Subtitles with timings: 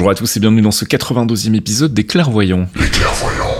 [0.00, 2.66] Bonjour à tous et bienvenue dans ce 92e épisode des Clairvoyants.
[2.74, 3.54] Les clairvoyants.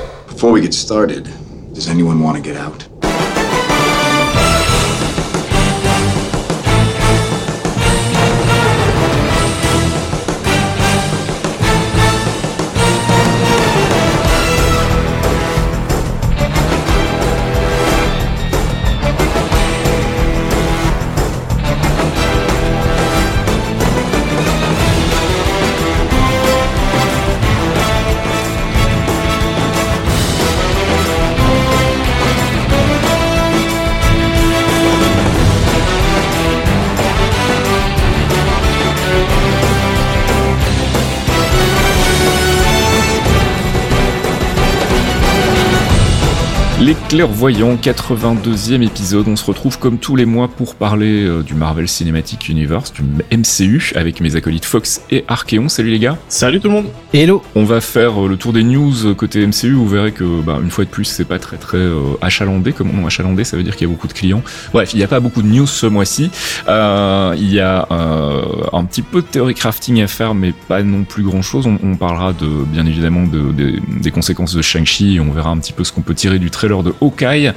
[46.90, 49.28] Les Clairvoyants, 82e épisode.
[49.28, 53.02] On se retrouve comme tous les mois pour parler euh, du Marvel Cinematic Universe, du
[53.30, 55.68] MCU, avec mes acolytes Fox et Archeon.
[55.68, 56.18] Salut les gars.
[56.28, 59.46] Salut tout le monde Hello On va faire euh, le tour des news euh, côté
[59.46, 59.70] MCU.
[59.74, 62.72] Vous verrez que, bah, une fois de plus, c'est pas très très euh, achalandé.
[62.72, 64.42] Comme on achalandé, ça veut dire qu'il y a beaucoup de clients.
[64.72, 66.32] Bref, il n'y a pas beaucoup de news ce mois-ci.
[66.66, 68.42] Euh, il y a euh,
[68.72, 71.68] un petit peu de théorie crafting à faire, mais pas non plus grand-chose.
[71.68, 75.14] On, on parlera de, bien évidemment de, de- des conséquences de Shang-Chi.
[75.14, 77.52] et On verra un petit peu ce qu'on peut tirer du trailer de Hawkeye.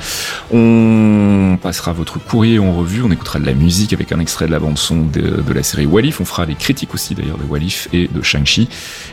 [0.52, 3.04] On passera votre courrier en revue.
[3.04, 5.64] On écoutera de la musique avec un extrait de la bande son de, de la
[5.64, 6.22] série Walif.
[6.22, 8.68] On fera les critiques aussi d'ailleurs de Walif et de Shang-Chi.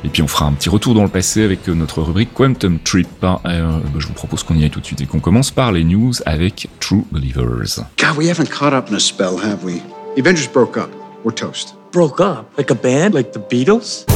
[0.05, 3.09] Et puis on fera un petit retour dans le passé avec notre rubrique Quantum Trip.
[3.23, 5.73] Euh, bah, je vous propose qu'on y aille tout de suite et qu'on commence par
[5.73, 7.81] les news avec True Believers.
[7.99, 9.81] God, we haven't caught up in a spell, have we?
[10.17, 10.91] The Avengers broke up.
[11.25, 11.75] We're toast.
[11.93, 12.47] Broke up?
[12.57, 13.15] Like a band?
[13.15, 14.07] Like the Beatles?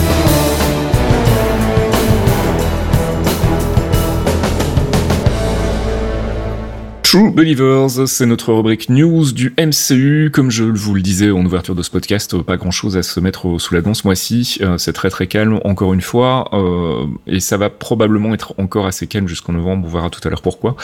[7.15, 10.33] True Believers, c'est notre rubrique news du MCU.
[10.33, 13.21] Comme je vous le disais en ouverture de ce podcast, pas grand chose à se
[13.21, 14.59] mettre sous la dent ce mois-ci.
[14.63, 18.89] Euh, c'est très très calme, encore une fois, euh, et ça va probablement être encore
[18.89, 19.87] assez calme jusqu'en novembre.
[19.87, 20.75] On verra tout à l'heure pourquoi.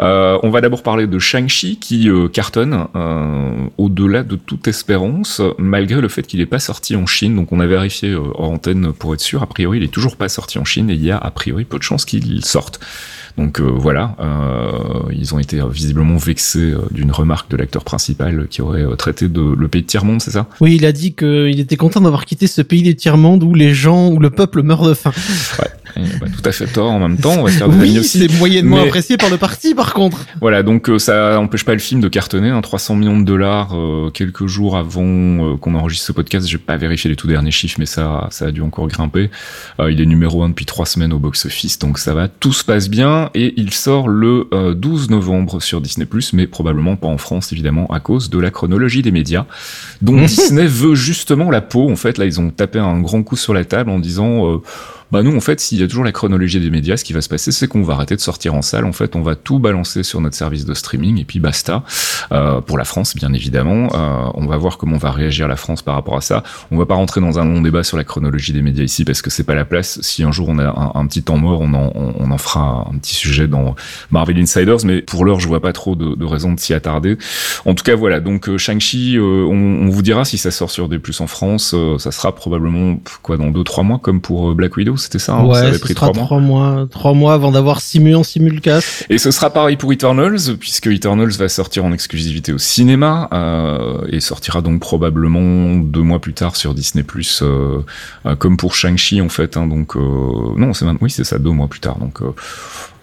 [0.00, 5.40] Euh, on va d'abord parler de Shang-Chi qui euh, cartonne euh, au-delà de toute espérance,
[5.56, 7.36] malgré le fait qu'il n'est pas sorti en Chine.
[7.36, 9.40] Donc on a vérifié euh, hors antenne pour être sûr.
[9.40, 11.64] A priori, il est toujours pas sorti en Chine et il y a a priori
[11.64, 12.80] peu de chances qu'il sorte.
[13.36, 18.46] Donc euh, voilà, euh, ils ont été visiblement vexés euh, d'une remarque de l'acteur principal
[18.48, 20.46] qui aurait traité de le pays de tiers-monde, c'est ça?
[20.60, 23.74] Oui, il a dit qu'il était content d'avoir quitté ce pays des tiers-mondes où les
[23.74, 25.12] gens, où le peuple meurt de faim.
[26.20, 28.04] Bah, Tout à fait tort en même temps, on va se faire des amis Oui,
[28.04, 30.26] c'est moyennement Mais- apprécié par le parti, par contre.
[30.40, 33.70] Voilà, donc euh, ça n'empêche pas le film de cartonner, hein, 300 millions de dollars
[33.76, 36.46] euh, quelques jours avant euh, qu'on enregistre ce podcast.
[36.46, 39.30] J'ai pas vérifié les tout derniers chiffres, mais ça, ça a dû encore grimper.
[39.80, 42.64] Euh, il est numéro un depuis trois semaines au box-office, donc ça va, tout se
[42.64, 47.18] passe bien et il sort le euh, 12 novembre sur Disney+, mais probablement pas en
[47.18, 49.46] France évidemment à cause de la chronologie des médias,
[50.02, 51.90] dont Disney veut justement la peau.
[51.90, 54.46] En fait, là, ils ont tapé un grand coup sur la table en disant.
[54.54, 54.58] euh,
[55.12, 57.20] bah nous en fait s'il y a toujours la chronologie des médias ce qui va
[57.20, 58.84] se passer c'est qu'on va arrêter de sortir en salle.
[58.84, 61.84] En fait on va tout balancer sur notre service de streaming et puis basta.
[62.32, 63.88] Euh, pour la France bien évidemment.
[63.94, 66.42] Euh, on va voir comment va réagir la France par rapport à ça.
[66.70, 69.22] On va pas rentrer dans un long débat sur la chronologie des médias ici parce
[69.22, 70.00] que c'est pas la place.
[70.02, 72.98] Si un jour on a un, petit temps mort on en, on, en fera un
[72.98, 73.76] petit sujet dans
[74.10, 74.84] Marvel Insiders.
[74.84, 77.16] Mais pour l'heure je vois pas trop de, de raison de s'y attarder.
[77.64, 78.20] En tout cas voilà.
[78.20, 81.26] Donc euh, Shang-Chi euh, on, on vous dira si ça sort sur des plus en
[81.26, 81.74] France.
[81.74, 85.34] Euh, ça sera probablement quoi dans deux trois mois comme pour Black Widow c'était ça
[85.34, 89.06] hein, ça avait pris trois mois trois mois, trois mois avant d'avoir Simu en simulcast.
[89.10, 94.06] et ce sera pareil pour Eternals, puisque Eternals va sortir en exclusivité au cinéma euh,
[94.10, 97.04] et sortira donc probablement deux mois plus tard sur Disney+,
[97.42, 97.80] euh,
[98.26, 99.56] euh, comme pour Shang-Chi en fait.
[99.56, 100.00] Hein, donc euh,
[100.56, 101.98] non, c'est maintenant- oui c'est ça, deux mois plus tard.
[101.98, 102.20] Donc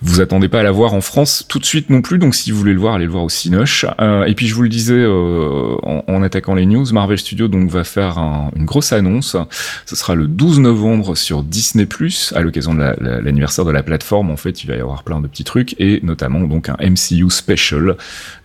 [0.05, 2.17] vous attendez pas à la voir en France tout de suite non plus.
[2.17, 3.85] Donc si vous voulez le voir, allez le voir au Cinoche.
[4.01, 5.75] Euh, et puis je vous le disais euh,
[6.07, 9.37] en, attaquant les news, Marvel Studios donc va faire un- une grosse annonce.
[9.85, 11.87] Ce sera le 12 novembre sur Disney+,
[12.35, 14.29] à l'occasion de la- la- l'anniversaire de la plateforme.
[14.29, 17.29] En fait, il va y avoir plein de petits trucs, et notamment donc un MCU
[17.29, 17.95] Special,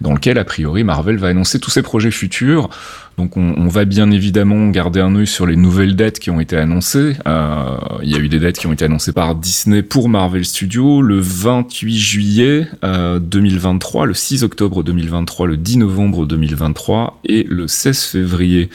[0.00, 2.70] dans lequel, a priori, Marvel va annoncer tous ses projets futurs.
[3.18, 6.56] Donc on, va bien évidemment garder un œil sur les nouvelles dates qui ont été
[6.56, 7.16] annoncées.
[7.26, 10.44] Euh, il y a eu des dates qui ont été annoncées par Disney pour Marvel
[10.44, 17.44] Studios le 28 juillet euh, 2023, le 6 octobre 2023, le 10 novembre 2023 et
[17.48, 18.70] le 16 février,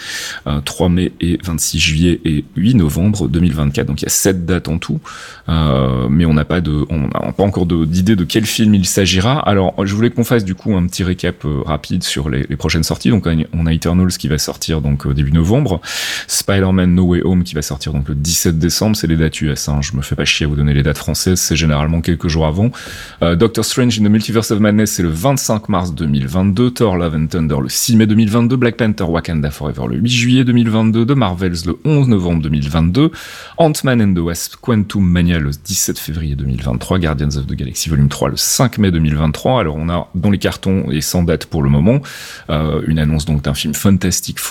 [0.66, 3.88] 3 mai et 26 juillet et 8 novembre 2024.
[3.88, 5.00] Donc il y a sept dates en tout,
[5.48, 9.40] mais on n'a pas de, on n'a pas encore d'idée de, quel film il s'agira.
[9.40, 12.84] Alors je voulais qu'on fasse du coup un petit récap rapide sur les, les prochaines
[12.84, 13.10] sorties.
[13.10, 15.82] Donc on a Eternals qui va sortir donc début novembre,
[16.28, 19.70] Spider-Man No Way Home qui va sortir donc le 17 décembre, c'est les dates US.
[19.70, 19.80] Hein.
[19.82, 22.46] Je me fais pas chier à vous donner les dates françaises, c'est généralement quelques jours
[22.46, 22.72] avant.
[23.22, 27.16] Euh, Doctor Strange in the Multiverse of Madness c'est le 25 mars 2022, Thor Love
[27.16, 31.12] and Thunder le 6 mai 2022, Black Panther Wakanda Forever le 8 juillet 2022, The
[31.12, 33.12] Marvels le 11 novembre 2022,
[33.58, 38.10] Ant-Man and the Wasp Quantum Mania le 17 février 2023, Guardians of the Galaxy Volume
[38.10, 39.62] 3 le 5 mai 2023.
[39.62, 42.02] Alors on a dans les cartons et sans date pour le moment
[42.50, 43.74] euh, une annonce donc d'un film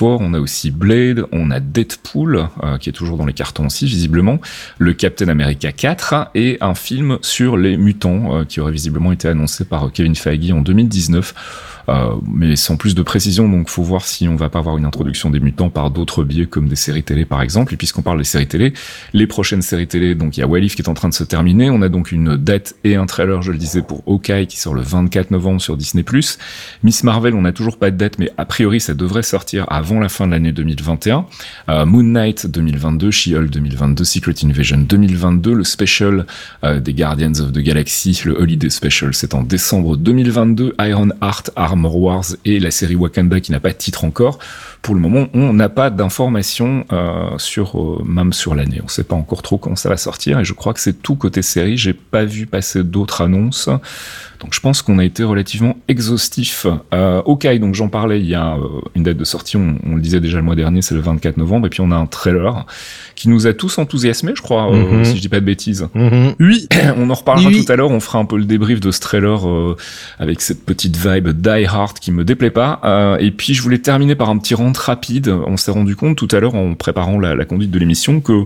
[0.00, 3.86] On a aussi Blade, on a Deadpool euh, qui est toujours dans les cartons aussi
[3.86, 4.40] visiblement,
[4.78, 9.28] le Captain America 4 et un film sur les mutants euh, qui aurait visiblement été
[9.28, 11.71] annoncé par Kevin Feige en 2019.
[11.88, 14.84] Euh, mais sans plus de précision, donc faut voir si on va pas avoir une
[14.84, 17.75] introduction des mutants par d'autres biais comme des séries télé par exemple.
[17.75, 18.73] Et puisqu'on parle des séries télé,
[19.12, 21.25] les prochaines séries télé, donc il y a Walif qui est en train de se
[21.25, 21.70] terminer.
[21.70, 24.75] On a donc une date et un trailer, je le disais, pour Hawkeye qui sort
[24.75, 26.05] le 24 novembre sur Disney+.
[26.82, 30.00] Miss Marvel, on n'a toujours pas de date, mais a priori ça devrait sortir avant
[30.00, 31.26] la fin de l'année 2021.
[31.69, 36.26] Euh, Moon Knight 2022, She-Hulk 2022, Secret Invasion 2022, le special
[36.64, 40.75] euh, des Guardians of the Galaxy, le Holiday Special, c'est en décembre 2022.
[40.81, 44.38] Iron Heart, Armor Wars et la série Wakanda qui n'a pas de titre encore.
[44.82, 48.78] Pour le moment, on n'a pas d'informations euh, sur euh, même sur l'année.
[48.80, 51.02] On ne sait pas encore trop quand ça va sortir et je crois que c'est
[51.02, 51.76] tout côté série.
[51.76, 53.70] J'ai pas vu passer d'autres annonces.
[54.42, 56.66] Donc je pense qu'on a été relativement exhaustif.
[56.92, 59.94] Euh, ok, donc j'en parlais, il y a euh, une date de sortie, on, on,
[59.94, 62.06] le disait déjà le mois dernier, c'est le 24 novembre, et puis on a un
[62.06, 62.66] trailer
[63.14, 64.94] qui nous a tous enthousiasmés, je crois, mm -hmm.
[64.94, 65.88] euh, si je dis pas de bêtises.
[65.94, 66.34] Mm -hmm.
[66.40, 67.64] Oui, on en reparlera oui.
[67.64, 69.76] tout à l'heure, on fera un peu le débrief de ce trailer euh,
[70.18, 72.80] avec cette petite vibe Die Hard qui me déplaît pas.
[73.20, 75.28] Et puis je voulais terminer par un petit rentre rapide.
[75.52, 78.36] On s'est rendu compte tout à l'heure en préparant la, la conduite de l'émission que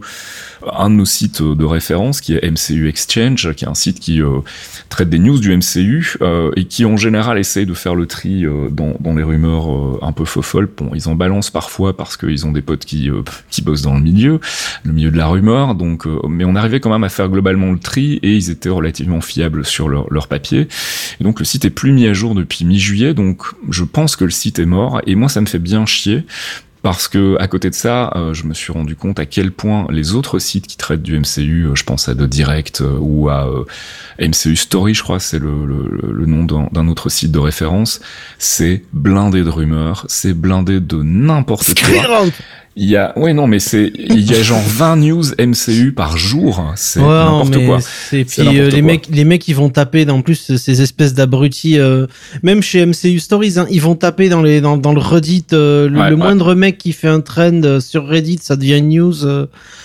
[0.84, 4.16] un de nos sites de référence qui est MCU Exchange, qui est un site qui
[4.94, 5.85] traite des news du MCU
[6.20, 9.98] euh, et qui en général essaye de faire le tri euh, dans, les rumeurs euh,
[10.02, 10.68] un peu faux folles.
[10.76, 13.10] Bon, ils en balancent parfois parce qu'ils ont des potes qui,
[13.50, 14.40] qui bossent dans le milieu,
[14.84, 15.74] le milieu de la rumeur.
[15.74, 19.20] Donc, mais on arrivait quand même à faire globalement le tri et ils étaient relativement
[19.20, 20.68] fiables sur leur, leur papier.
[21.20, 23.14] Et donc le site est plus mis à jour depuis mi-juillet.
[23.14, 26.24] Donc je pense que le site est mort et moi ça me fait bien chier
[26.86, 29.88] parce que à côté de ça, euh, je me suis rendu compte à quel point
[29.90, 33.28] les autres sites qui traitent du MCU, euh, je pense à The Direct euh, ou
[33.28, 33.50] à
[34.20, 38.00] MCU Story, je crois, c'est le, le, le, nom d'un autre site de référence,
[38.38, 42.22] c'est blindé de rumeurs, c'est blindé de n'importe quoi.
[42.78, 46.18] Il y a, ouais, non, mais c'est, il y a genre 20 news MCU par
[46.18, 46.62] jour.
[46.76, 47.78] C'est ouais, n'importe quoi.
[48.12, 48.82] Et puis, euh, les quoi.
[48.82, 52.06] mecs, les mecs, ils vont taper, en plus, ces espèces d'abrutis, euh,
[52.42, 55.88] même chez MCU Stories, hein, ils vont taper dans les, dans, dans le Reddit, euh,
[55.88, 56.22] le, ouais, le ouais.
[56.22, 59.14] moindre mec qui fait un trend sur Reddit, ça devient une news.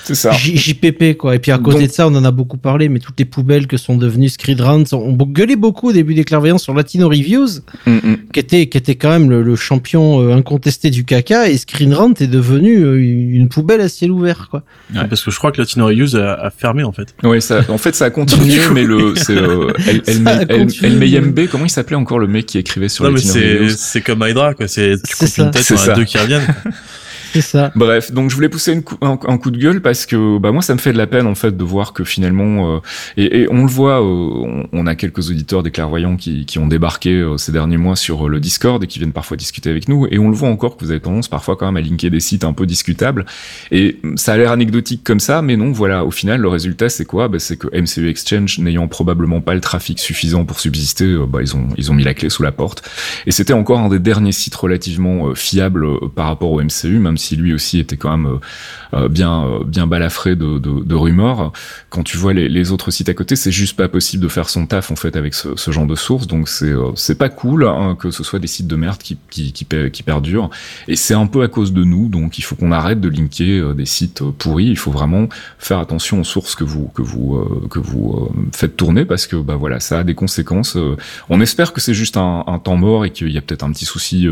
[0.03, 0.31] c'est ça.
[0.33, 1.35] JPP, quoi.
[1.35, 1.87] Et puis, à côté Donc...
[1.87, 4.83] de ça, on en a beaucoup parlé, mais toutes les poubelles que sont devenues Screedrants
[4.91, 8.17] ont gueulé beaucoup au début des clairvoyants sur Latino Reviews, mm -hmm.
[8.33, 12.27] qui était, qui était quand même le, le champion incontesté du caca, et Screenrant est
[12.27, 14.63] devenu une poubelle à ciel ouvert quoi.
[14.93, 15.07] Ouais.
[15.07, 17.15] Parce que je crois que Latino Reuse a, a, fermé en fait.
[17.23, 21.95] Oui, ça, en fait ça a continué, mais le c'est euh, El comment il s'appelait
[21.95, 23.77] encore le mec qui écrivait sur non, Latino Reuse?
[23.77, 26.47] C'est comme Hydra quoi, c'est tu coupes une tête, on a deux qui reviennent.
[27.33, 27.71] C'est ça.
[27.75, 30.61] Bref, donc je voulais pousser une coup, un, coup de gueule parce que bah moi
[30.61, 32.79] ça me fait de la peine en fait de voir que finalement euh,
[33.15, 36.67] et, et, on le voit, euh, on, a quelques auditeurs des clairvoyants qui, qui ont
[36.67, 40.07] débarqué euh, ces derniers mois sur le Discord et qui viennent parfois discuter avec nous.
[40.11, 42.19] Et on le voit encore que vous avez tendance parfois quand même à linker des
[42.19, 43.25] sites un peu discutables.
[43.71, 46.03] Et ça a l'air anecdotique comme ça, mais non voilà.
[46.03, 47.29] Au final le résultat c'est quoi?
[47.29, 51.55] Bah, C'est que MCU Exchange n'ayant probablement pas le trafic suffisant pour subsister, bah, ils
[51.55, 52.87] ont ils ont mis la clé sous la porte.
[53.25, 57.35] Et c'était encore un des derniers sites relativement fiables par rapport au MCU même si
[57.35, 58.39] lui aussi était quand même
[58.93, 61.53] euh, bien euh, bien balafré de, rumeurs.
[61.89, 64.65] Quand tu vois les, autres sites à côté, c'est juste pas possible de faire son
[64.65, 66.27] taf en fait avec ce, genre de sources.
[66.27, 69.17] Donc c'est euh, c'est pas cool hein, que ce soit des sites de merde qui
[69.29, 70.49] qui, qui, perdurent.
[70.87, 72.09] Et c'est un peu à cause de nous.
[72.09, 74.67] Donc il faut qu'on arrête de linker des sites pourris.
[74.67, 79.05] Il faut vraiment faire attention aux sources que vous que vous que vous faites tourner
[79.05, 80.77] parce que bah voilà ça a des conséquences.
[81.29, 83.85] on espère que c'est juste un, temps mort et qu'il y a peut-être un petit
[83.85, 84.27] souci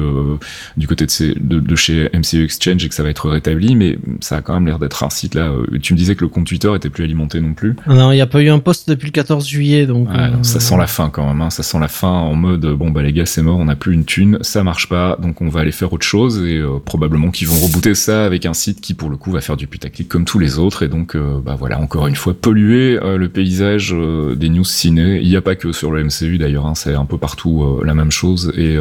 [0.78, 3.98] du côté de, de, de chez MCU Exchange et que ça va être rétabli, mais
[4.22, 5.52] ça a quand même l'air d'être un site là.
[5.82, 7.76] tu me disais que le compte Twitter était plus alimenté non plus.
[7.88, 10.10] Non, il n'y a pas eu un post depuis le 14 juillet, donc.
[10.44, 11.42] ça sent la fin quand même.
[11.42, 11.50] Hein.
[11.50, 13.94] Ça sent la fin en mode bon bah les gars c'est mort, on n'a plus
[13.94, 17.48] une thune, ça marche pas, donc on va aller faire autre chose et probablement qu'ils
[17.48, 20.26] vont rebooter ça avec un site qui pour le coup va faire du putaclic comme
[20.26, 23.96] tous les autres et donc bah voilà encore une fois polluer le paysage
[24.36, 25.20] des news ciné.
[25.22, 27.94] Il n'y a pas que sur le MCU d'ailleurs, hein, c'est un peu partout la
[27.94, 28.76] même chose et,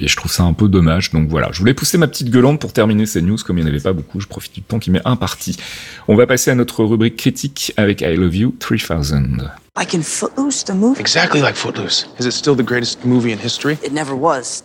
[0.00, 1.10] et je trouve ça un peu dommage.
[1.10, 3.70] Donc voilà, je voulais pousser ma petite gueulante pour terminer ces news, comme il n'y
[3.70, 5.56] en avait pas beaucoup, je profite du temps qui m'est imparti.
[6.08, 9.50] On va passer à notre rubrique critique avec I Love You 3000.
[9.76, 11.00] Like in Footloose, the movie?
[11.00, 12.06] Exactly like Footloose.
[12.20, 13.76] Is it still the greatest movie in history?
[13.82, 14.62] It never was.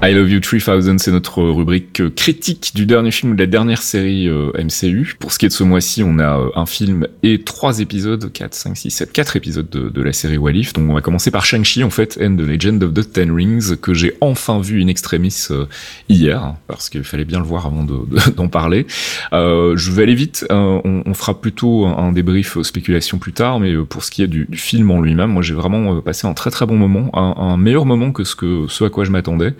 [0.00, 3.82] I Love You 3000, c'est notre rubrique critique du dernier film ou de la dernière
[3.82, 5.16] série euh, MCU.
[5.18, 8.32] Pour ce qui est de ce mois-ci, on a euh, un film et trois épisodes,
[8.32, 10.72] 4, 5, 6, 7, 4 épisodes de, la série Walif.
[10.72, 13.76] Donc on va commencer par Shang-Chi, en fait, and the Legend of the Ten Rings,
[13.76, 15.66] que j'ai enfin vu in extremis euh,
[16.08, 17.82] hier, parce qu'il fallait bien le voir avant
[18.36, 18.86] d'en de, parler.
[19.32, 24.12] je vais aller vite, on, fera plutôt un débrief spéculation plus tard, mais pour ce
[24.12, 27.10] qui est du, film en lui-même, moi j'ai vraiment passé un très très bon moment,
[27.14, 29.54] un, meilleur moment que, ce à quoi je m'attendais.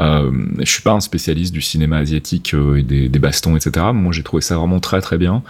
[0.00, 3.86] Euh, je suis pas un spécialiste du cinéma asiatique euh, et des, bastons, etc.
[3.92, 5.42] Moi, j'ai trouvé ça vraiment très très bien,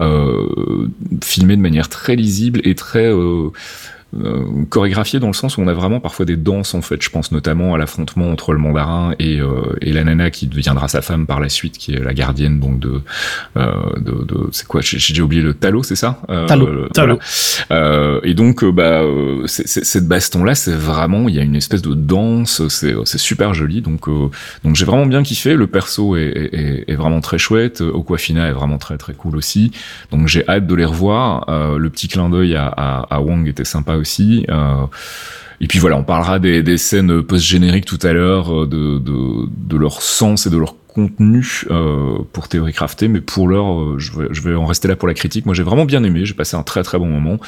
[0.00, 0.88] euh,
[1.22, 3.10] filmé de manière très lisible et très
[4.18, 7.02] euh, chorégraphié dans le sens où on a vraiment parfois des danses en fait.
[7.02, 10.88] Je pense notamment à l'affrontement entre le mandarin et, euh, et la nana qui deviendra
[10.88, 13.00] sa femme par la suite, qui est la gardienne donc de
[13.56, 14.80] euh, de, de c'est quoi?
[14.82, 16.20] J'ai oublié le talot, c'est ça?
[16.28, 16.88] Euh, Talot.
[16.88, 17.18] Talot.
[17.70, 19.02] Euh, et donc bah
[19.46, 23.54] cette baston là, c'est vraiment il y a une espèce de danse, c'est c'est super
[23.54, 23.80] joli.
[23.80, 24.08] Donc
[24.64, 25.54] donc j'ai vraiment bien kiffé.
[25.54, 27.82] Le perso est, est, est vraiment très chouette.
[27.82, 29.70] Aquafina est vraiment très très cool aussi.
[30.10, 31.44] Donc j'ai hâte de les revoir.
[31.78, 33.96] le petit clin d'œil à, à, à Wang était sympa
[34.48, 34.86] Euh,
[35.60, 40.46] et puis voilà, on parlera des, scènes post-génériques tout à l'heure, euh, de, leur sens
[40.46, 44.88] et de leur contenu euh, pour Théorie Crafté, mais pour l'heure, je, vais, en rester
[44.88, 45.46] là pour la critique.
[45.46, 47.38] Moi, j'ai vraiment bien aimé, j'ai passé un très très bon moment.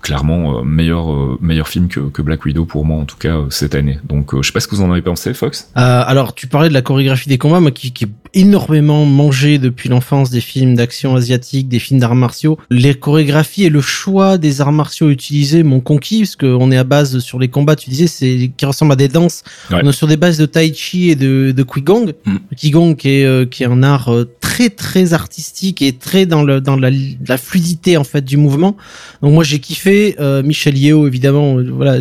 [0.00, 3.36] Clairement euh, meilleur euh, meilleur film que, que, Black Widow pour moi en tout cas
[3.36, 3.98] euh, cette année.
[4.04, 5.70] Donc je sais pas ce que vous en avez pensé, Fox.
[5.74, 9.88] alors tu parlais de la chorégraphie des combats, moi qui, qui est énormément mangé depuis
[9.88, 12.58] l'enfance des films d'action asiatiques, des films d'arts martiaux.
[12.70, 16.84] Les chorégraphies et le choix des arts martiaux utilisés m'ont conquis parce qu'on est à
[16.84, 17.76] base sur les combats.
[17.76, 19.42] Tu disais c'est qui ressemble à des danses.
[19.70, 22.12] On est sur des bases de tai chi et de, de qigong.
[22.24, 22.36] Mm.
[22.56, 24.10] Qigong qui est qui est un art
[24.50, 26.90] très très artistique et très dans le dans la,
[27.38, 28.76] fluidité en fait du mouvement.
[29.22, 32.00] Donc moi j'ai kiffé euh, Michel Yeo, évidemment, euh, voilà,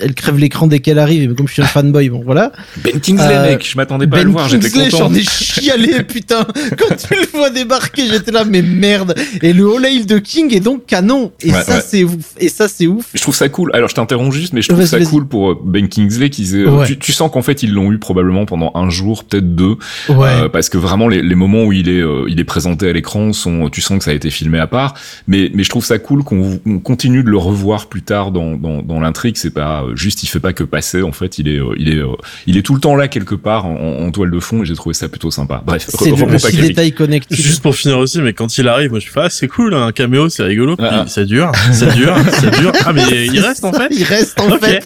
[0.00, 2.52] elle crève l'écran dès qu'elle arrive, mais comme je suis un fanboy, bon voilà.
[2.82, 4.98] Ben Kingsley, euh, mec, je m'attendais pas à le voir, j'étais content.
[4.98, 6.46] J'en ai chialé, putain.
[6.78, 9.14] Quand tu le vois débarquer, j'étais là, mais merde.
[9.42, 11.32] Et le All de King est donc canon.
[11.40, 12.34] Et ça, c'est ouf.
[12.38, 13.06] Et ça, c'est ouf.
[13.14, 13.70] Je trouve ça cool.
[13.74, 16.98] Alors, je t'interromps juste, mais je trouve ça cool pour euh, Ben Kingsley qu'ils tu,
[16.98, 19.76] tu, sens qu'en fait, ils l'ont eu probablement pendant un jour, peut-être deux.
[20.10, 22.92] Euh, parce que vraiment, les, les, moments où il est, euh, il est présenté à
[22.92, 24.94] l'écran sont, tu sens que ça a été filmé à part.
[25.26, 28.82] Mais, mais je trouve ça cool qu'on continue de le revoir plus tard dans, dans,
[28.82, 29.36] dans l'intrigue.
[29.36, 31.02] C'est pas juste, il fait pas que passer.
[31.02, 32.02] En fait, il est, il est,
[32.46, 34.74] il est tout le temps là quelque part en, en toile de fond et j'ai
[34.74, 35.62] trouvé ça plutôt sympa.
[35.64, 37.34] Bref, c'est le détail connecté.
[37.34, 39.92] Juste pour finir aussi, mais quand il arrive, moi je fais ah c'est cool, un
[39.92, 40.76] caméo, c'est rigolo.
[40.78, 41.04] Ah.
[41.06, 42.72] ça dure, ça dure, ça dure.
[42.84, 43.88] Ah mais il reste en fait.
[43.90, 44.84] Il reste en fait.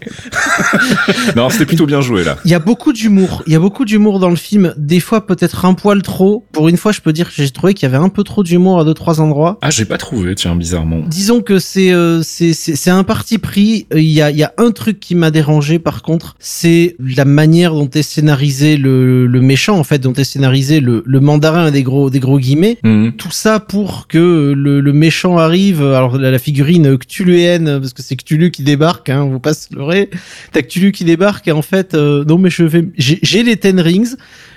[1.36, 2.38] non, c'était plutôt bien joué là.
[2.44, 3.42] Il y a beaucoup d'humour.
[3.46, 4.74] Il y a beaucoup d'humour dans le film.
[4.76, 6.46] Des fois peut-être un poil trop.
[6.52, 8.42] Pour une fois, je peux dire que j'ai trouvé qu'il y avait un peu trop
[8.42, 9.58] d'humour à deux trois endroits.
[9.62, 11.00] Ah j'ai pas trouvé, tiens bizarrement.
[11.06, 13.86] Disons que c'est euh, c'est c'est un parti pris.
[13.94, 17.24] Il y a il y a un truc qui m'a dérangé par contre, c'est la
[17.24, 21.70] manière dont est scénarisé le, le méchant en fait, dont est scénarisé le, le mandarin
[21.70, 22.78] des gros des gros guillemets.
[22.84, 23.12] Mhm.
[23.12, 25.82] Tout ça pour que le, le méchant arrive.
[25.82, 29.54] Alors la, la figurine Cthulhuenne, parce que c'est Cthulhu qui débarque, hein, on vous pas
[29.54, 30.10] se leurrer.
[30.52, 33.80] T'as Cthulhu qui débarque et en fait, euh, non mais je vais, j'ai les Ten
[33.80, 34.14] Rings.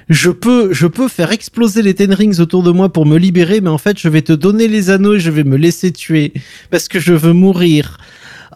[0.10, 3.62] Je peux, je peux faire exploser les Ten Rings autour de moi pour me libérer,
[3.62, 6.34] mais en fait, je vais te donner les anneaux et je vais me laisser tuer
[6.70, 7.98] parce que je veux mourir.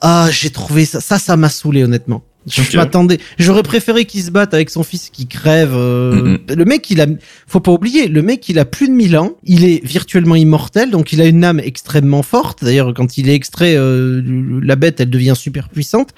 [0.01, 2.23] Ah, j'ai trouvé ça, ça, ça m'a saoulé honnêtement.
[2.47, 3.17] Je m'attendais.
[3.39, 5.73] J'aurais préféré qu'il se batte avec son fils qui crève.
[5.73, 7.07] Euh, le mec, il a,
[7.47, 9.31] faut pas oublier, le mec, il a plus de 1000 ans.
[9.43, 12.63] Il est virtuellement immortel, donc il a une âme extrêmement forte.
[12.63, 14.21] D'ailleurs, quand il est extrait, euh,
[14.61, 16.09] la bête, elle devient super puissante.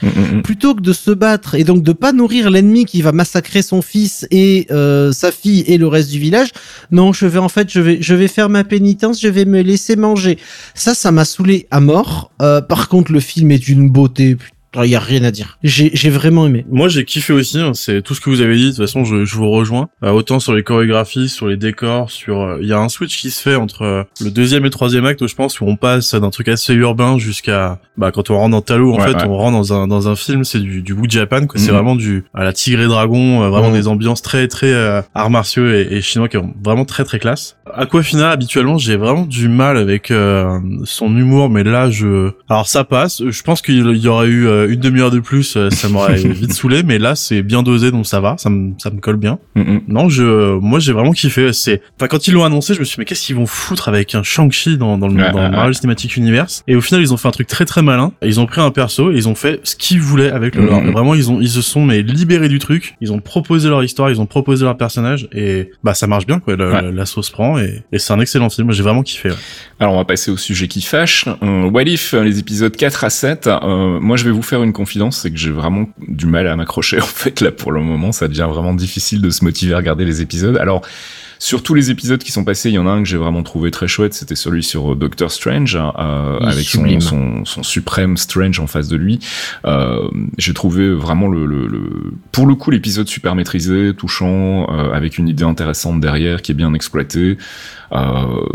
[0.43, 3.81] Plutôt que de se battre et donc de pas nourrir l'ennemi qui va massacrer son
[3.81, 6.49] fils et euh, sa fille et le reste du village.
[6.91, 9.21] Non, je vais en fait, je vais, je vais faire ma pénitence.
[9.21, 10.37] Je vais me laisser manger.
[10.73, 12.31] Ça, ça m'a saoulé à mort.
[12.39, 14.37] par contre, le film est d'une beauté
[14.75, 15.57] il y a rien à dire.
[15.63, 16.65] J'ai vraiment aimé.
[16.69, 17.59] Moi, j'ai kiffé aussi.
[17.59, 18.65] Hein, c'est tout ce que vous avez dit.
[18.65, 19.89] De toute façon, je, je vous rejoins.
[20.03, 22.41] Euh, autant sur les chorégraphies, sur les décors, sur.
[22.41, 24.71] Euh, il y a un switch qui se fait entre euh, le deuxième et le
[24.71, 27.79] troisième acte, je pense, où on passe d'un truc assez urbain jusqu'à.
[27.97, 30.43] Bah, quand on rentre dans Talo, en fait, on rentre dans un dans un film.
[30.43, 31.41] C'est du du Wu Japan.
[31.55, 31.73] C'est mhm.
[31.73, 33.49] vraiment du à la Tigre et Dragon.
[33.49, 33.75] vraiment mhm.
[33.75, 34.73] des ambiances très très
[35.15, 37.57] arts martiaux et, et, chinois qui sont vraiment très très classe.
[37.73, 40.13] Aquafina, habituellement, j'ai vraiment du mal avec
[40.83, 42.31] son humour, mais là, je.
[42.49, 43.23] Alors ça passe.
[43.27, 46.83] Je pense qu'il y aurait eu une demi-heure de plus, euh, ça m'aurait vite saoulé,
[46.83, 49.39] mais là c'est bien dosé donc ça va, ça me ça me colle bien.
[49.87, 51.53] Non, je moi j'ai vraiment kiffé.
[51.53, 53.87] C'est enfin quand ils l'ont annoncé, je me suis dit mais qu'est-ce qu'ils vont foutre
[53.87, 56.63] avec un Shang-Chi dans dans le, Marvel Cinematic Universe?
[56.67, 58.11] Et au final ils ont fait un truc très très malin.
[58.21, 61.15] Ils ont pris un perso, et ils ont fait ce qu'ils voulaient avec le Vraiment
[61.15, 62.95] ils ont ils se sont mais libérés du truc.
[63.01, 66.39] Ils ont proposé leur histoire, ils ont proposé leur personnage et bah ça marche bien
[66.39, 66.55] quoi.
[66.55, 68.71] La, sauce prend et, et c'est un excellent film.
[68.71, 69.29] J'ai vraiment kiffé.
[69.79, 71.25] Alors on va passer au sujet qui fâche.
[71.43, 73.47] Euh, What If, les épisodes 4 à 7.
[73.47, 76.55] Euh, moi je vais vous faire une confidence, c'est que j'ai vraiment du mal à
[76.55, 78.11] m'accrocher en fait là pour le moment.
[78.11, 80.57] Ça devient vraiment difficile de se motiver à regarder les épisodes.
[80.57, 80.83] Alors
[81.39, 83.43] sur tous les épisodes qui sont passés, il y en a un que j'ai vraiment
[83.43, 87.63] trouvé très chouette, c'était celui sur euh, Doctor Strange, hein, euh, avec son, son, son,
[87.63, 89.19] suprême Strange en face de lui.
[89.65, 94.91] Euh, j'ai trouvé vraiment le, le, le, pour le coup l'épisode super maîtrisé, touchant, euh,
[94.93, 97.37] avec une idée intéressante derrière qui est bien exploitée.
[97.91, 98.45] Euh,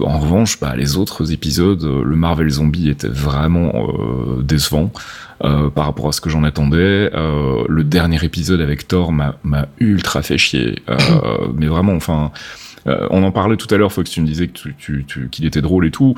[0.00, 3.88] en revanche, bah, les autres épisodes, le Marvel Zombie était vraiment
[4.42, 4.92] décevant.
[5.42, 7.10] Euh, par rapport à ce que j'en attendais.
[7.14, 9.34] Euh, le dernier épisode avec Thor m'a
[9.78, 10.98] ultra fait chier, euh,
[11.54, 12.30] mais vraiment, enfin.
[12.84, 15.62] on en parlait tout à l'heure, Fox, tu me disais que tu, tu, qu'il était
[15.62, 16.14] drôle et tout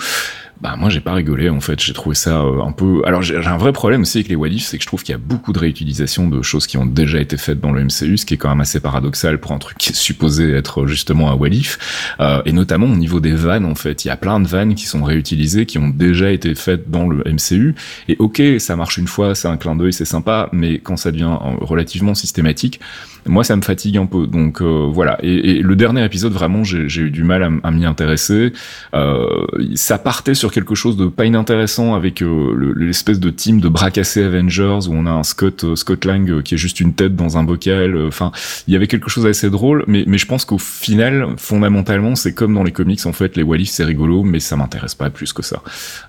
[0.62, 1.80] bah moi j'ai pas rigolé en fait.
[1.80, 4.64] J'ai trouvé ça euh, un peu alors j'ai un vrai problème aussi avec les Wadif
[4.64, 7.20] c'est que je trouve qu'il y a beaucoup de réutilisation de choses qui ont déjà
[7.20, 9.76] été faites dans le MCU ce qui est quand même assez paradoxal pour un truc
[9.76, 13.74] qui est supposé être justement un Wadif euh, et notamment au niveau des vannes en
[13.74, 14.04] fait.
[14.04, 17.08] Il y a plein de vannes qui sont réutilisées qui ont déjà été faites dans
[17.08, 17.74] le MCU
[18.08, 21.10] et ok ça marche une fois c'est un clin d'œil c'est sympa mais quand ça
[21.10, 22.78] devient euh, relativement systématique
[23.26, 26.64] moi ça me fatigue un peu donc euh, voilà et, et, le dernier épisode vraiment
[26.64, 28.52] j'ai eu du mal à, à m'y intéresser
[28.94, 33.68] euh, ça partait sur quelque chose de pas inintéressant avec euh, l'espèce de team de
[33.68, 36.80] bras cassés Avengers où on a un Scott euh, Scott Lang euh, qui est juste
[36.80, 37.96] une tête dans un bocal.
[38.06, 38.32] Enfin,
[38.66, 42.34] il y avait quelque chose d'assez drôle, mais mais je pense qu'au final, fondamentalement, c'est
[42.34, 45.32] comme dans les comics en fait, les Wallis c'est rigolo, mais ça m'intéresse pas plus
[45.32, 45.62] que ça.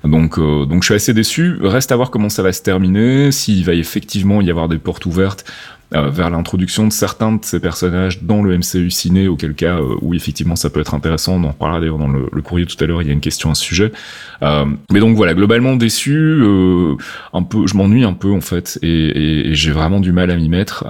[0.04, 1.58] Donc donc je suis assez déçu.
[1.62, 5.06] Reste à voir comment ça va se terminer, s'il va effectivement y avoir des portes
[5.06, 5.46] ouvertes
[5.96, 9.96] euh, vers l'introduction de certains de ces personnages dans le MCU ciné, auquel cas euh,
[10.02, 11.36] où effectivement ça peut être intéressant.
[11.36, 13.02] On en reparlera d'ailleurs dans le, courrier tout à l'heure.
[13.02, 13.92] Il y a une question à ce sujet.
[14.42, 16.44] Euh, mais donc voilà, globalement déçu,
[17.34, 20.50] un peu, je m'ennuie un peu en fait, et, j'ai vraiment du mal à m'y
[20.50, 20.84] mettre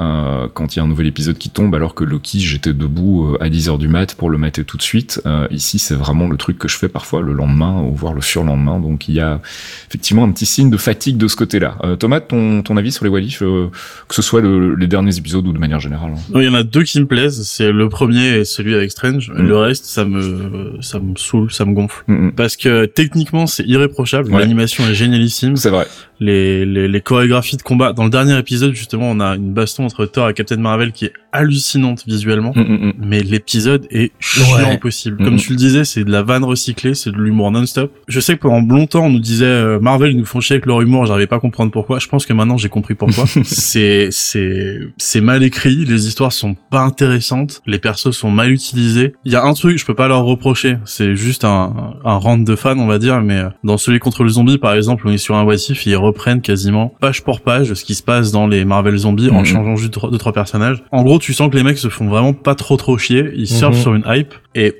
[0.53, 3.49] quand il y a un nouvel épisode qui tombe, alors que Loki, j'étais debout à
[3.49, 5.21] 10h du mat pour le mater tout de suite.
[5.51, 8.79] ici, c'est vraiment le truc que je fais parfois le lendemain ou voire le surlendemain.
[8.79, 9.41] Donc il y a
[9.89, 11.77] effectivement un petit signe de fatigue de ce côté-là.
[11.99, 13.69] Thomas, ton, ton avis sur les Wallis, que
[14.09, 16.83] ce soit le, les derniers épisodes ou de manière générale Il y en a deux
[16.83, 19.31] qui me plaisent, c'est le premier et celui avec Strange.
[19.31, 19.47] Mm.
[19.47, 22.03] Le reste, ça me ça me saoule, ça me gonfle.
[22.07, 22.31] Mm, mm.
[22.33, 24.31] Parce que techniquement, c'est irréprochable.
[24.31, 25.55] L'animation est génialissime.
[25.55, 25.87] C'est vrai.
[26.19, 27.91] Les, les, les chorégraphies de combat.
[27.91, 31.05] Dans le dernier épisode, justement, on a une baston entre Thor et Captain Marvel qui
[31.05, 32.53] est hallucinante visuellement.
[32.97, 35.23] Mais l'épisode est chiant possible.
[35.23, 37.91] Comme tu le disais, c'est de la vanne recyclée, c'est de l'humour non-stop.
[38.07, 40.65] Je sais que pendant longtemps, on nous disait euh, Marvel ils nous font chier avec
[40.65, 41.05] leur humour.
[41.05, 41.99] J'arrivais pas à comprendre pourquoi.
[41.99, 43.25] Je pense que maintenant, j'ai compris pourquoi.
[43.43, 49.13] c'est c'est c'est mal écrit, les histoires sont pas intéressantes, les persos sont mal utilisés.
[49.25, 52.37] Il y a un truc, je peux pas leur reprocher, c'est juste un, un rant
[52.37, 55.11] de fans, on va dire, mais euh, dans celui contre le zombie, par exemple, on
[55.11, 58.47] est sur un watif, ils reprennent quasiment page pour page ce qui se passe dans
[58.47, 60.83] les Marvel Zombies en changeant juste deux, trois personnages.
[60.91, 63.47] En gros, tu sens que les mecs se font vraiment pas trop trop chier, ils
[63.47, 63.81] surfent mhm.
[63.81, 64.75] sur une hype, et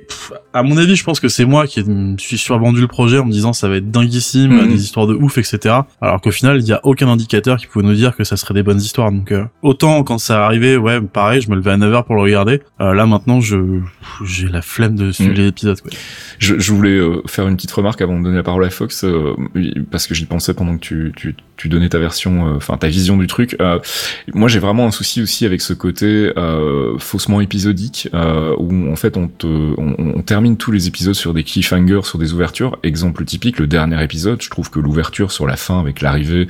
[0.54, 3.26] à mon avis, je pense que c'est moi qui me suis survendu le projet en
[3.26, 4.68] me disant ça va être dinguissime, mhm.
[4.68, 5.76] des histoires de ouf, etc.
[6.00, 8.54] Alors qu'au final, il y a aucun indicateur qui pouvait nous dire que ça serait
[8.54, 9.12] des bonnes histoires.
[9.12, 12.22] Donc euh, autant quand ça arrivait, ouais, pareil, je me levais à 9h pour le
[12.22, 12.62] regarder.
[12.82, 13.80] Euh, là maintenant, je
[14.24, 15.38] j'ai la flemme de suivre mhm.
[15.38, 15.82] les épisodes.
[15.82, 15.92] Quoi.
[16.38, 19.06] Je, je voulais euh, faire une petite remarque avant de donner la parole à Fox
[19.90, 23.18] parce que j'y pensais pendant que tu, tu, tu donnais ta version, enfin ta vision
[23.18, 23.58] du truc.
[24.34, 26.32] moi, j'ai vraiment un souci aussi avec ce côté
[27.00, 32.02] faussement épisodique où en fait on te on, termine tous les épisodes sur des cliffhangers,
[32.04, 32.78] sur des ouvertures.
[32.84, 36.48] Exemple typique, le dernier épisode, je trouve que l'ouverture sur la fin avec l'arrivée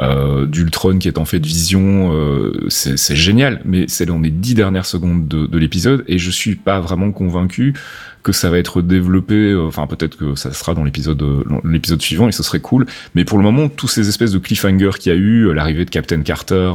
[0.00, 4.54] euh, d'Ultron qui est en fait vision, euh, c'est génial, mais c'est dans les dix
[4.54, 7.74] dernières secondes de, de l'épisode et je suis pas vraiment convaincu
[8.22, 9.54] que ça va être développé.
[9.54, 11.22] Enfin, peut-être que ça sera dans l'épisode
[11.64, 12.86] l'épisode suivant et ce serait cool.
[13.14, 15.90] Mais pour le moment, tous ces espèces de cliffhanger qu'il y a eu, l'arrivée de
[15.90, 16.72] Captain Carter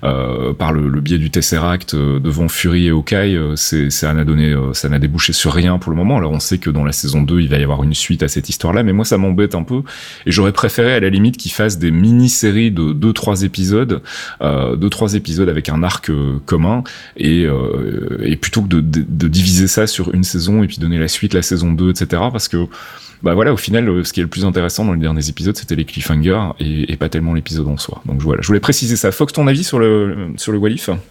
[0.00, 4.98] par le, biais du Tesseract devant Fury et Hawkeye, c'est ça n'a donné, ça n'a
[4.98, 6.16] débouché sur rien pour le moment.
[6.18, 8.28] Alors on sait que dans la saison 2, il va y avoir une suite à
[8.28, 9.82] cette histoire-là, mais moi ça m'embête un peu
[10.26, 14.02] et j'aurais préféré à la limite qu'ils fassent des mini-séries de 2-3 épisodes,
[14.42, 16.84] euh, 2-3 épisodes avec un arc euh, commun
[17.16, 20.78] et, euh, et plutôt que de, de, de, diviser ça sur une saison et puis
[20.82, 22.22] donner la suite la saison 2, etc.
[22.30, 22.66] Parce que
[23.22, 25.56] bah voilà, au final, euh, ce qui est le plus intéressant dans les derniers épisodes,
[25.56, 28.02] c'était les cliffhangers et, pas tellement l'épisode en soi.
[28.04, 29.12] Donc voilà, je voulais préciser ça.
[29.12, 30.60] Fox, ton avis sur le sur le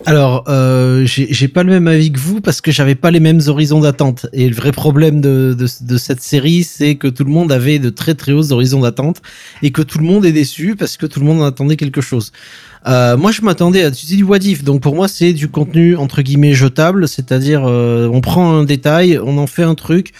[0.05, 3.41] Alors, euh, j'ai pas le même avis que vous parce que j'avais pas les mêmes
[3.47, 4.27] horizons d'attente.
[4.33, 7.89] Et le vrai problème de, de, cette série, c'est que tout le monde avait de
[7.89, 9.21] très très hauts horizons d'attente
[9.61, 12.01] et que tout le monde est déçu parce que tout le monde en attendait quelque
[12.01, 12.31] chose.
[12.87, 16.53] Euh, moi, je m'attendais à du Wadif, donc pour moi, c'est du contenu entre guillemets
[16.53, 20.13] jetable, c'est-à-dire on prend un détail, on en fait un truc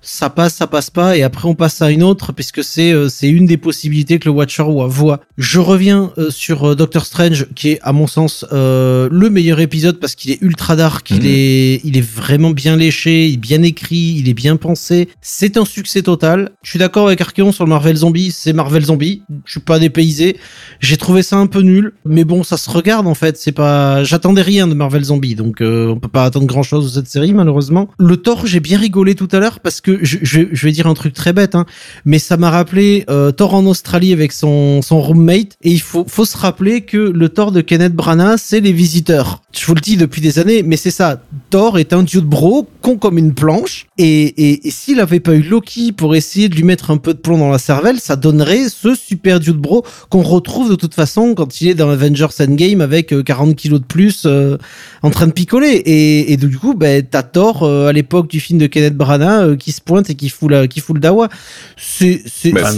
[0.00, 3.08] ça passe, ça passe pas, et après on passe à une autre, puisque c'est euh,
[3.08, 5.20] c'est une des possibilités que le Watcher voit.
[5.36, 9.98] Je reviens euh, sur euh, Doctor Strange, qui est à mon sens le meilleur épisode
[9.98, 11.26] parce qu'il est ultra dark, il mhm.
[11.26, 15.08] est il est vraiment bien léché, il est bien écrit, il est bien pensé.
[15.20, 16.50] C'est un succès total.
[16.62, 19.22] Je suis d'accord avec Archeon sur le Marvel Zombie, c'est Marvel Zombie.
[19.44, 20.36] Je suis pas dépaysé.
[20.80, 23.36] J'ai trouvé ça un peu nul, mais bon, ça se regarde en fait.
[23.36, 27.00] C'est pas, j'attendais rien de Marvel Zombie, donc on peut pas attendre grand chose de
[27.00, 27.88] cette série malheureusement.
[27.98, 31.14] Le Thor, j'ai bien rigolé tout à l'heure parce que je, vais dire un truc
[31.14, 31.66] très bête, hein,
[32.04, 35.56] mais ça m'a rappelé euh, Thor en Australie avec son, son roommate.
[35.62, 39.42] Et il faut, faut se rappeler que le Thor de Kenneth Branagh, c'est les visiteurs.
[39.56, 41.22] Je vous le dis depuis des années, mais c'est ça.
[41.50, 43.86] Thor est un dieu de bro, con comme une planche.
[43.96, 47.18] Et, et, s'il avait pas eu Loki pour essayer de lui mettre un peu de
[47.18, 50.94] plomb dans la cervelle, ça donnerait ce super dieu de bro qu'on retrouve de toute
[50.94, 54.58] façon quand il est dans Avengers Endgame avec 40 euh, kilos de plus euh,
[55.02, 55.82] en train de picoler.
[55.86, 59.72] Et, et du coup, ben, t'as Thor à l'époque du film de Kenneth Branagh qui
[59.78, 61.28] se pointe et qui fout la, qui fout le dawa.
[61.76, 62.70] C'est bah,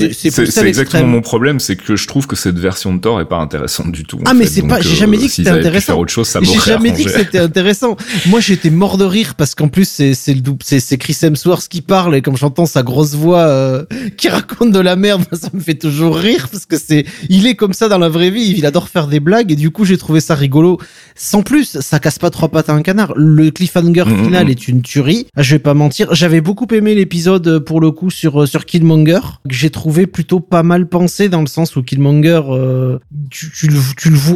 [0.65, 3.93] exactement mon problème, c'est que je trouve que cette version de Thor est pas intéressante
[3.93, 4.21] du tout.
[4.25, 5.99] Ah mais c'est pas, j'ai jamais dit que c'était intéressant.
[5.99, 7.97] autre chose, ça J'ai jamais dit que c'était intéressant.
[8.27, 12.15] Moi j'étais mort de rire parce qu'en plus c'est le c'est Chris Hemsworth qui parle
[12.17, 13.85] et comme j'entends sa grosse voix euh,
[14.17, 17.55] qui raconte de la merde, ça me fait toujours rire parce que c'est il est
[17.55, 19.99] comme ça dans la vraie vie, il adore faire des blagues et du coup j'ai
[19.99, 20.79] trouvé ça rigolo.
[21.15, 23.13] Sans plus, ça casse pas trois pattes à un canard.
[23.17, 24.51] Le cliffhanger mm, mm, final mm.
[24.51, 25.27] est une tuerie.
[25.37, 28.65] Je vais pas mentir, j'avais beaucoup aimé l'épisode euh, pour le coup sur euh, sur
[28.65, 32.99] Killmonger que j'ai trouvé plutôt pas mal pensé dans le sens où Killmonger euh,
[33.31, 33.51] tu,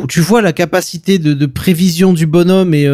[0.08, 2.88] tu, vois la capacité de, de prévision du bonhomme et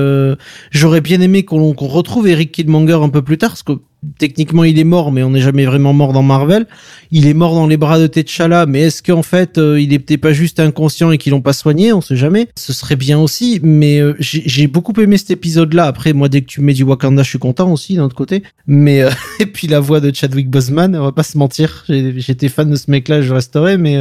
[0.71, 3.73] j'aurais bien aimé qu'on retrouve Eric Killmonger un peu plus tard parce que
[4.19, 6.67] techniquement il est mort, mais on n'est jamais vraiment mort dans Marvel.
[7.11, 10.17] Il est mort dans les bras de T'Challa, mais est-ce qu'en fait euh, il était
[10.17, 11.93] pas juste inconscient et qu'ils l'ont pas soigné?
[11.93, 12.49] On sait jamais.
[12.57, 15.87] Ce serait bien aussi, mais euh, j'ai beaucoup aimé cet épisode-là.
[15.87, 18.43] Après, moi dès que tu mets du Wakanda, je suis content aussi d'un autre côté.
[18.67, 19.11] Mais euh,
[19.41, 21.85] et puis la voix de Chadwick Boseman, on va pas se mentir.
[21.89, 23.99] J'étais fan de ce mec-là, je resterai, mais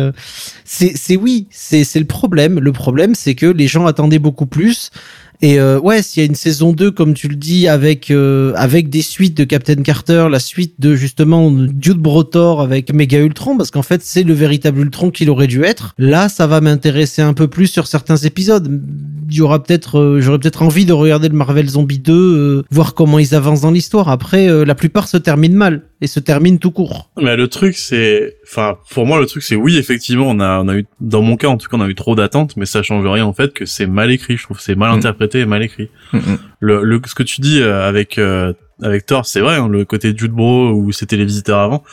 [0.63, 2.59] c'est c'est oui, c'est le problème.
[2.59, 4.91] Le problème, c'est que les gens attendaient beaucoup plus.
[5.41, 8.51] Et euh, ouais, s'il y a une saison 2, comme tu le dis, avec euh,
[8.55, 13.55] avec des suites de Captain Carter, la suite de justement Dude Brotor avec Mega Ultron,
[13.55, 15.93] parce qu'en fait c'est le véritable Ultron qu'il aurait dû être.
[15.97, 18.81] Là, ça va m'intéresser un peu plus sur certains épisodes.
[19.29, 22.93] Il y aura peut-être, euh, j'aurais peut-être envie de regarder le Marvel Zombie 2, voir
[22.93, 24.09] comment ils avancent dans l'histoire.
[24.09, 27.09] Après, la plupart se terminent mal et se terminent tout court.
[27.21, 30.67] Mais le truc, c'est, enfin, pour moi, le truc, c'est oui, effectivement, on a, on
[30.67, 32.81] a eu, dans mon cas, en tout cas, on a eu trop d'attentes, mais ça
[32.81, 34.37] change rien en fait que c'est mal écrit.
[34.37, 34.95] Je trouve c'est mal mm.
[35.35, 35.89] Et mal écrit.
[36.13, 36.19] Mm.
[36.59, 39.85] Le, le, ce que tu dis euh, avec euh, avec Thor, c'est vrai, hein, le
[39.85, 41.83] côté Jude Bro où c'était les visiteurs avant.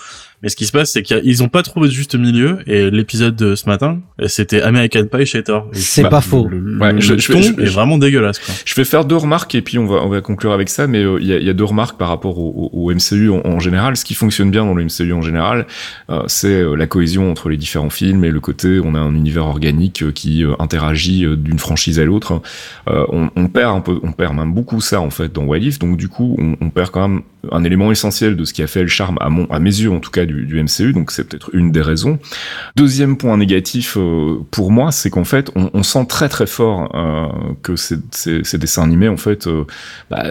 [0.43, 2.59] Mais ce qui se passe, c'est qu'ils ont pas trouvé de juste milieu.
[2.67, 5.69] Et l'épisode de ce matin, c'était American Pie chez Thor.
[5.73, 6.47] C'est pas faux.
[6.49, 8.39] Le, ouais, je, je, est vraiment dégueulasse.
[8.39, 8.55] Quoi.
[8.65, 10.87] Je vais faire deux remarques et puis on va on va conclure avec ça.
[10.87, 13.59] Mais euh, il y, a, y, a, deux remarques par rapport au, au, MCU en,
[13.61, 13.97] général.
[13.97, 15.67] Ce qui fonctionne bien dans le MCU en général,
[16.11, 19.15] euh, c'est euh, la cohésion entre les différents films et le côté on a un
[19.15, 22.43] univers organique qui interagit d'une franchise à l'autre.
[22.87, 25.79] On, on, perd un peu, on perd même beaucoup ça en fait dans What If.
[25.79, 27.23] Donc du coup, on, on perd quand même
[27.53, 29.91] un élément essentiel de ce qui a fait le charme à mon à mes yeux
[29.91, 32.19] en tout cas du, du MCU, donc c'est peut-être une des raisons.
[32.77, 36.91] Deuxième point négatif euh, pour moi, c'est qu'en fait, on, on, sent très très fort
[36.95, 37.27] euh,
[37.63, 39.65] que ces, ces, ces, dessins animés, en fait, euh,
[40.11, 40.25] bah,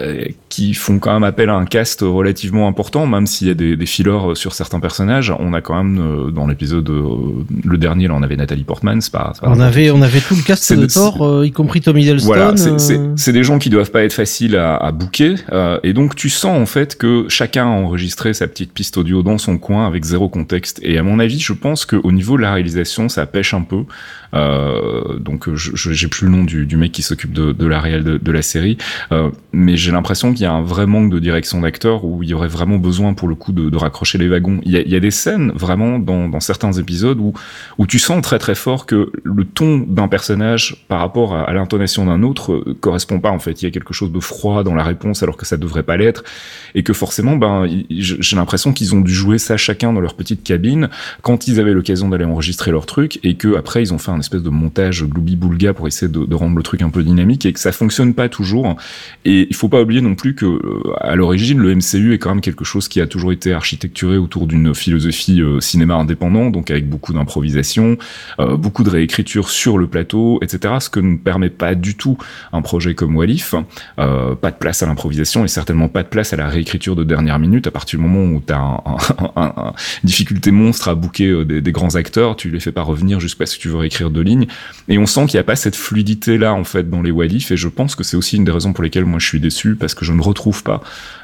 [0.48, 3.76] qui font quand même appel à un cast relativement important, même s'il y a des,
[3.76, 5.32] des fillers sur certains personnages.
[5.38, 9.32] On a quand même dans l'épisode le dernier, là, on avait Nathalie Portman, c'est pas,
[9.40, 12.26] pas, On avait on avait tout le cast de Thor, y compris Tom Hiddleston.
[12.26, 15.34] Voilà, c'est des gens qui doivent pas être faciles à, à booker,
[15.82, 19.38] et donc tu sens en fait que chacun a enregistré sa petite piste audio dans
[19.38, 20.80] son coin avec zéro contexte.
[20.82, 23.84] Et à mon avis, je pense qu'au niveau de la réalisation, ça pêche un peu.
[24.34, 27.80] Euh, donc je j'ai plus le nom du, du mec qui s'occupe de, de, la
[27.80, 28.76] réelle de, de, la série,
[29.12, 32.28] euh, mais j'ai l'impression qu'il y a un vrai manque de direction d'acteur où il
[32.28, 34.60] y aurait vraiment besoin pour le coup de, de raccrocher les wagons.
[34.64, 37.32] Il y, a, y a, des scènes vraiment dans, dans, certains épisodes où
[37.78, 41.52] où tu sens très très fort que le ton d'un personnage par rapport à, à
[41.52, 43.62] l'intonation d'un autre euh, correspond pas en fait.
[43.62, 45.96] Il y a quelque chose de froid dans la réponse alors que ça devrait pas
[45.96, 46.24] l'être
[46.74, 50.42] et que forcément ben j'ai l'impression qu'ils ont dû jouer ça chacun dans leur petite
[50.42, 50.88] cabine
[51.22, 54.15] quand ils avaient l'occasion d'aller enregistrer leur truc et que après ils ont fait un
[54.18, 57.60] espèce de montage gloubi-boulga pour essayer de, rendre le truc un peu dynamique et que
[57.60, 58.76] ça fonctionne pas toujours.
[59.24, 62.30] Et il faut pas oublier non plus que euh, à l'origine, le MCU est quand
[62.30, 66.70] même quelque chose qui a toujours été architecturé autour d'une philosophie euh, cinéma indépendant, donc
[66.70, 67.96] avec beaucoup d'improvisation,
[68.38, 70.74] euh, beaucoup de réécriture sur le plateau, etc.
[70.80, 72.18] Ce que ne permet pas du tout
[72.52, 73.54] un projet comme Walif.
[73.96, 77.38] Pas de place à l'improvisation et certainement pas de place à la réécriture de dernière
[77.38, 77.66] minute.
[77.66, 78.82] À partir du moment où tu as un,
[79.18, 79.72] un, un, un,
[80.04, 83.56] difficulté monstre à bouquer des, des, grands acteurs, tu les fais pas revenir juste parce
[83.56, 84.46] que tu veux réécrire deux lignes.
[84.88, 87.50] Et on sent qu'il n'y a pas cette fluidité là en fait dans les Walif
[87.50, 89.76] et je pense que c'est aussi une des raisons pour lesquelles moi je suis déçu
[89.76, 90.82] parce que je ne retrouve pas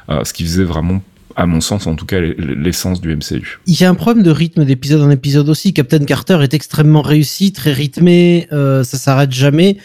[0.09, 1.01] euh, ce qui faisait vraiment
[1.35, 3.59] à mon sens en tout cas l'essence du MCU.
[3.65, 5.73] Il y a un problème de rythme d'épisode en épisode aussi.
[5.73, 9.77] Captain Carter est extrêmement réussi, très rythmé, euh, ça s'arrête jamais.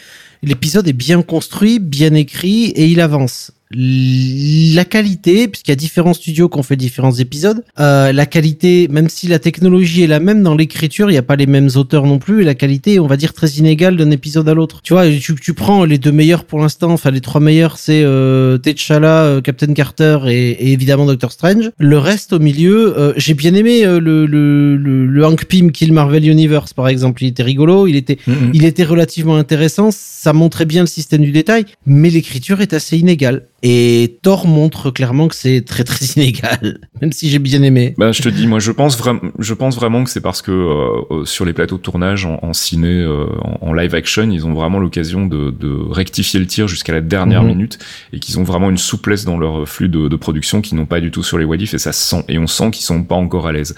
[0.42, 6.14] L'épisode est bien construit, bien écrit et il avance la qualité, puisqu'il y a différents
[6.14, 10.20] studios qui ont fait différents épisodes, euh, la qualité, même si la technologie est la
[10.20, 12.98] même dans l'écriture, il n'y a pas les mêmes auteurs non plus, et la qualité,
[12.98, 14.81] on va dire, très inégale d'un épisode à l'autre.
[14.83, 18.02] Tu vois, tu, tu, prends les deux meilleurs pour l'instant, enfin les trois meilleurs, c'est
[18.04, 21.70] euh, T'Challa, euh, Captain Carter et, et, évidemment Doctor Strange.
[21.78, 25.72] Le reste au milieu, euh, j'ai bien aimé euh, le, le, le, le, Hank Pym
[25.72, 28.50] Kill Marvel Universe, par exemple, il était rigolo, il était, mm -hmm.
[28.54, 32.96] il était relativement intéressant, ça montrait bien le système du détail, mais l'écriture est assez
[32.96, 33.42] inégale.
[33.64, 37.94] Et Thor montre clairement que c'est très très inégal, même si j'ai bien aimé.
[37.98, 40.52] Bah, je te dis, moi, je pense vraiment, je pense vraiment que c'est parce que
[40.52, 44.46] euh, sur les plateaux de tournage en, en ciné, euh, en, en, live action, ils
[44.46, 47.48] ont vraiment l'occasion de, de, rectifier le tir jusqu'à la dernière mmh.
[47.48, 47.78] minute
[48.12, 51.00] et qu'ils ont vraiment une souplesse dans leur flux de, de production qu'ils n'ont pas
[51.00, 53.16] du tout sur les Wadif et ça se sent et on sent qu'ils sont pas
[53.16, 53.74] encore à l'aise.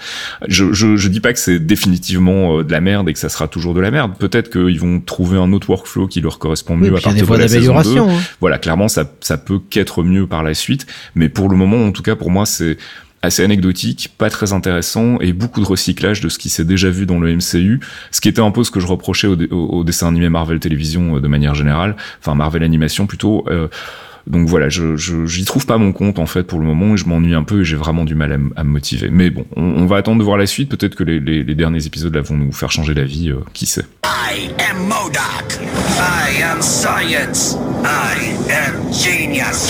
[0.47, 3.29] Je, je, je dis pas que c'est définitivement euh, de la merde et que ça
[3.29, 4.13] sera toujours de la merde.
[4.19, 7.35] Peut-être qu'ils vont trouver un autre workflow qui leur correspond mieux oui, à partir de
[7.35, 7.97] la saison 2.
[7.97, 8.07] Hein.
[8.39, 10.85] Voilà, clairement, ça, ça peut qu'être mieux par la suite.
[11.15, 12.77] Mais pour le moment, en tout cas, pour moi, c'est
[13.21, 17.05] assez anecdotique, pas très intéressant et beaucoup de recyclage de ce qui s'est déjà vu
[17.05, 17.79] dans le MCU,
[18.09, 21.19] ce qui était un peu ce que je reprochais au, dessin animé Marvel Télévision euh,
[21.19, 23.45] de manière générale, enfin Marvel Animation plutôt.
[23.49, 23.67] Euh,
[24.27, 27.05] donc voilà, je, j'y trouve pas mon compte en fait pour le moment et je
[27.05, 29.09] m'ennuie un peu et j'ai vraiment du mal à, me motiver.
[29.11, 30.69] Mais bon, on, va attendre de voir la suite.
[30.69, 33.29] Peut-être que les, derniers épisodes là vont nous faire changer d'avis.
[33.29, 33.85] Euh, qui sait.
[34.05, 34.91] I am.
[35.99, 37.57] I am science.
[37.83, 39.69] I am genius.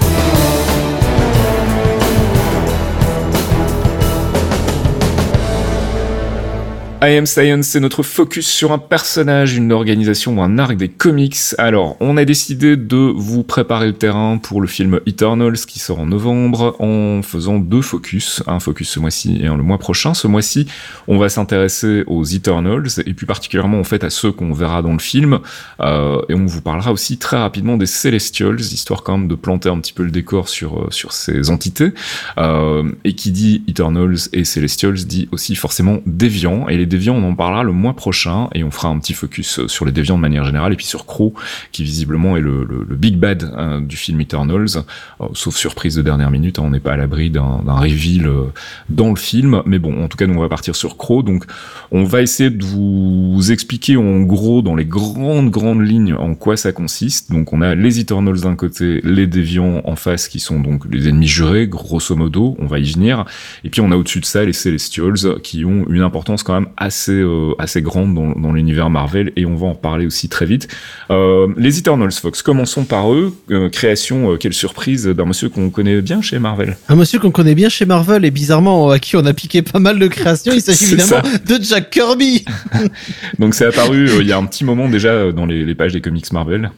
[7.04, 10.88] I Am Science, c'est notre focus sur un personnage, une organisation ou un arc des
[10.88, 11.36] comics.
[11.58, 16.00] Alors, on a décidé de vous préparer le terrain pour le film Eternals qui sort
[16.00, 20.14] en novembre en faisant deux focus, un focus ce mois-ci et un le mois prochain.
[20.14, 20.68] Ce mois-ci,
[21.08, 24.94] on va s'intéresser aux Eternals et plus particulièrement en fait à ceux qu'on verra dans
[24.94, 25.40] le film
[25.80, 29.70] euh, et on vous parlera aussi très rapidement des Celestials, histoire quand même de planter
[29.70, 31.94] un petit peu le décor sur sur ces entités.
[32.38, 37.24] Euh, et qui dit Eternals et Celestials dit aussi forcément Déviants et les déviants, on
[37.30, 40.22] en parlera le mois prochain et on fera un petit focus sur les déviants de
[40.22, 41.34] manière générale et puis sur Crow,
[41.72, 44.78] qui visiblement est le big bad hein, du film Eternals.
[45.22, 48.44] Euh, sauf surprise de dernière minute, hein, on n'est pas à l'abri d'un reveal euh,
[48.90, 51.24] dans le film, mais bon, en tout cas, nous on va partir sur Crow.
[51.24, 51.46] Donc,
[51.92, 56.58] on va essayer de vous expliquer en gros, dans les grandes grandes lignes, en quoi
[56.58, 57.32] ça consiste.
[57.32, 61.08] Donc, on a les Eternals d'un côté, les déviants en face, qui sont donc les
[61.08, 62.56] ennemis jurés, grosso modo.
[62.60, 63.26] On va y venir.
[63.64, 66.70] Et puis, on a au-dessus de ça les Celestials, qui ont une importance quand même
[66.82, 70.46] assez euh, assez grande dans, dans l'univers Marvel et on va en reparler aussi très
[70.46, 70.68] vite.
[71.10, 73.36] Euh, les Eternals Fox, commençons par eux.
[73.52, 76.78] Euh, création, euh, quelle surprise d'un monsieur qu'on connaît bien chez Marvel.
[76.90, 79.80] Un monsieur qu'on connaît bien chez Marvel et bizarrement à qui on a piqué pas
[79.80, 80.54] mal de créations.
[80.54, 81.24] Il s'agit évidemment ça.
[81.58, 82.44] de Jack Kirby.
[83.40, 86.02] Donc c'est apparu il y a un petit moment déjà dans les, les pages des
[86.02, 86.72] comics Marvel.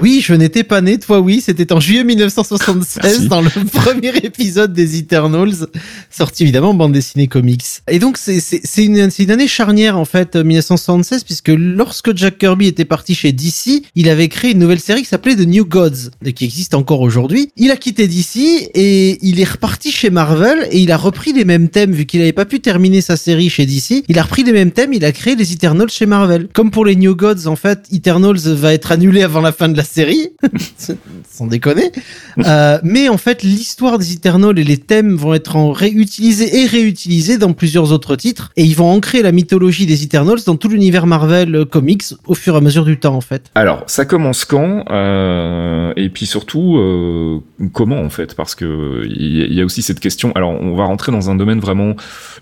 [0.00, 4.72] oui, je n'étais pas né, toi oui, c'était en juillet 1976 dans le premier épisode
[4.72, 5.66] des Eternals,
[6.10, 7.64] sorti évidemment en bande dessinée comics.
[7.88, 12.84] Et donc c'est une, une année charnière en fait 1976 puisque lorsque Jack Kirby était
[12.84, 16.32] parti chez DC, il avait créé une nouvelle série qui s'appelait The New Gods et
[16.32, 17.50] qui existe encore aujourd'hui.
[17.56, 21.44] Il a quitté DC et il est reparti chez Marvel et il a repris les
[21.44, 24.04] mêmes thèmes vu qu'il n'avait pas pu terminer sa série chez DC.
[24.08, 26.48] Il a repris les mêmes thèmes, il a créé les Eternals chez Marvel.
[26.52, 29.76] Comme pour les New Gods en fait, Eternals va être annulé avant la fin de
[29.76, 30.30] la série.
[31.30, 31.90] sans déconner.
[32.38, 36.66] euh, mais en fait, l'histoire des Eternals et les thèmes vont être en réutilisés et
[36.66, 40.68] réutilisés dans plusieurs autres titres, et ils vont ancrer la mythologie des Eternals dans tout
[40.68, 43.50] l'univers Marvel euh, Comics au fur et à mesure du temps, en fait.
[43.54, 47.40] Alors, ça commence quand euh, Et puis surtout, euh,
[47.72, 48.34] comment en fait?
[48.34, 50.32] Parce que il y, a aussi cette question.
[50.34, 51.94] Alors, on va rentrer dans un domaine vraiment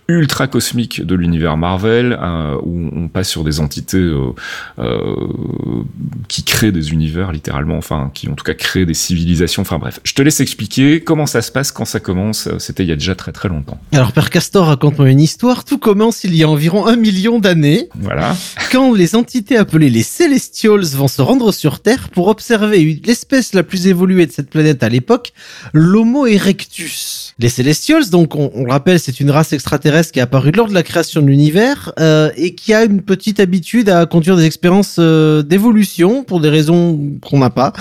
[0.08, 4.10] ultra cosmique de l'univers Marvel, euh, où on passe sur des entités
[6.28, 9.62] qui créent des univers littéralement, enfin, qui en tout cas créent des civilisations.
[9.62, 12.48] Enfin bref, je te laisse expliquer comment ça se passe quand ça commence.
[12.58, 13.78] C'était il y a déjà très très longtemps.
[13.92, 15.64] Alors, Père Castor, raconte-moi une histoire.
[15.64, 17.88] Tout commence il y a environ un million d'années.
[17.94, 18.36] Voilà.
[18.70, 23.62] Quand les entités appelées les Celestials vont se rendre sur Terre pour observer l'espèce la
[23.62, 25.32] plus évoluée de cette planète à l'époque,
[25.72, 27.29] l'Homo erectus.
[27.40, 30.74] Les Celestials, donc on, le rappelle, c'est une race extraterrestre qui est apparue lors de
[30.74, 34.96] la création de l'univers euh, et qui a une petite habitude à conduire des expériences
[34.98, 37.72] euh, d'évolution pour des raisons qu'on n'a pas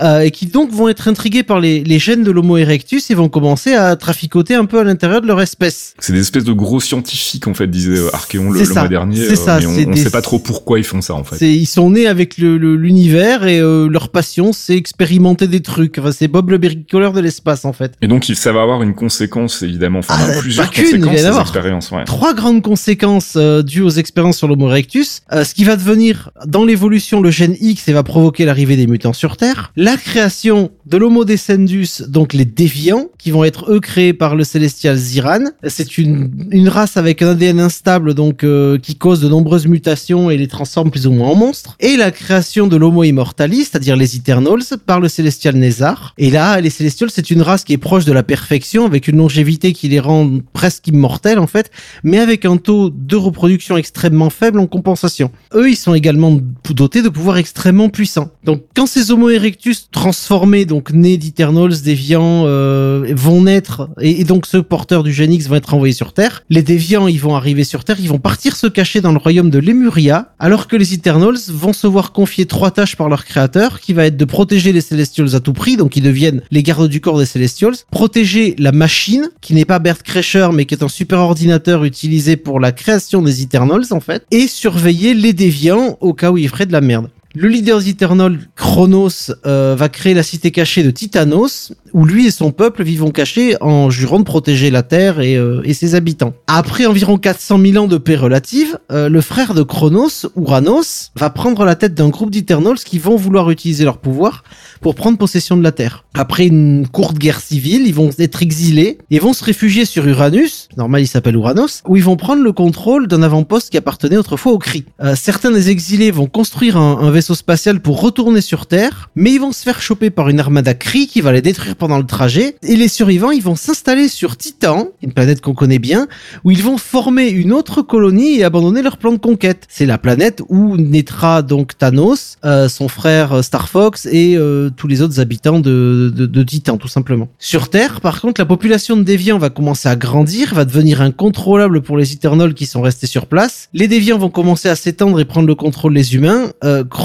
[0.00, 3.14] euh, et qui donc vont être intrigués par les, les gènes de l'Homo erectus et
[3.14, 5.92] vont commencer à traficoter un peu à l'intérieur de leur espèce.
[5.98, 9.26] C'est des espèces de gros scientifiques en fait, disait Archéon le, mois dernier.
[9.28, 9.58] C'est ça.
[9.60, 11.44] Mais on, ne sait pas trop pourquoi ils font ça en fait.
[11.46, 15.98] Ils sont nés avec l'univers et leur passion c'est expérimenter des trucs.
[15.98, 17.92] Enfin, c'est Bob le bricoleur de l'espace en fait.
[18.00, 21.90] Et donc ça va avoir une conséquence évidemment, enfin ah, plusieurs conséquences ces expériences.
[21.90, 22.04] Ouais.
[22.04, 25.22] Trois grandes conséquences euh, dues aux expériences sur l'Homo erectus.
[25.32, 28.86] Euh, ce qui va devenir dans l'évolution le gène X et va provoquer l'arrivée des
[28.86, 29.72] mutants sur Terre.
[29.74, 34.44] La création de l'Homo descendus, donc les déviants, qui vont être eux créés par le
[34.44, 35.46] célestial Ziran.
[35.66, 40.30] C'est une, une race avec un ADN instable donc euh, qui cause de nombreuses mutations
[40.30, 41.76] et les transforme plus ou moins en monstres.
[41.80, 46.14] Et la création de l'Homo immortalis, c'est-à-dire les Eternals, par le célestial Nézar.
[46.18, 49.16] Et là, les Celestials, c'est une race qui est proche de la perfection, avec une
[49.16, 51.70] longévité qui les rend presque immortels en fait,
[52.04, 55.30] mais avec un taux de reproduction extrêmement faible en compensation.
[55.54, 56.38] Eux, ils sont également
[56.70, 58.30] dotés de pouvoirs extrêmement puissants.
[58.44, 64.46] Donc, quand ces Homo erectus transformés, donc nés d'Eternals, déviants, euh, vont naître, et, donc
[64.46, 67.64] ceux porteurs du Gen X vont être envoyés sur Terre, les déviants, ils vont arriver
[67.64, 70.94] sur Terre, ils vont partir se cacher dans le royaume de Lemuria, alors que les
[70.94, 74.72] Eternals vont se voir confier trois tâches par leur créateur, qui va être de protéger
[74.72, 78.54] les Celestials à tout prix, donc ils deviennent les gardes du corps des Celestials, protéger
[78.58, 82.58] la machine, qui n'est pas Bert Kreischer, mais qui est un super ordinateur utilisé pour
[82.58, 86.66] la création des Eternals, en fait, et surveiller les déviants au cas où ils feraient
[86.66, 87.08] de la merde.
[87.34, 92.30] Le leader Eternal, Chronos, euh, va créer la cité cachée de Titanos, où lui et
[92.30, 96.34] son peuple vivent cachés en jurant de protéger la Terre et, euh, et ses habitants.
[96.46, 101.30] Après environ 400 000 ans de paix relative, euh, le frère de Chronos, Uranos, va
[101.30, 104.44] prendre la tête d'un groupe d'Eternals qui vont vouloir utiliser leur pouvoir
[104.82, 106.04] pour prendre possession de la Terre.
[106.12, 110.68] Après une courte guerre civile, ils vont être exilés et vont se réfugier sur Uranus,
[110.76, 114.52] normal il s'appelle Uranos, où ils vont prendre le contrôle d'un avant-poste qui appartenait autrefois
[114.52, 114.84] au Kree.
[115.14, 119.40] certains des exilés vont construire un, un vaisseau spatial pour retourner sur Terre, mais ils
[119.40, 122.56] vont se faire choper par une armada Kree qui va les détruire pendant le trajet,
[122.62, 126.08] et les survivants, ils vont s'installer sur Titan, une planète qu'on connaît bien,
[126.44, 129.66] où ils vont former une autre colonie et abandonner leur plan de conquête.
[129.68, 134.70] C'est la planète où naîtra donc Thanos, euh, son frère euh, Star Fox et euh,
[134.70, 137.28] tous les autres habitants de, Titan, tout simplement.
[137.38, 141.82] Sur Terre, par contre, la population de déviants va commencer à grandir, va devenir incontrôlable
[141.82, 143.68] pour les Eternals qui sont restés sur place.
[143.72, 146.52] Les déviants vont commencer à s'étendre et prendre le contrôle des humains.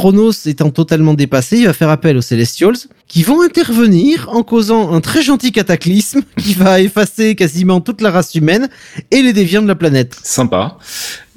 [0.08, 2.78] Chronos étant totalement dépassé, il va faire appel aux Celestials,
[3.10, 8.10] qui vont intervenir en causant un très gentil cataclysme qui va effacer quasiment toute la
[8.10, 8.70] race humaine
[9.12, 10.18] et les déviants de la planète.
[10.24, 10.78] Sympa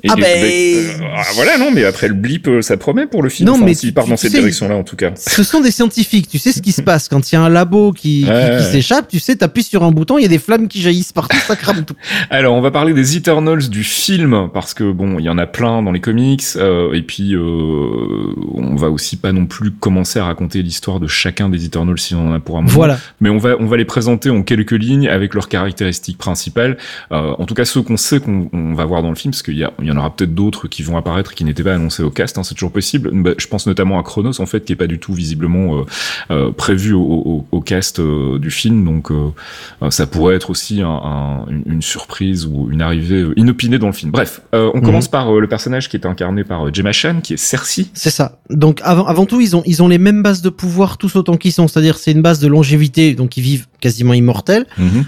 [0.09, 0.25] ah ben...
[0.25, 3.49] Euh, ah, voilà, non, mais après le blip, euh, ça promet pour le film.
[3.49, 5.13] Non, mais s'il part dans cette direction-là, en tout cas.
[5.17, 6.29] Ce sont des scientifiques.
[6.29, 9.09] Tu sais ce qui se passe quand il y a un labo qui, qui, s'échappe.
[9.09, 11.57] Tu sais, t'appuies sur un bouton, il y a des flammes qui jaillissent partout, ça
[11.57, 11.95] crame tout.
[12.31, 15.47] Alors, on va parler des Eternals du film parce que bon, il y en a
[15.47, 16.43] plein dans les comics.
[16.57, 17.41] Euh, et puis, euh,
[18.55, 22.15] on va aussi pas non plus commencer à raconter l'histoire de chacun des Eternals si
[22.15, 22.73] on en a pour un moment.
[22.73, 22.99] Voilà.
[23.21, 26.79] Mais on va, on va les présenter en quelques lignes avec leurs caractéristiques principales.
[27.11, 29.61] en tout cas, ceux qu'on sait qu'on va voir dans le film, parce qu'il y,
[29.83, 32.43] y en aura peut-être d'autres qui vont apparaître qui n'étaient pas annoncés au cast, hein,
[32.43, 33.11] c'est toujours possible.
[33.13, 35.85] Bah, je pense notamment à Chronos en fait qui est pas du tout visiblement euh,
[36.31, 39.11] euh, prévu au, au, cast euh, du film, donc
[39.91, 44.11] ça pourrait être aussi un, une surprise ou une arrivée inopinée dans le film.
[44.11, 44.83] Bref, on mhm.
[44.83, 47.87] commence par le personnage qui est incarné par Gemma Chan, qui est Cersei.
[47.95, 48.39] C'est ça.
[48.49, 51.37] Donc avant, avant tout, ils ont ils ont les mêmes bases de pouvoir tous autant
[51.37, 54.67] qu'ils sont, c'est-à-dire c'est une base de longévité, donc ils vivent quasiment immortels.
[54.79, 55.05] Mhm.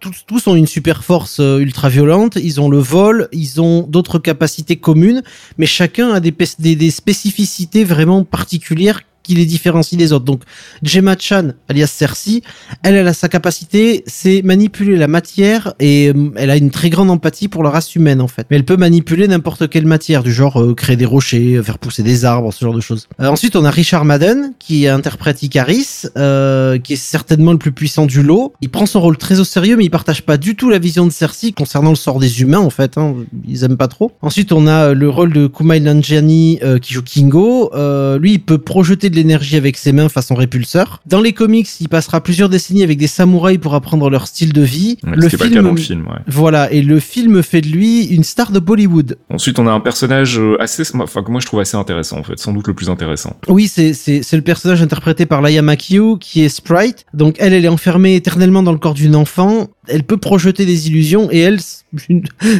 [0.00, 2.36] tous, tous ont une super force ultra violente.
[2.36, 5.22] Ils ont le vol, ils ont d'autres capacités communes,
[5.58, 10.24] mais chacun a des, des, des spécificités vraiment particulières qui les différencie des autres.
[10.24, 10.42] Donc,
[10.82, 12.42] Gemma Chan, alias Cersei,
[12.82, 17.10] elle, a sa capacité, c'est manipuler la matière et euh, elle a une très grande
[17.10, 18.46] empathie pour la race humaine, en fait.
[18.50, 22.02] Mais elle peut manipuler n'importe quelle matière, du genre euh, créer des rochers, faire pousser
[22.02, 23.08] des arbres, ce genre de choses.
[23.20, 28.06] Euh, ensuite, on a Richard Madden, qui interprète Icaris, qui est certainement le plus puissant
[28.06, 28.52] du lot.
[28.60, 31.06] Il prend son rôle très au sérieux, mais il partage pas du tout la vision
[31.06, 32.98] de Cersei concernant le sort des humains, en fait.
[32.98, 33.14] Hein.
[33.46, 34.12] Ils aiment pas trop.
[34.22, 37.70] Ensuite, on a le rôle de Kumail Nanjiani, qui joue Kingo.
[38.18, 41.00] lui, il peut projeter de l'énergie avec ses mains façon répulseur.
[41.06, 44.62] Dans les comics, il passera plusieurs décennies avec des samouraïs pour apprendre leur style de
[44.62, 44.98] vie.
[45.04, 49.18] le film, le film voilà, et le film fait de lui une star de Bollywood.
[49.30, 52.22] Ensuite, on a un personnage euh, assez, enfin que moi je trouve assez intéressant en
[52.22, 53.36] fait, sans doute le plus intéressant.
[53.48, 57.04] Oui, c'est c'est c'est le personnage interprété par Laia Makio qui est Sprite.
[57.14, 59.68] Donc elle, elle est enfermée éternellement dans le corps d'une enfant.
[59.88, 61.58] Elle peut projeter des illusions et elle,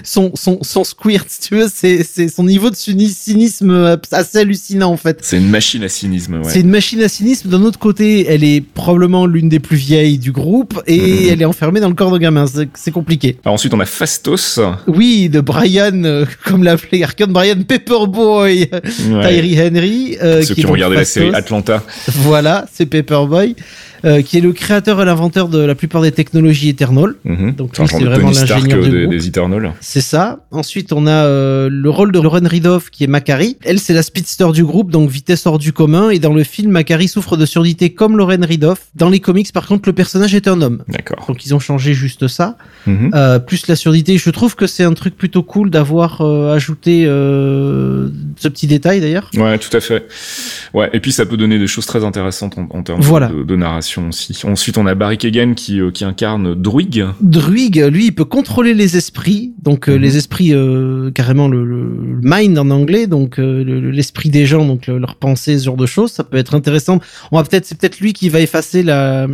[0.03, 4.97] son son son squirt, tu veux, c'est c'est son niveau de cynisme assez hallucinant en
[4.97, 5.18] fait.
[5.23, 6.41] C'est une machine à cynisme.
[6.41, 6.51] Ouais.
[6.51, 7.49] C'est une machine à cynisme.
[7.49, 11.33] D'un autre côté, elle est probablement l'une des plus vieilles du groupe et mm-hmm.
[11.33, 12.47] elle est enfermée dans le corps de gamin.
[12.75, 13.39] C'est compliqué.
[13.45, 14.59] Alors ensuite, on a Fastos.
[14.89, 19.29] Oui, de Brian, euh, comme l'appelait Arkane, Brian Pepperboy, ouais.
[19.29, 20.16] Tyree Henry.
[20.20, 21.85] Euh, Ceux qui, qui ont regardé la série Atlanta.
[22.09, 23.55] Voilà, c'est Pepperboy.
[24.05, 27.15] Euh, qui est le créateur et l'inventeur de la plupart des technologies Eternal.
[27.25, 27.53] Mhm.
[27.55, 29.73] Donc c'est vraiment l'ingénieur des, des Eternal.
[29.81, 30.41] C'est ça.
[30.51, 33.59] Ensuite, on a euh, le rôle de Lauren Ridoff qui est Macari.
[33.65, 36.11] Elle, c'est la speedster du groupe, donc vitesse hors du commun.
[36.11, 38.87] Et dans le film, Macari souffre de surdité comme Lauren Ridoff.
[38.97, 40.83] Dans les comics, par contre, le personnage est un homme.
[40.89, 41.25] D'accord.
[41.29, 42.57] Donc ils ont changé juste ça.
[42.89, 43.13] Mhm.
[43.15, 44.19] euh, plus la surdité.
[44.19, 49.31] Je trouve que c'est un truc plutôt cool d'avoir euh, ajouté ce petit détail d'ailleurs.
[49.37, 50.09] Ouais, tout à fait.
[50.75, 50.91] Ouais.
[50.93, 53.91] Et puis ça peut donner des choses très intéressantes en, en termes de, de narration
[53.99, 57.05] Ensuite, on a Barry Kegan qui, euh, qui incarne Druig.
[57.20, 60.03] Druig, lui, il peut contrôler les esprits, donc euh, mhm.
[60.03, 65.16] les esprits euh, carrément le, le, mind en anglais, donc l'esprit des gens, donc leurs
[65.16, 66.12] pensées, ce genre de choses.
[66.12, 67.01] Ça peut être intéressant.
[67.30, 69.26] On va peut-être, c'est peut-être lui qui va effacer la,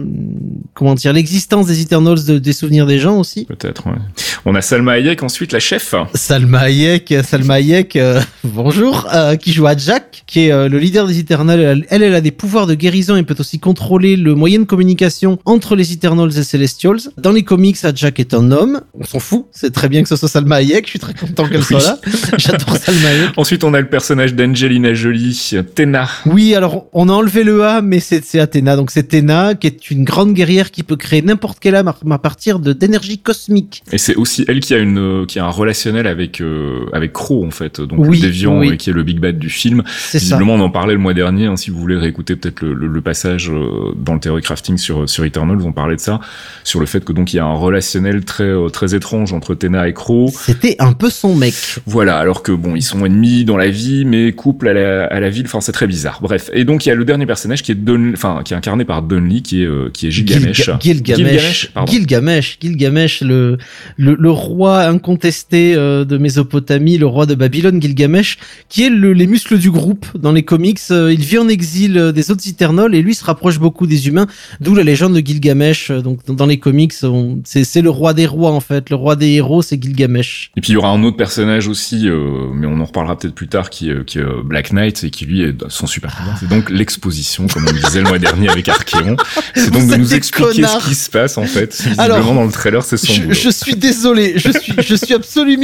[0.74, 3.44] comment dire, l'existence des Eternals des souvenirs des gens aussi.
[3.44, 3.86] Peut-être.
[3.86, 3.98] Ouais.
[4.44, 5.94] On a Salma Hayek ensuite, la chef.
[6.14, 7.98] Salma Hayek, Salma Hayek,
[8.44, 9.08] bonjour,
[9.40, 11.84] qui joue à Jack, qui est le leader des Eternals.
[11.90, 14.64] Elle, elle a des pouvoirs de guérison et peut aussi contrôler le moyen moyen de
[14.64, 17.00] communication entre les Eternals et Celestials.
[17.18, 18.80] Dans les comics, Jack est un homme.
[18.98, 19.44] On s'en fout.
[19.52, 20.86] C'est très bien que ce soit Salma Hayek.
[20.86, 21.98] Je suis très content qu'elle soit là.
[22.38, 23.30] J'adore Salma Hayek.
[23.36, 26.08] Ensuite, on a le personnage d'Angelina Jolie, Tena.
[26.24, 28.76] Oui, alors on a enlevé le A, mais c'est Athéna.
[28.76, 32.18] Donc c'est Tena qui est une grande guerrière qui peut créer n'importe quelle âme à
[32.18, 33.82] partir de d'énergie cosmique.
[33.92, 37.44] Et c'est aussi elle qui a une qui a un relationnel avec euh, avec Crow
[37.44, 39.82] en fait, donc le déviant et qui est le big bad du film.
[40.14, 40.62] Visiblement, ça.
[40.62, 41.44] on en parlait le mois dernier.
[41.44, 45.08] Hein, si vous voulez réécouter peut-être le, le, passage euh, dans le théorie crafting sur
[45.08, 46.20] sur Eternals, on parlait de ça,
[46.64, 49.54] sur le fait que donc il y a un relationnel très euh, très étrange entre
[49.54, 50.30] Tena et Crow.
[50.32, 51.54] C'était un peu son mec.
[51.86, 55.20] Voilà, alors que bon, ils sont ennemis dans la vie, mais couple à la, à
[55.20, 55.46] la ville.
[55.46, 56.20] Enfin, c'est très bizarre.
[56.22, 58.56] Bref, et donc il y a le dernier personnage qui est Don, enfin qui est
[58.56, 60.70] incarné par Donley, qui est euh, qui est Gilgamesh.
[60.80, 61.72] Gilgamesh.
[61.86, 62.58] Gilgamesh.
[62.60, 63.58] Gilgamesh, le,
[63.96, 69.12] le, le roi incontesté euh, de Mésopotamie, le roi de Babylone, Gilgamesh, qui est le,
[69.12, 70.78] les muscles du groupe dans les comics.
[70.90, 74.27] il vit en exil des autres Eternals et lui se rapproche beaucoup des humains.
[74.60, 75.90] D'où la légende de Gilgamesh.
[75.90, 78.90] Euh, donc dans les comics, c'est le roi des rois en fait.
[78.90, 80.50] Le roi des héros, c'est Gilgamesh.
[80.56, 83.34] Et puis il y aura un autre personnage aussi, euh, mais on en reparlera peut-être
[83.34, 86.36] plus tard, qui, euh, qui est Black Knight et qui lui est son super pouvoir.
[86.38, 89.16] C'est donc l'exposition, comme on disait le mois dernier avec Archeon.
[89.54, 91.74] C'est donc de nous expliquer ce qui se passe en fait.
[91.74, 95.14] Visiblement Alors, dans le trailer, c'est son je, je, suis désolé, je suis, je suis
[95.14, 95.58] absolument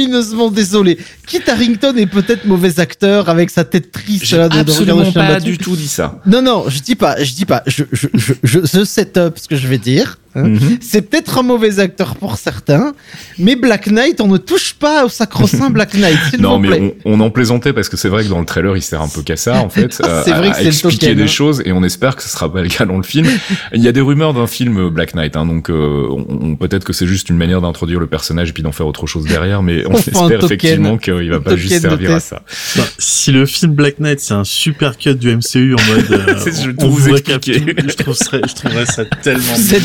[0.51, 0.97] désolé.
[1.25, 5.57] Kit Harrington est peut-être mauvais acteur avec sa tête triste là de, absolument pas du
[5.57, 6.19] tout dit ça.
[6.25, 9.47] Non non, je dis pas, je dis pas, je je je, je, je setup ce
[9.47, 10.17] que je vais dire.
[10.35, 10.49] Hein.
[10.49, 10.77] Mhm.
[10.81, 12.93] C'est peut-être un mauvais acteur pour certains,
[13.39, 16.39] mais Black Knight, on ne touche pas au sacro-saint Black Knight.
[16.39, 19.01] non, mais on, en plaisantait parce que c'est vrai que dans le trailer, il sert
[19.01, 19.93] un peu qu'à ça, en fait,
[20.25, 21.27] c'est vrai que à expliquer des hein.
[21.27, 23.27] choses, et on espère que ce sera pas le cas dans le film.
[23.73, 26.93] Il y a des rumeurs d'un film Black Knight, hein, donc euh, on, peut-être que
[26.93, 29.85] c'est juste une manière d'introduire le personnage et puis d'en faire autre chose derrière, mais
[29.87, 32.41] on, espère effectivement qu'il va pas juste servir à ça.
[32.75, 36.35] Bah, si le film Black Knight, c'est un super cut du MCU en mode, euh,
[36.45, 39.55] je, on, vous je, trouverais, je trouverais ça tellement.
[39.55, 39.81] C'est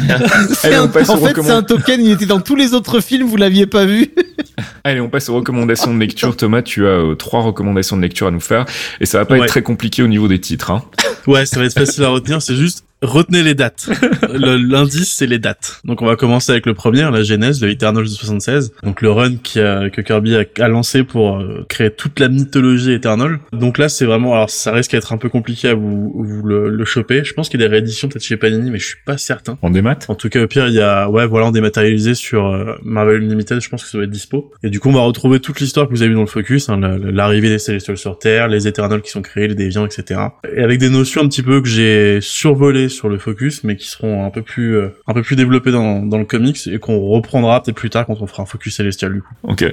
[1.08, 3.84] en fait, c'est un token, il était dans tous les autres films, vous l'aviez pas
[3.84, 4.12] vu.
[4.84, 6.36] Allez, on passe aux recommandations de lecture.
[6.36, 8.64] Thomas, tu as euh, trois recommandations de lecture à nous faire
[9.00, 10.70] et ça va pas être très compliqué au niveau des titres.
[10.70, 10.82] Hein.
[11.26, 12.40] Ouais, ça va être facile à retenir.
[12.40, 13.88] C'est juste retenez les dates.
[14.32, 15.80] L'indice, c'est les dates.
[15.84, 18.72] Donc on va commencer avec le premier, la genèse, le Eternals de 76.
[18.82, 22.92] Donc le run qui a, que Kirby a, lancé pour euh, créer toute la mythologie
[22.92, 23.38] Eternal.
[23.52, 26.68] Donc là, c'est vraiment, alors ça risque d'être un peu compliqué à vous, vous le,
[26.68, 27.24] le, choper.
[27.24, 29.58] Je pense qu'il y a des rééditions peut-être chez Panini, mais je suis pas certain.
[29.62, 32.46] En démat En tout cas, au pire, il y a, ouais, voilà, en dématérialisé sur
[32.46, 33.60] euh, Marvel Unlimited.
[33.60, 34.50] Je pense que ça va être dispo.
[34.62, 36.68] Et du coup, on va retrouver toute l'histoire que vous avez vu dans le focus,
[36.68, 40.20] hein, l'arrivée des Celestials sur Terre, les Eternals qui sont créés, les déviants, etc.
[40.54, 43.86] Et avec des notions un petit peu que j'ai survolées sur le focus, mais qui
[43.86, 47.00] seront un peu plus, euh, un peu plus développées dans, dans le comics et qu'on
[47.00, 49.34] reprendra peut-être plus tard quand on fera un focus célestial du coup.
[49.42, 49.64] Ok.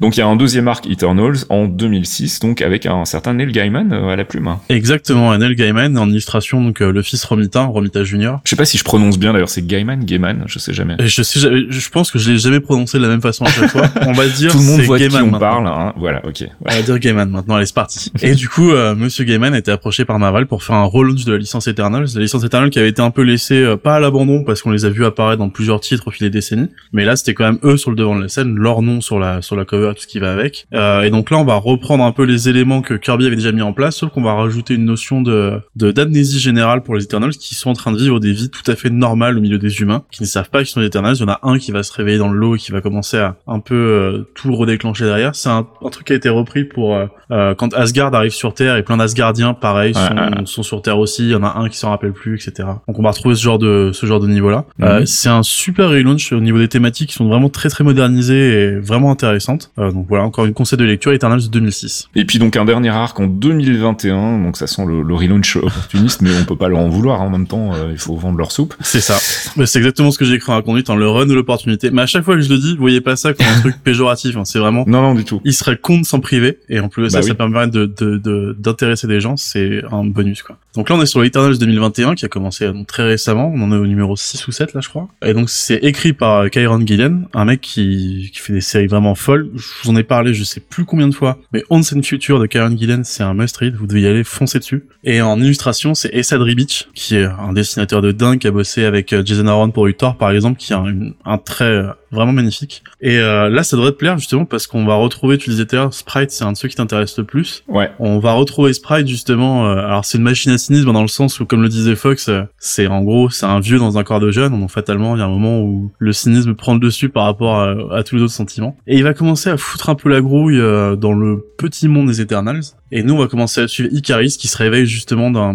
[0.00, 3.52] Donc il y a un deuxième arc Eternals en 2006, donc avec un certain Neil
[3.52, 4.56] Gaiman euh, à la plume.
[4.68, 8.40] Exactement, Neil Gaiman en illustration, donc euh, le fils Romita, Romita Junior.
[8.44, 10.96] Je sais pas si je prononce bien d'ailleurs, c'est Gaiman, Gaiman, je sais jamais.
[11.00, 13.70] je sais, je pense que je l'ai jamais prononcé de la même façon à chaque
[13.70, 13.88] fois.
[14.06, 15.92] On va dire tout le monde voit Gaiman qui on parle, hein.
[15.96, 16.44] voilà, ok.
[16.64, 18.12] On va dire Gaiman maintenant, allez c'est parti.
[18.22, 21.32] et du coup, Monsieur Gaiman a été approché par Marvel pour faire un relaunch de
[21.32, 24.44] la licence Eternals, la licence Eternals qui avait été un peu laissée pas à l'abandon
[24.44, 27.16] parce qu'on les a vus apparaître dans plusieurs titres au fil des décennies, mais là
[27.16, 29.56] c'était quand même eux sur le devant de la scène, leur nom sur la sur
[29.56, 30.66] la cover, tout ce qui va avec.
[30.74, 33.52] Euh, et donc là on va reprendre un peu les éléments que Kirby avait déjà
[33.52, 37.32] mis en place, sauf qu'on va rajouter une notion de d'amnésie générale pour les Eternals
[37.32, 39.80] qui sont en train de vivre des vies tout à fait normales au milieu des
[39.80, 41.16] humains, qui ne savent pas qu'ils sont des Eternals.
[41.16, 42.80] Il y en a un qui va se réveiller dans le lot et qui va
[42.80, 45.34] commencer à un peu euh, tout redéclencher derrière.
[45.34, 48.76] C'est un, truc qui a été repris pour euh, euh, quand Asgard arrive sur Terre
[48.76, 51.24] et plein d'Asgardiens pareil sont, sont, sur Terre aussi.
[51.24, 52.68] Il y en a un qui s'en rappelle plus, etc.
[52.86, 54.64] Donc on va retrouver ce genre de ce genre de niveau là.
[54.78, 55.06] Mhm.
[55.06, 58.78] c'est un super relaunch au niveau des thématiques qui sont vraiment très très modernisées et
[58.78, 59.70] vraiment intéressantes.
[59.76, 62.08] donc voilà encore une conseil de lecture Eternals de 2006.
[62.14, 66.22] Et puis donc un dernier arc en 2021, donc ça sent le, le relaunch opportuniste,
[66.22, 67.26] mais on peut pas leur en vouloir hein.
[67.26, 68.74] en même temps, il faut vendre leur soupe.
[68.80, 69.16] C'est ça.
[69.18, 71.90] c'est exactement ce que j'ai écrit en conduite, en le run de l'opportunité.
[71.90, 73.76] Mais à chaque fois que je le dis, vous voyez pas ça comme un truc
[73.84, 74.36] péjoratif.
[74.36, 74.44] Hein.
[74.44, 74.84] C'est vraiment.
[74.86, 75.40] Non, non, du tout.
[75.44, 76.58] Il serait con de s'en priver.
[76.68, 79.36] Et en plus, ça, bah ça permet de, de, d'intéresser des gens.
[79.36, 80.56] C'est un bonus, quoi.
[80.74, 83.50] Donc là, on est sur l'Eternals 2021 qui a commencé très récemment.
[83.54, 85.08] On en est au numéro 6 ou 7, là, je crois.
[85.24, 89.14] Et donc, c'est écrit par Kyron Gillen, un mec qui, qui fait des séries vraiment
[89.14, 89.50] folles.
[89.54, 91.38] Je vous en ai parlé, je sais plus combien de fois.
[91.52, 93.74] Mais Onsen Future de Kyron Gillen, c'est un must-read.
[93.76, 94.84] Vous devez y aller, foncer dessus.
[95.04, 98.84] Et en illustration, c'est Essad Ribic, qui est un dessinateur de dingue, qui a bossé
[98.84, 102.82] avec euh, Jason Aaron pour Uthor, par exemple, qui a un, un euh, vraiment magnifique.
[103.00, 106.30] Et euh, là, ça devrait te plaire justement parce qu'on va retrouver, tu disais Sprite,
[106.30, 107.64] c'est un de ceux qui t'intéresse le plus.
[107.68, 107.90] Ouais.
[107.98, 109.66] On va retrouver Sprite justement.
[109.66, 112.28] Euh, alors c'est une machine à cynisme dans le sens où, comme le disait Fox,
[112.28, 114.58] euh, c'est en gros c'est un vieux dans un corps de jeune.
[114.58, 117.60] Donc fatalement, il y a un moment où le cynisme prend le dessus par rapport
[117.92, 118.76] à, tous les autres sentiments.
[118.86, 120.58] Et il va commencer à foutre un peu la grouille
[120.98, 122.62] dans le petit monde des Eternals.
[122.96, 125.52] Et nous, on va commencer à suivre Icaris qui se réveille justement dans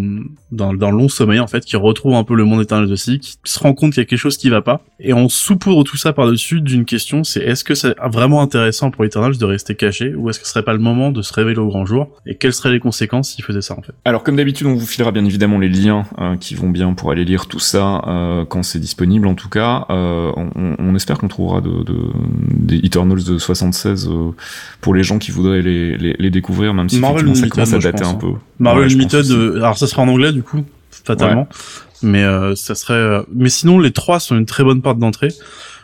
[0.51, 3.35] dans, dans long sommeil en fait, qui retrouve un peu le monde Eternals aussi, qui
[3.43, 4.81] se rend compte qu'il y a quelque chose qui va pas.
[4.99, 8.91] Et on saupoudre tout ça par dessus d'une question, c'est est-ce que c'est vraiment intéressant
[8.91, 11.33] pour Eternals de rester caché ou est-ce que ce serait pas le moment de se
[11.33, 13.93] révéler au grand jour et quelles seraient les conséquences s'il faisait ça en fait?
[14.05, 17.11] Alors comme d'habitude, on vous filera bien évidemment les liens euh, qui vont bien pour
[17.11, 19.85] aller lire tout ça euh, quand c'est disponible en tout cas.
[19.89, 21.71] Euh, on, espère qu'on trouvera de,
[22.49, 24.09] des Eternals de 76
[24.81, 28.05] pour les gens qui voudraient les, les, découvrir, même si Marvel ça commence à dater
[28.05, 28.33] un peu.
[28.59, 29.25] Marvel Limited,
[29.55, 31.47] alors ça sera en anglais du coup, fatalement.
[32.01, 32.25] Mais
[32.55, 33.23] ça serait.
[33.33, 35.29] Mais sinon, les trois sont une très bonne porte d'entrée.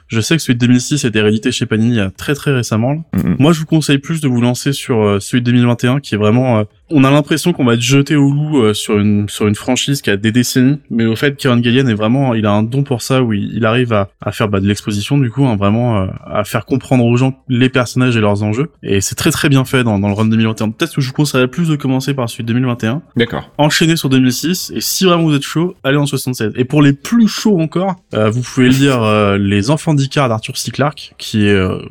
[0.08, 2.36] Je sais que celui de 2006 a été réédité chez Panini il y a très
[2.36, 3.04] très récemment.
[3.14, 3.36] Mm-hmm.
[3.40, 6.18] Moi, je vous conseille plus de vous lancer sur euh, celui de 2021 qui est
[6.18, 9.48] vraiment euh, on a l'impression qu'on va être jeté au loup euh, sur une sur
[9.48, 12.52] une franchise qui a des décennies, mais au fait, Kieran Gillian est vraiment, il a
[12.52, 15.46] un don pour ça où il, arrive à, à faire bah, de l'exposition du coup,
[15.46, 19.16] hein, vraiment euh, à faire comprendre aux gens les personnages et leurs enjeux, et c'est
[19.16, 20.72] très très bien fait dans, dans le run 2021.
[20.72, 23.02] Peut-être que je vous conseillerais plus de commencer par celui de 2021.
[23.16, 23.50] D'accord.
[23.58, 26.54] Enchaîner sur 2006, et si vraiment vous êtes chaud, allez en 76.
[26.56, 30.72] Et pour les plus chauds encore, euh, vous pouvez lire Les Enfants d'Icar d'Arthur C.
[30.72, 31.48] Clarke, qui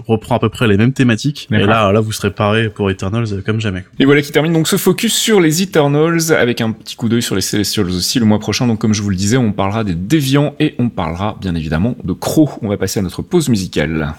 [0.07, 1.49] reprend à peu près les mêmes thématiques.
[1.51, 3.85] Et là, là, vous serez paré pour Eternals comme jamais.
[3.99, 7.23] Et voilà qui termine donc ce focus sur les Eternals, avec un petit coup d'œil
[7.23, 8.67] sur les Celestials aussi le mois prochain.
[8.67, 11.95] Donc comme je vous le disais, on parlera des Déviants et on parlera bien évidemment
[12.05, 12.51] de Crow.
[12.61, 14.13] On va passer à notre pause musicale.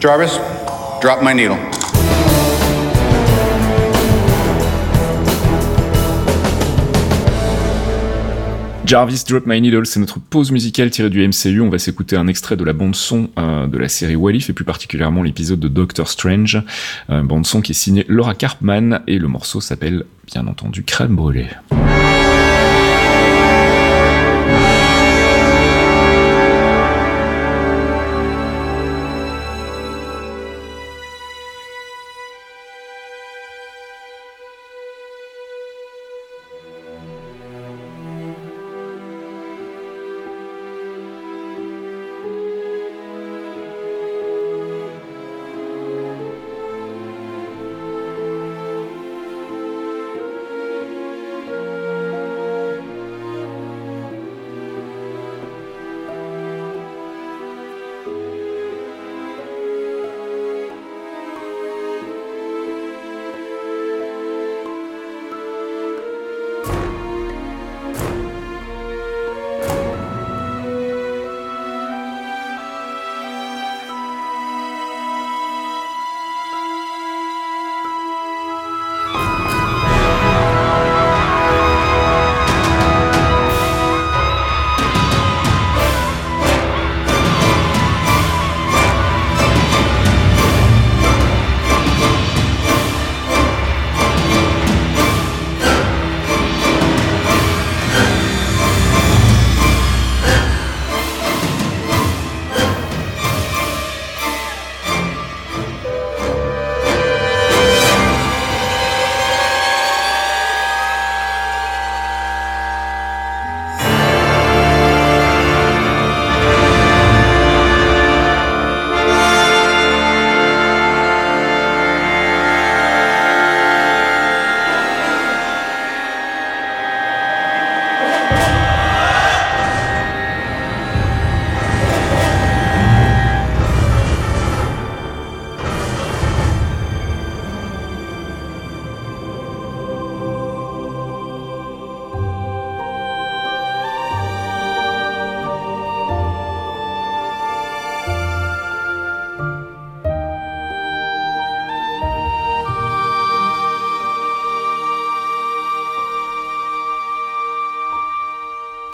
[0.00, 0.40] Jarvis,
[1.00, 1.56] drop my needle.
[8.86, 11.60] Jarvis Drop My Needle, c'est notre pause musicale tirée du MCU.
[11.60, 14.52] On va s'écouter un extrait de la bande son euh, de la série Walif et
[14.52, 16.62] plus particulièrement l'épisode de Doctor Strange,
[17.10, 21.16] euh, bande son qui est signée Laura Carpman et le morceau s'appelle bien entendu Crème
[21.16, 21.48] brûlée.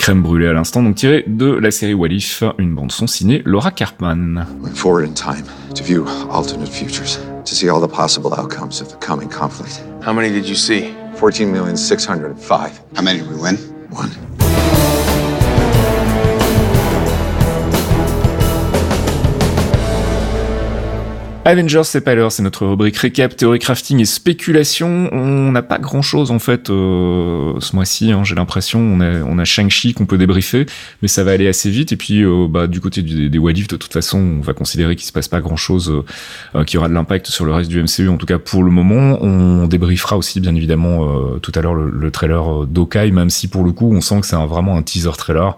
[0.02, 3.70] Crème brûlée à l'instant, donc tiré de la série Walif, une bande son signée Laura
[3.70, 4.44] Carpman.
[4.74, 5.44] forward in time
[5.76, 9.80] to view alternate futures, to see all the possible outcomes of the coming conflict.
[10.04, 10.92] How many did you see?
[11.14, 12.82] 14,605.
[12.96, 13.56] How many did we win?
[13.92, 14.10] One.
[21.44, 25.08] Avengers c'est pas l'heure, c'est notre rubrique récap, théorie crafting et spéculation.
[25.10, 28.80] On n'a pas grand chose en fait euh, ce mois-ci, hein, j'ai l'impression.
[28.80, 30.66] On a, on Shang-Chi qu'on peut débriefer,
[31.00, 31.92] mais ça va aller assez vite.
[31.92, 35.06] Et puis euh, bah, du côté des, des de toute façon, on va considérer qu'il
[35.06, 36.04] se passe pas grand chose
[36.54, 38.70] euh, qui aura de l'impact sur le reste du MCU, en tout cas pour le
[38.70, 39.18] moment.
[39.22, 41.08] On débriefera aussi bien évidemment
[41.40, 44.26] tout à l'heure le, le, trailer d'Okai, même si pour le coup on sent que
[44.26, 45.56] c'est vraiment un teaser trailer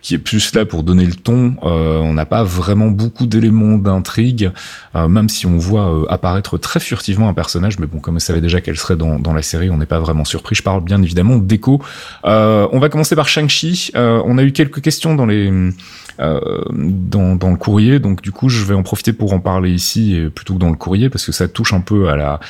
[0.00, 1.56] qui est plus là pour donner le ton.
[1.64, 4.50] Euh, on n'a pas vraiment beaucoup d'éléments d'intrigue,
[4.94, 7.78] euh, même si on voit euh, apparaître très furtivement un personnage.
[7.78, 10.24] Mais bon, comme on savait déjà qu'elle serait dans, la série, on n'est pas vraiment
[10.24, 10.54] surpris.
[10.54, 11.82] Je parle bien évidemment d'Echo.
[12.24, 13.92] on va commencer par Shang-Chi.
[13.94, 15.52] on a eu quelques questions dans les
[16.18, 20.54] dans, le courrier, donc du coup, je vais en profiter pour en parler ici plutôt
[20.54, 22.40] que dans le courrier parce que ça touche un peu à la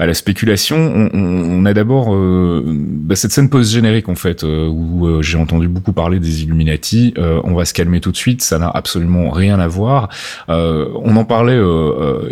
[0.00, 1.10] à la spéculation.
[1.14, 6.42] On, a d'abord bah, cette scène post-générique en fait où j'ai entendu beaucoup parler des
[6.42, 10.08] Illuminati euh, on va se calmer tout de suite, ça n'a absolument rien à voir.
[10.48, 12.28] Euh, on en parlait euh,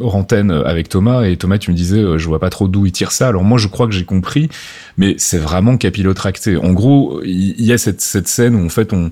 [0.00, 2.92] hors antenne avec Thomas et Thomas tu me disais je vois pas trop d'où il
[2.92, 3.28] tire ça.
[3.28, 4.48] Alors moi je crois que j'ai compris,
[4.96, 6.56] mais c'est vraiment capillotracté.
[6.56, 9.10] En gros, il y, a cette, cette scène où en fait on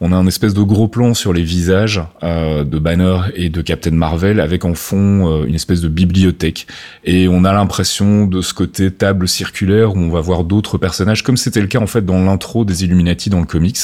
[0.00, 3.62] on a un espèce de gros plan sur les visages euh, de Banner et de
[3.62, 4.96] Captain Marvel avec en fond
[5.28, 6.66] euh, une espèce de bibliothèque
[7.04, 11.22] et on a l'impression de ce côté table circulaire où on va voir d'autres personnages
[11.22, 13.76] comme c'était le cas en fait dans l'intro des Illuminati dans le comics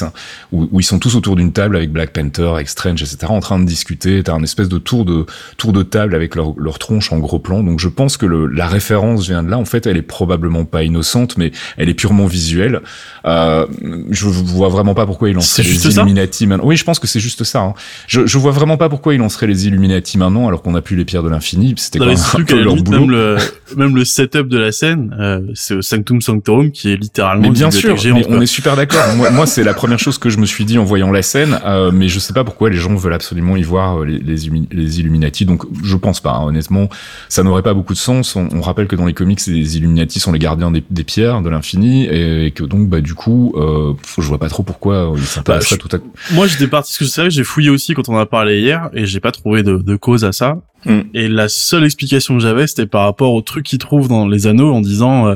[0.53, 3.27] où, ils sont tous autour d'une table avec Black Panther, avec Strange, etc.
[3.29, 4.23] en train de discuter.
[4.23, 7.39] T'as un espèce de tour de tour de table avec leur, leur tronche en gros
[7.39, 7.63] plan.
[7.63, 9.59] Donc je pense que le, la référence vient de là.
[9.59, 12.81] En fait, elle est probablement pas innocente, mais elle est purement visuelle.
[13.25, 13.67] Euh,
[14.11, 16.67] je vois vraiment pas pourquoi ils lancent les Illuminati maintenant.
[16.67, 17.61] Oui, je pense que c'est juste ça.
[17.61, 17.75] Hein.
[18.07, 20.97] Je, je vois vraiment pas pourquoi ils lanceraient les Illuminati maintenant alors qu'on a plus
[20.97, 21.75] les pierres de l'infini.
[21.77, 23.01] C'était quand même un peu leur boulot.
[23.01, 23.37] Même le,
[23.77, 27.43] même le setup de la scène, euh, c'est au Sanctum Sanctorum qui est littéralement.
[27.43, 27.97] Mais bien sûr,
[28.29, 29.03] on est super d'accord.
[29.17, 31.59] moi, moi c'est la première chose que je me suis dit en voyant la scène,
[31.65, 34.37] euh, mais je sais pas pourquoi les gens veulent absolument y voir euh, les, les,
[34.71, 35.45] les Illuminati.
[35.45, 36.33] Donc je pense pas.
[36.33, 36.89] Hein, honnêtement,
[37.29, 38.37] ça n'aurait pas beaucoup de sens.
[38.37, 41.43] On, on, rappelle que dans les comics, les Illuminati sont les gardiens des, des pierres
[41.43, 45.25] de l'infini et, que donc bah du coup, euh, je vois pas trop pourquoi ils
[45.25, 45.92] s'intéresseraient bah, tout
[46.33, 48.61] moi, j'étais parti, ce que je savais, j'ai fouillé aussi quand on en a parlé
[48.61, 50.59] hier, et j'ai pas trouvé de, de cause à ça.
[50.85, 51.01] Mm.
[51.15, 54.47] Et la seule explication que j'avais, c'était par rapport au truc qu'ils trouvent dans les
[54.47, 55.35] anneaux en disant, euh,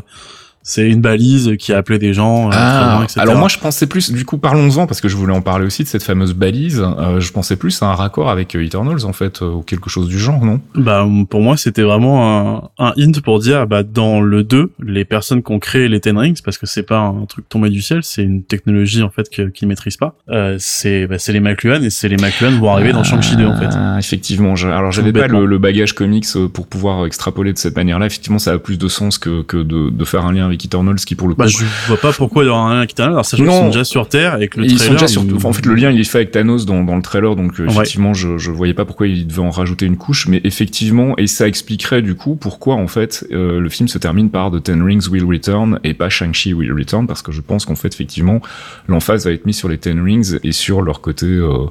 [0.68, 2.48] c'est une balise qui a appelé des gens.
[2.48, 3.20] Euh, ah, etc.
[3.20, 5.84] alors moi je pensais plus, du coup parlons-en parce que je voulais en parler aussi
[5.84, 6.84] de cette fameuse balise.
[6.84, 10.08] Euh, je pensais plus à un raccord avec euh, Eternals en fait ou quelque chose
[10.08, 10.60] du genre, non?
[10.74, 15.04] Bah pour moi c'était vraiment un, un, hint pour dire bah dans le 2 les
[15.04, 17.80] personnes qui ont créé les Ten Rings parce que c'est pas un truc tombé du
[17.80, 20.16] ciel, c'est une technologie en fait qu'ils ne maîtrisent pas.
[20.30, 23.46] Euh, c'est bah, c'est les McLuhan et c'est les McLuhan vont arriver dans Shang-Chi 2
[23.46, 23.68] en fait.
[23.70, 27.76] Ah, effectivement, je, alors j'avais pas le, le, bagage comics pour pouvoir extrapoler de cette
[27.76, 28.06] manière-là.
[28.06, 30.96] Effectivement ça a plus de sens que que de, de faire un lien avec Eternals
[30.96, 31.50] qui pour le bah, coup.
[31.50, 32.98] Bah, je vois pas pourquoi il y aura un lien avec.
[32.98, 34.86] Alors sachant qu'ils sont déjà sur Terre et que le ils trailer.
[34.86, 35.46] Sont déjà sur...
[35.46, 37.66] En fait, le lien il est fait avec Thanos dans, dans le trailer, donc euh,
[37.66, 41.26] effectivement, je je voyais pas pourquoi il devait en rajouter une couche, mais effectivement, et
[41.26, 44.82] ça expliquerait du coup pourquoi en fait euh, le film se termine par The Ten
[44.82, 48.40] Rings Will Return et pas Shang-Chi Will Return, parce que je pense qu'en fait effectivement
[48.88, 51.66] l'emphase va être mise sur les Ten Rings et sur leur côté, euh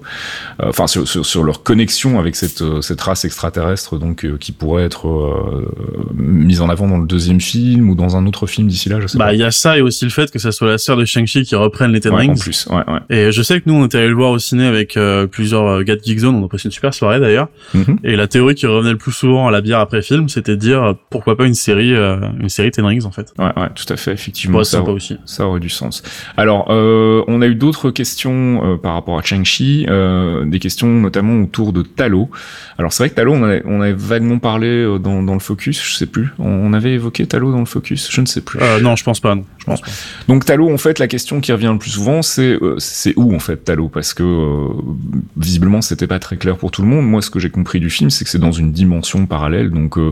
[0.60, 5.66] enfin sur, sur, sur leur connexion avec cette cette race extraterrestre, donc qui pourrait être
[6.16, 9.08] mise en avant dans le deuxième film ou dans un autre film d'ici là, je
[9.08, 9.34] sais bah, pas.
[9.34, 11.44] Il y a ça et aussi le fait que ça soit la sœur de Shang-Chi
[11.44, 12.32] qui reprenne les Ten ouais, Rings.
[12.32, 13.00] En plus, ouais, ouais.
[13.10, 15.66] Et je sais que nous, on était allé le voir au ciné avec euh, plusieurs
[15.66, 16.36] euh, gars de Geekzone.
[16.36, 17.48] On a passé une super soirée d'ailleurs.
[17.74, 17.98] Mm -hmm.
[18.04, 20.62] Et la théorie qui revenait le plus souvent à la bière après film, c'était de
[20.70, 23.28] dire euh, pourquoi pas une série, euh, une série Ten Rings en fait.
[23.38, 24.64] Ouais, ouais, tout à fait, effectivement.
[24.64, 25.18] ça, aurait, aussi.
[25.26, 26.04] ça aurait du sens.
[26.38, 29.86] Alors, euh, on a eu d'autres questions par rapport à Shang-Chi,
[30.54, 32.30] des questions notamment autour de Talo.
[32.78, 34.70] Alors c'est vrai que Talo, on avait, on avait vaguement parlé
[35.00, 36.28] dans, dans le focus, je sais plus.
[36.40, 38.60] On avait évoqué Talo dans le focus, je ne sais plus.
[38.82, 39.36] Non, je pense pas.
[39.58, 39.88] Je pense pas.
[40.28, 43.36] Donc Talo, en fait, la question qui revient le plus souvent, c'est euh, c'est où
[43.36, 43.90] en fait Talo?
[43.90, 44.74] Parce que euh,
[45.38, 47.06] visiblement, c'était pas très clair pour tout le monde.
[47.06, 49.72] Moi, ce que j'ai compris du film, c'est que c'est dans une dimension parallèle.
[49.72, 50.12] Donc euh,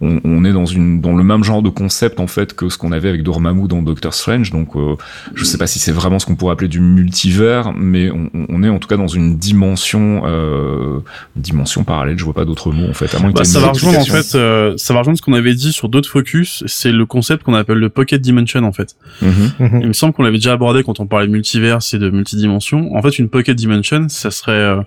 [0.00, 2.78] on, on, est dans une dans le même genre de concept en fait que ce
[2.78, 4.50] qu'on avait avec Dormammu dans Doctor Strange.
[4.50, 4.96] Donc euh,
[5.34, 8.62] je sais pas si c'est vraiment ce qu'on pourrait appeler du multivers, mais on, on,
[8.62, 11.00] est en tout cas dans une dimension euh,
[11.36, 12.18] dimension parallèle.
[12.18, 13.14] Je vois pas d'autres mots en fait.
[13.14, 15.54] À moins bah, ça va rejoindre en fait, euh, ça va rejoindre ce qu'on avait
[15.54, 16.64] dit sur d'autres focus.
[16.66, 18.96] C'est le concept qu'on appelle le pocket dimension en fait.
[19.22, 19.80] Mm -hmm.
[19.82, 22.94] Il me semble qu'on l'avait déjà abordé quand on parlait de multivers et de multidimension.
[22.96, 24.80] En fait, une pocket dimension, ça serait euh,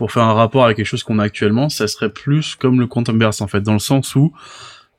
[0.00, 2.86] pour faire un rapport avec quelque chose qu'on a actuellement, ça serait plus comme le
[2.86, 4.32] quantum burst en fait, dans le sens où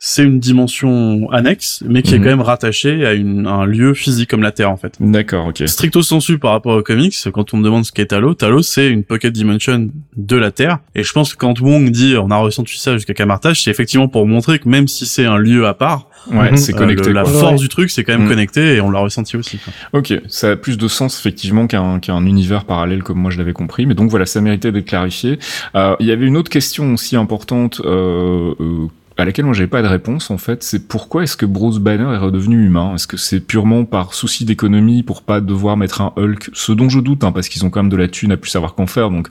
[0.04, 2.24] c'est une dimension annexe, mais qui est mhm.
[2.24, 4.96] quand même rattachée à, une, un lieu physique comme la Terre en fait.
[5.00, 5.62] D'accord, ok.
[5.68, 8.90] Stricto sensu par rapport aux comics, quand on me demande ce qu'est Talos, Talos c'est
[8.90, 10.80] une pocket dimension de la Terre.
[10.96, 14.08] Et je pense que quand Wong dit on a ressenti ça jusqu'à Camartage, c'est effectivement
[14.08, 17.14] pour montrer que même si c'est un lieu à part, Ouais, c'est euh, connecté.
[17.14, 18.30] la force du truc, c'est quand même mm.
[18.30, 19.58] connecté et on l'a ressenti aussi.
[19.58, 20.00] Quoi.
[20.00, 23.54] Ok, ça a plus de sens effectivement qu'un qu'un univers parallèle comme moi je l'avais
[23.54, 23.86] compris.
[23.86, 25.40] Mais donc voilà, ça méritait d'être clarifié.
[25.76, 27.82] Euh, il y avait une autre question aussi importante.
[27.86, 28.88] Euh, euh
[29.22, 32.14] à laquelle moi j'avais pas de réponse en fait, c'est pourquoi est-ce que Bruce Banner
[32.14, 32.96] est redevenu humain?
[32.96, 36.50] Est-ce que c'est purement par souci d'économie pour pas devoir mettre un Hulk?
[36.54, 38.50] Ce dont je doute, hein, parce qu'ils ont quand même de la thune à plus
[38.50, 39.30] savoir qu'en faire, donc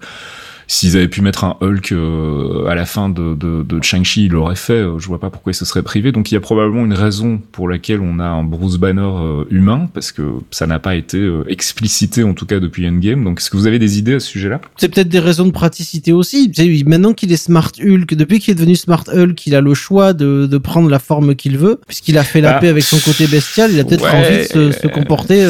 [0.72, 4.30] S'ils avaient pu mettre un Hulk euh, à la fin de, de, de Shang-Chi, ils
[4.30, 4.74] l'auraient fait.
[4.74, 6.12] Euh, je vois pas pourquoi ils se seraient privés.
[6.12, 9.42] Donc il y a probablement une raison pour laquelle on a un Bruce Banner euh,
[9.50, 13.24] humain, parce que ça n'a pas été explicité en tout cas depuis Endgame.
[13.24, 14.60] Donc est-ce que vous avez des idées à ce sujet-là?
[14.76, 16.52] C'est peut-être des raisons de praticité aussi.
[16.86, 20.12] Maintenant qu'il est Smart Hulk, depuis qu'il est devenu Smart Hulk, il a le choix
[20.12, 22.60] de, de prendre la forme qu'il veut, puisqu'il a fait la ah.
[22.60, 23.72] paix avec son côté bestial.
[23.72, 25.46] Il a peut-être envie de se, comporter.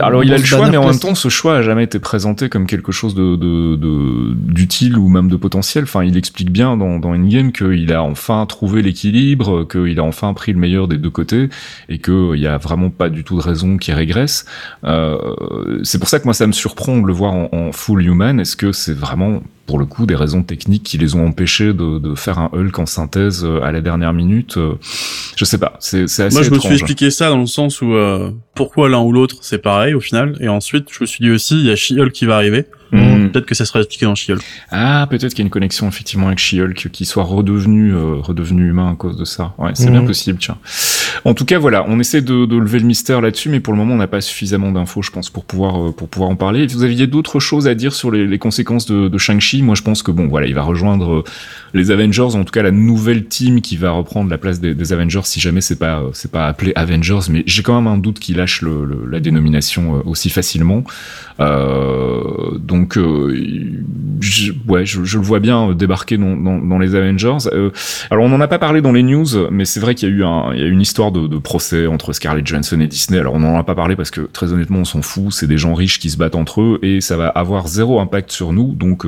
[0.00, 2.48] Alors il a le choix, mais en même temps, ce choix a jamais été présenté
[2.48, 5.84] comme quelque chose de, de, de d'utile ou même de potentiel.
[5.84, 10.34] Enfin, il explique bien dans, dans Endgame qu'il a enfin trouvé l'équilibre, qu'il a enfin
[10.34, 11.48] pris le meilleur des deux côtés
[11.88, 14.46] et qu'il n'y a vraiment pas du tout de raison qu'il régresse.
[14.84, 15.18] Euh,
[15.82, 18.40] c'est pour ça que moi, ça me surprend de le voir en, en full human.
[18.40, 21.98] Est-ce que c'est vraiment pour le coup des raisons techniques qui les ont empêchés de,
[21.98, 24.56] de faire un Hulk en synthèse euh, à la dernière minute.
[24.56, 24.74] Euh,
[25.36, 27.92] je sais pas, c'est assez Moi je me suis expliqué ça dans le sens où
[27.92, 31.30] euh, pourquoi l'un ou l'autre c'est pareil au final et ensuite je me suis dit
[31.30, 32.66] aussi il y a She-Hulk qui va arriver.
[32.92, 33.28] Hmm.
[33.28, 34.42] Peut-être que ça sera expliqué dans She-Hulk.
[34.70, 38.92] Ah, peut-être qu'il y a une connexion effectivement avec She-Hulk qui soit redevenu redevenu humain
[38.92, 39.54] à cause de ça.
[39.58, 40.06] Ouais, c'est bien hmm.
[40.06, 40.58] possible, tiens.
[41.24, 43.94] En tout cas, voilà, on essaie de, lever le mystère là-dessus, mais pour le moment,
[43.94, 46.66] on n'a pas suffisamment d'infos, je pense, pour pouvoir pour pouvoir en parler.
[46.66, 49.62] Vous aviez d'autres choses à dire sur les, conséquences de, Shang-Chi?
[49.62, 51.24] Moi, je pense que bon, voilà, il va rejoindre euh,
[51.74, 55.22] les Avengers, en tout cas la nouvelle team qui va reprendre la place des, Avengers,
[55.24, 58.36] si jamais c'est pas c'est pas appelé Avengers, mais j'ai quand même un doute qu'il
[58.36, 58.62] lâche
[59.10, 60.84] la dénomination euh, aussi facilement.
[61.40, 67.48] Euh, donc, je, ouais, je, le vois bien débarquer dans, dans, les Avengers.
[68.10, 70.54] alors, on n'en a pas parlé dans les news, mais c'est vrai qu'il y a
[70.54, 73.18] eu une histoire de, de, procès entre Scarlett Johansson et Disney.
[73.18, 75.32] Alors, on n'en a pas parlé parce que très honnêtement, on s'en fout.
[75.32, 78.32] C'est des gens riches qui se battent entre eux et ça va avoir zéro impact
[78.32, 78.72] sur nous.
[78.72, 79.04] Donc,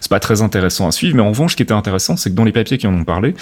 [0.00, 1.16] c'est pas très intéressant à suivre.
[1.16, 3.04] Mais en revanche, ce qui était intéressant, c'est que dans les papiers qui en ont
[3.04, 3.34] parlé,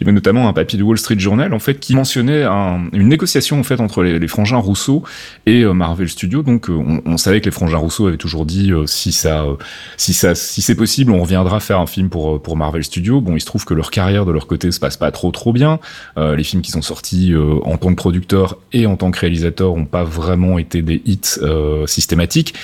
[0.00, 3.08] il y avait notamment un papier du Wall Street Journal en fait qui mentionnait une
[3.08, 5.02] négociation en fait entre les, frangins Rousseau
[5.46, 6.42] et euh, Marvel Studios.
[6.42, 9.44] Donc euh, on, savait que les frangins Rousseau avaient toujours dit euh, si ça,
[9.96, 13.20] si ça, si c'est possible, on reviendra faire un film pour pour Marvel Studios.
[13.20, 15.52] Bon, il se trouve que leur carrière de leur côté se passe pas trop trop
[15.52, 15.78] bien.
[16.16, 17.32] les films qui sont sortis
[17.64, 21.38] en tant que producteur et en tant que réalisateur ont pas vraiment été des hits
[21.86, 22.54] systématiques.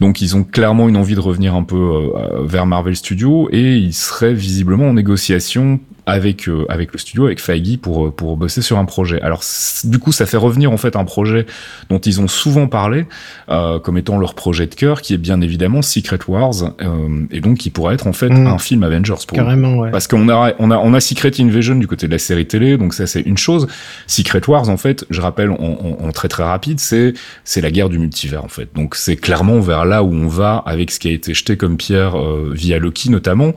[0.00, 2.12] Donc ils ont clairement une envie de revenir un peu
[2.42, 7.40] vers Marvel Studios et ils seraient visiblement en négociation avec euh, avec le studio, avec
[7.40, 9.20] Feige pour euh, pour bosser sur un projet.
[9.22, 9.42] Alors
[9.84, 11.46] du coup, ça fait revenir en fait un projet
[11.90, 13.06] dont ils ont souvent parlé
[13.48, 17.40] euh, comme étant leur projet de cœur, qui est bien évidemment Secret Wars, euh, et
[17.40, 18.46] donc qui pourrait être en fait mm.
[18.46, 19.90] un film Avengers pour Carrément, ouais.
[19.90, 22.76] Parce qu'on a on a on a Secret Invasion du côté de la série télé,
[22.78, 23.66] donc ça c'est une chose.
[24.06, 27.72] Secret Wars en fait, je rappelle en, en, en très très rapide, c'est c'est la
[27.72, 28.68] guerre du multivers en fait.
[28.74, 31.76] Donc c'est clairement vers là où on va avec ce qui a été jeté comme
[31.76, 33.54] pierre euh, via Loki notamment.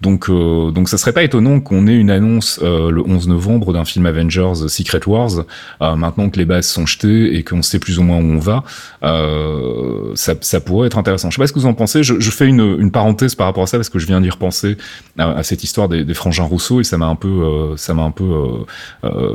[0.00, 3.72] Donc, euh, donc ça serait pas étonnant qu'on ait une annonce euh, le 11 novembre
[3.72, 5.44] d'un film Avengers Secret Wars.
[5.82, 8.38] Euh, maintenant que les bases sont jetées et qu'on sait plus ou moins où on
[8.38, 8.62] va,
[9.02, 11.30] euh, ça, pourrait être intéressant.
[11.30, 12.02] Je sais pas ce que vous en pensez.
[12.02, 14.76] Je, fais une, parenthèse par rapport à ça parce que je viens d'y repenser
[15.18, 18.10] à, cette histoire des, frangins Rousseau et ça m'a un peu, euh, ça m'a un
[18.10, 18.24] peu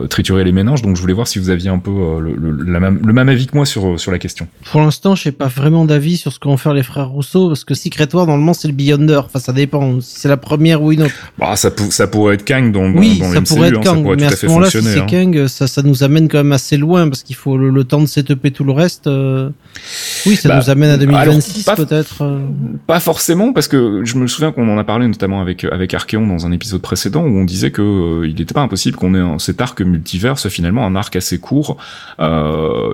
[0.09, 0.81] trituré les méninges.
[0.81, 3.99] Donc je voulais voir si vous aviez un peu le même avis que moi sur
[3.99, 4.47] sur la question.
[4.71, 7.63] Pour l'instant, je n'ai pas vraiment d'avis sur ce qu'ont faire les frères Rousseau parce
[7.63, 9.21] que Secret Wars normalement c'est le Beyonder.
[9.25, 9.99] Enfin, ça dépend.
[10.01, 11.13] C'est la première ou une autre.
[11.37, 14.25] Bah, ça, ça pourrait être Kang dans, oui, dans, ça pourrait être hein, Kang, mais
[14.25, 15.07] à ce moment-là, si c'est hein.
[15.09, 18.05] Kang, ça, ça nous amène quand même assez loin parce qu'il faut le, temps de
[18.05, 19.07] setuper tout le reste.
[19.07, 19.49] Euh.
[20.25, 22.21] Oui, ça bah, nous amène à 2026 peut-être.
[22.21, 22.39] Euh.
[22.87, 26.25] Pas forcément parce que je me souviens qu'on en a parlé notamment avec avec Archeon
[26.25, 29.39] dans un épisode précédent où on disait que euh, il n'était pas impossible qu'on ait
[29.39, 31.77] cet arc multiverse finalement un arc assez court,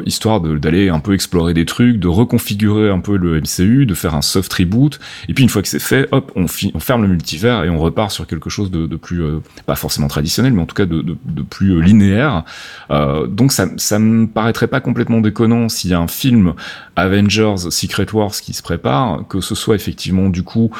[0.06, 4.16] histoire d'aller un peu explorer des trucs, de reconfigurer un peu le MCU, de faire
[4.16, 7.08] un soft reboot, et puis une fois que c'est fait, hop, on, on ferme le
[7.08, 10.66] multivers et on repart sur quelque chose de, plus, euh, pas forcément traditionnel, mais en
[10.66, 11.04] tout cas de,
[11.50, 12.44] plus euh, linéaire.
[12.92, 16.54] Euh, donc ça, ça me paraîtrait pas complètement déconnant s'il y a un film
[16.96, 20.72] Avengers Secret Wars qui se prépare, que ce soit effectivement du coup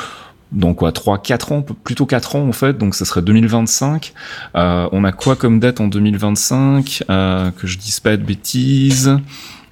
[0.52, 2.78] dans quoi 3 4 ans plutôt 4 ans en fait.
[2.78, 4.14] Donc ça serait 2025
[4.56, 9.18] euh, on a quoi comme date en 2025 euh, que je dise pas de bêtises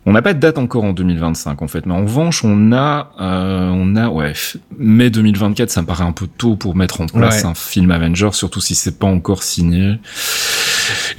[0.08, 3.12] on n'a pas de date encore en 2025 en fait, mais en revanche on a,
[3.20, 4.32] euh, on a ouais,
[4.80, 8.30] mai 2024, ça me paraît un peu tôt pour mettre en place un film Avengers,
[8.32, 10.00] surtout si c'est pas encore signé.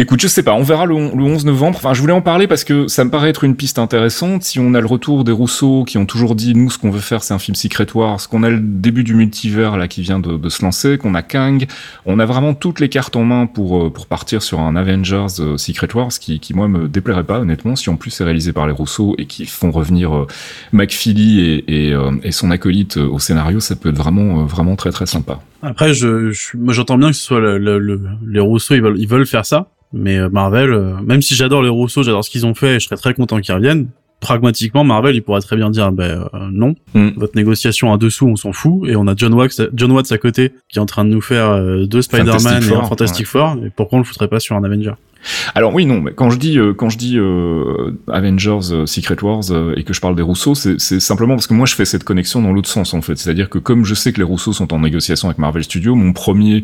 [0.01, 1.77] Écoute, je sais pas, on verra le, 11 novembre.
[1.77, 4.45] Enfin, je voulais en parler parce que ça me paraît être une piste intéressante.
[4.45, 7.01] Si on a le retour des Rousseau qui ont toujours dit, nous, ce qu'on veut
[7.01, 10.21] faire, c'est un film Secret Wars, qu'on a le début du multivers là qui vient
[10.21, 11.67] de, se lancer, qu'on a Kang,
[12.07, 15.41] on a vraiment toutes les cartes en main pour euh, pour partir sur un Avengers
[15.41, 17.75] euh, Secret Wars qui, qui moi me déplairait pas honnêtement.
[17.75, 20.27] Si en plus c'est réalisé par les Rousseau et qui font revenir euh,
[20.73, 25.07] McFeely et, et, et, son acolyte au scénario, ça peut être vraiment vraiment très très
[25.07, 25.41] sympa.
[25.63, 28.99] Après, je, je moi j'entends bien que ce soit le, le, les Rousseau, ils veulent
[28.99, 29.69] ils veulent faire ça.
[29.93, 32.81] Mais euh, Marvel, euh, même si j'adore les Rousseau, j'adore ce qu'ils ont fait, et
[32.81, 33.89] je serais très content qu'ils reviennent.
[34.21, 37.11] Pragmatiquement, Marvel, il pourrait très bien dire, ben non, mm.
[37.17, 40.19] votre négociation à dessous, on s'en fout, et on a John Watts, John Watts à
[40.19, 43.71] côté, qui est en train de nous faire deux Spider-Man et un Fantastic Four, et
[43.71, 44.95] pourquoi on le foutrait pas sur un Avenger?
[45.55, 49.17] Alors oui, non, mais quand je dis euh, quand je dis euh, Avengers euh, Secret
[49.23, 49.45] Wars
[49.77, 52.41] et que je parle des Rousseau, c'est simplement parce que moi je fais cette connexion
[52.43, 53.17] dans l'autre sens en fait.
[53.17, 56.13] C'est-à-dire que comme je sais que les Rousseau sont en négociation avec Marvel Studios, mon
[56.13, 56.63] premier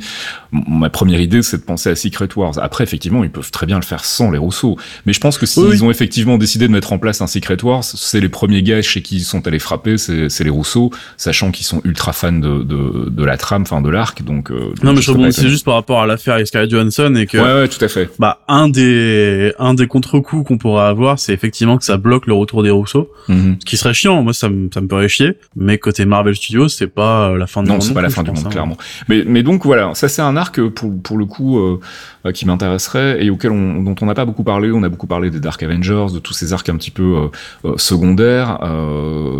[0.52, 2.58] ma première idée c'est de penser à Secret Wars.
[2.58, 5.46] Après effectivement, ils peuvent très bien le faire sans les Rousseau, mais je pense que
[5.46, 8.82] s'ils ont effectivement décidé de mettre en place un Secret Wars, c'est les premiers gars
[8.82, 12.62] chez qui ils sont allés frapper, c'est les Rousseau, sachant qu'ils sont ultra fans de,
[12.62, 14.22] de, de la trame, enfin de l'arc.
[14.22, 14.50] Donc
[14.82, 17.68] non, mais je rebondis juste par rapport à l'affaire Scarlett Johansson et que ouais, ouais,
[17.68, 18.10] tout à fait.
[18.18, 22.34] Bah un des un des contre-coups qu'on pourrait avoir, c'est effectivement que ça bloque le
[22.34, 23.56] retour des Rousseau, mhm.
[23.60, 24.22] ce qui serait chiant.
[24.22, 25.38] Moi, ça me ça me ferait chier.
[25.56, 27.80] Mais côté Marvel Studios, c'est pas euh, la fin du monde.
[27.80, 28.50] Non, c'est pas la fin du monde, hein.
[28.50, 28.76] clairement.
[29.08, 31.80] Mais mais donc voilà, ça c'est un arc pour pour le coup euh,
[32.26, 34.70] euh, qui m'intéresserait et auquel on dont on n'a pas beaucoup parlé.
[34.72, 37.30] On a beaucoup parlé des Dark Avengers, de tous ces arcs un petit peu
[37.76, 38.58] secondaires,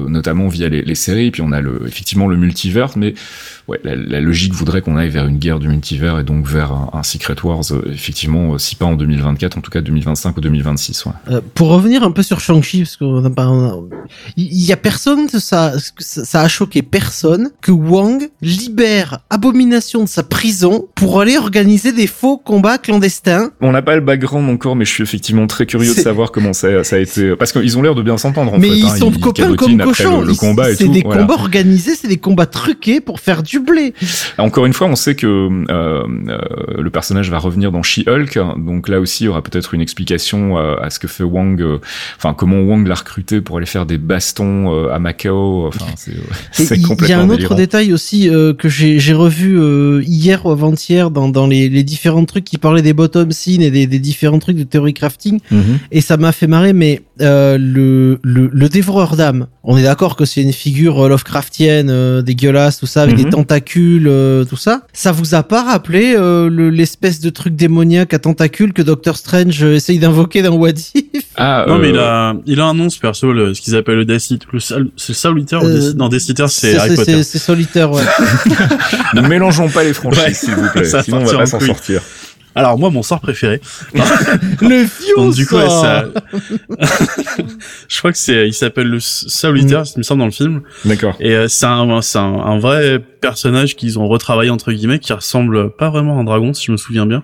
[0.09, 1.30] notamment via les, les séries.
[1.30, 3.14] Puis on a le effectivement le multivers, mais
[3.69, 7.03] ouais, la, logique voudrait qu'on aille vers une guerre du multivers et donc vers un,
[7.03, 11.07] Secret Wars, euh, effectivement, euh, si pas en 2024, en tout cas 2025 ou 2026.
[11.07, 11.12] Ouais.
[11.31, 13.51] Euh, pour revenir un peu sur Shang-Chi, parce qu'on a pas,
[14.37, 20.23] il y a personne, ça, ça a choqué personne que Wang libère Abomination de sa
[20.23, 23.51] prison pour aller organiser des faux combats clandestins.
[23.61, 26.53] On n'a pas le background encore, mais je suis effectivement très curieux de savoir comment
[26.53, 28.55] ça, ça a été, parce qu'ils ont l'air de bien s'entendre.
[28.55, 28.97] En mais fait, ils hein.
[28.97, 30.23] sont copains comme cochons.
[30.23, 33.53] Le, combat c'est des combats organisés, c'est des combats truqués pour faire du
[34.38, 36.38] Encore une fois, on sait que euh, euh,
[36.78, 40.59] le personnage va revenir dans She-Hulk, donc là aussi, il y aura peut-être une explication
[40.59, 41.62] euh, à, ce que fait Wang,
[42.16, 45.68] enfin comment Wang l'a recruté pour aller faire des bastons à Macao.
[45.68, 45.86] Enfin,
[46.52, 47.07] c'est complètement.
[47.07, 48.28] Il y a un autre détail aussi
[48.59, 52.92] que j'ai revu hier ou avant-hier dans, dans les, les, différents trucs qui parlaient des
[52.92, 55.78] bottom scenes et des, des différents trucs de theory crafting, mhm.
[55.92, 56.72] et ça m'a fait marrer.
[56.72, 62.79] Mais le, le, le dévoreur d'âme, on est d'accord que c'est une figure Lovecraftienne dégueulasse,
[62.79, 64.83] tout ça, avec des mhm tentacules, euh, tout ça.
[64.93, 69.62] Ça vous a pas rappelé euh, l'espèce de truc démoniaque à tentacules que Doctor Strange
[69.62, 71.25] euh, essaye d'invoquer dans What If?
[71.37, 73.97] Ah non mais il a il a un nom ce perso, le, ce qu'ils appellent
[73.97, 74.61] le Death le
[74.97, 77.25] c'est solitaire ou non Death c'est Harry Potter.
[77.25, 78.05] C'est solitaire ouais.
[79.15, 82.03] ne mélangeons pas les franchises s'il vous plaît, sinon on va pas s'en sortir.
[82.55, 83.61] Alors moi, mon sort préféré.
[84.61, 86.07] le fion Donc du coup, ça...
[87.88, 89.92] je crois que c'est, il s'appelle le solitaire, mm.
[89.96, 90.62] il me semble dans le film.
[90.84, 91.16] D'accord.
[91.20, 95.70] Et euh, c'est un, c'est un, vrai personnage qu'ils ont retravaillé entre guillemets, qui ressemble
[95.70, 97.22] pas vraiment à un dragon, si je me souviens bien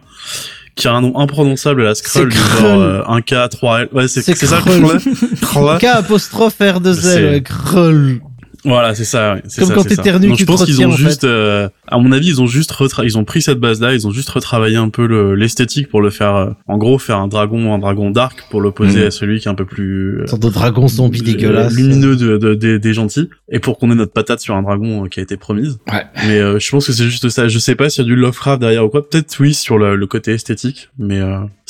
[0.77, 3.89] qui a un nom imprononçable à la Skrull, genre euh, un K 3 L.
[3.93, 8.21] Ouais, c'est ça le K apostrophe R 2 L, Krull.
[8.65, 9.35] Voilà, c'est ça.
[9.35, 12.29] Ouais, Comme ça, quand t'éternues, tu je pense qu'ils ont juste, euh, à mon avis,
[12.29, 15.35] ils ont juste retra ils ont pris cette base-là, ils ont juste retravaillé un peu
[15.35, 19.05] l'esthétique pour le faire, euh, en gros, faire un dragon, un dragon dark pour l'opposer
[19.05, 19.07] mm.
[19.07, 20.21] à celui qui est un peu plus.
[20.21, 21.75] Euh, sorte de dragon zombie dégueulasse.
[21.75, 23.29] Lumineux de, de, des gentils.
[23.51, 25.79] Et pour qu'on ait notre patate sur un dragon qui a été promise.
[25.91, 26.05] Ouais.
[26.27, 27.49] Mais je pense que c'est juste ça.
[27.49, 29.09] Je sais pas s'il y a du Lovecraft derrière ou quoi.
[29.09, 30.89] Peut-être oui sur le, le côté esthétique.
[30.99, 31.21] Mais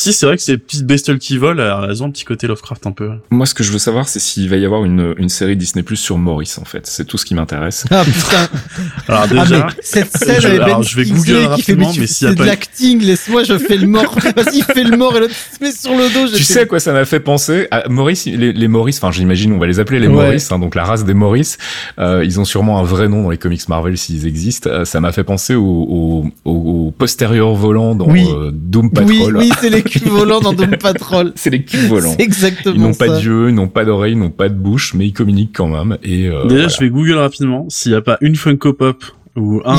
[0.01, 2.87] si c'est vrai que ces petites bestioles qui volent, elles ont un petit côté Lovecraft
[2.87, 3.11] un peu.
[3.31, 5.83] Moi, ce que je veux savoir, c'est s'il va y avoir une, une série Disney
[5.83, 6.87] Plus sur Maurice, en fait.
[6.87, 7.85] C'est tout ce qui m'intéresse.
[7.91, 8.49] Ah putain.
[9.09, 12.31] alors déjà, ah, cette scène je, avec Ben je vais Google rapidement, mais, s'il y
[12.31, 14.17] a pas de l'acting, laisse-moi, je fais le mort.
[14.37, 16.35] Vas-y, fais le mort et l'autre se met sur le dos.
[16.35, 17.69] Tu sais à quoi ça m'a fait penser?
[17.71, 20.75] À Maurice, les, les Maurice, enfin j'imagine on va les appeler les Maurice, hein, donc
[20.77, 21.59] la race des Maurice.
[21.99, 24.71] Euh, ils ont sûrement un vrai nom dans les comics Marvel s'ils existent.
[24.71, 29.37] Euh, ça m'a fait penser au, au, au, postérieur volant dans euh, Doom Patrol.
[29.37, 31.33] Oui, oui, c'est les culs volants dans Doom Patrol.
[31.35, 32.15] c'est les culs volants.
[32.19, 35.07] exactement Ils n'ont pas d'yeux, ils n'ont pas d'oreilles, ils n'ont pas de bouche, mais
[35.07, 35.99] ils communiquent quand même.
[36.03, 39.05] Et euh, déjà, je vais Google rapidement s'il n'y a pas une Funko Pop
[39.37, 39.77] ou un.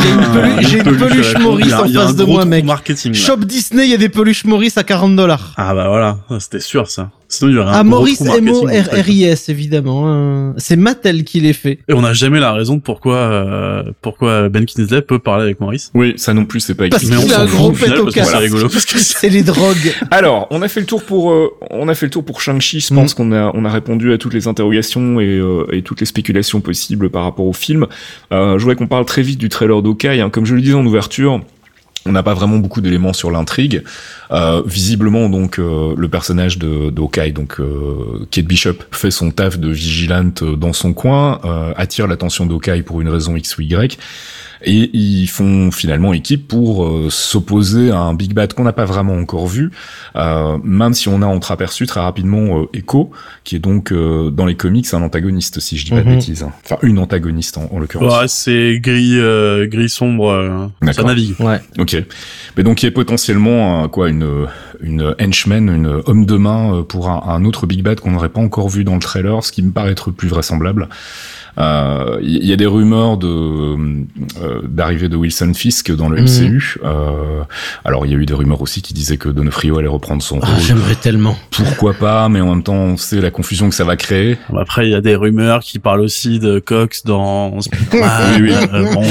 [0.62, 2.66] J'ai une, peluche, Maurice en face de moi, mec.
[2.66, 5.53] Marketing, Shop Disney, il y a des peluches Maurice à 40 dollars.
[5.57, 7.12] Ah bah voilà, c'était sûr ça.
[7.32, 10.03] Sinon, il y aurait un ah, Maurice M-O-R-R-I-S, évidemment.
[10.07, 10.53] Hein.
[10.57, 11.79] C'est Mattel qui les fait.
[11.88, 15.61] Et on n'a jamais la raison de pourquoi, euh, pourquoi Ben Kingsley peut parler avec
[15.61, 15.91] Maurice.
[15.93, 17.07] Oui, ça non plus, c'est pas écrit.
[17.07, 18.25] Parce qu'il a un gros pet au cas.
[18.25, 19.93] C'est les drogues.
[20.11, 22.82] Alors, on a fait le tour pour, euh, on a fait le tour pour Shang-Chi.
[22.82, 23.15] Je pense mm.
[23.15, 26.59] qu'on a, on a répondu à toutes les interrogations et, euh, et toutes les spéculations
[26.59, 27.88] possibles par rapport au film.
[28.34, 30.19] Euh, je voudrais qu'on parle très vite du trailer d'Okai.
[30.19, 30.29] Hein.
[30.29, 31.41] Comme je le disais en ouverture,
[32.05, 33.84] on n'a pas vraiment beaucoup d'éléments sur l'intrigue.
[34.32, 39.59] Euh, visiblement, donc, euh, le personnage de, de donc euh, Kate Bishop, fait son taf
[39.59, 43.97] de vigilante dans son coin, euh, attire l'attention d'Hawkeye pour une raison X ou Y
[44.63, 48.86] et ils font finalement équipe pour euh, s'opposer à un Big Bad qu'on n'a pas
[48.86, 49.71] vraiment encore vu,
[50.15, 53.11] euh, même si on a entreaperçu très rapidement euh, Echo,
[53.43, 56.15] qui est donc euh, dans les comics un antagoniste, si je dis pas de mhm.
[56.15, 56.43] bêtises.
[56.43, 56.51] Hein.
[56.63, 58.13] Enfin, une antagoniste en, l'occurrence.
[58.13, 59.17] Ouais, c'est gris,
[59.67, 61.36] gris sombre, ça navigue.
[61.39, 61.59] Ouais.
[61.79, 61.95] Ok.
[62.57, 64.20] Mais donc il y a potentiellement quoi une
[64.82, 68.41] une henchman, une homme de main pour un, un autre Big Bad qu'on n'aurait pas
[68.41, 70.88] encore vu dans le trailer, ce qui me paraît être plus vraisemblable.
[71.57, 76.78] Il euh, y, a des rumeurs de euh, d'arrivée de Wilson Fisk dans le MCU.
[76.82, 76.88] Mhm.
[76.88, 77.43] Euh,
[77.84, 80.39] alors il y a eu des rumeurs aussi qui disaient que Donofrio allait reprendre son
[80.41, 80.61] ah, rôle.
[80.61, 81.36] J'aimerais tellement.
[81.51, 84.38] Pourquoi pas Mais en même temps, on sait la confusion que ça va créer.
[84.57, 87.59] Après, il y a des rumeurs qui parlent aussi de Cox dans.
[88.01, 88.86] Ah, oui, oui.
[88.93, 89.03] bon.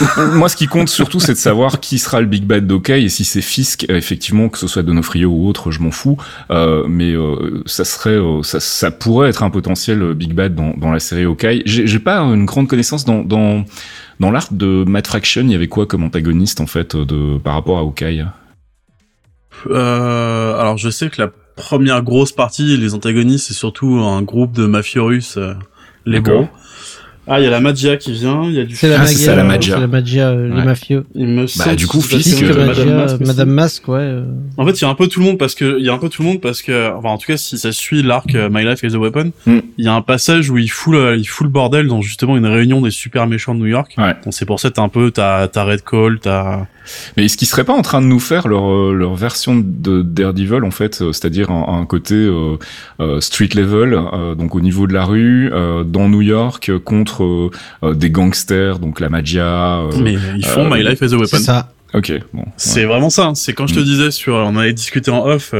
[0.32, 3.08] Moi, ce qui compte surtout, c'est de savoir qui sera le Big Bad d'Okay et
[3.08, 6.16] si c'est Fisk, effectivement, que ce soit Donofrio ou autre, je m'en fous.
[6.50, 10.74] Euh, mais euh, ça serait, euh, ça, ça, pourrait être un potentiel Big Bad dans,
[10.76, 11.62] dans la série Hawkeye.
[11.66, 13.64] J'ai pas une grande connaissance dans dans,
[14.20, 15.42] dans l'art de Matt Fraction.
[15.42, 17.82] Il y avait quoi comme antagoniste en fait de par rapport à
[19.66, 24.52] euh, Alors, je sais que la première grosse partie, les antagonistes, c'est surtout un groupe
[24.52, 25.38] de mafieux russes,
[26.06, 26.48] les bons.
[27.26, 29.06] Ah, il y a la magia qui vient, il y a du C'est la, ah,
[29.06, 29.74] ça, la magia.
[29.74, 31.04] C'est la magia, euh, les mafieux.
[31.14, 33.98] Il me bah, du coup, Fisk, euh, Madame, Madame Masque, ouais.
[34.00, 34.24] Euh.
[34.56, 35.92] En fait, il y a un peu tout le monde parce que, il y a
[35.92, 38.34] un peu tout le monde parce que, enfin, en tout cas, si ça suit l'arc
[38.34, 39.58] My Life as a Weapon, mm.
[39.78, 42.36] il y a un passage où il fout le, il fout le bordel dans justement
[42.36, 43.94] une réunion des super méchants de New York.
[43.98, 44.14] Ouais.
[44.24, 46.66] Donc c'est pour ça t'as un peu, t'as, t'as Red Call, t'as,
[47.16, 50.02] mais est-ce qu'ils seraient pas en train de nous faire leur, euh, leur version de
[50.02, 52.56] Daredevil en fait, euh, c'est-à-dire un, un, côté euh,
[53.00, 57.50] euh, street level, euh, donc au niveau de la rue, euh, dans New York contre
[57.82, 59.82] des gangsters, donc la magia.
[60.02, 61.26] Mais ils font My Life as a Weapon.
[61.26, 61.72] C'est ça.
[61.92, 62.44] Ok, bon.
[62.56, 63.32] C'est vraiment ça.
[63.34, 63.84] C'est quand je te mm.
[63.84, 65.54] disais sur, on avait discuté en off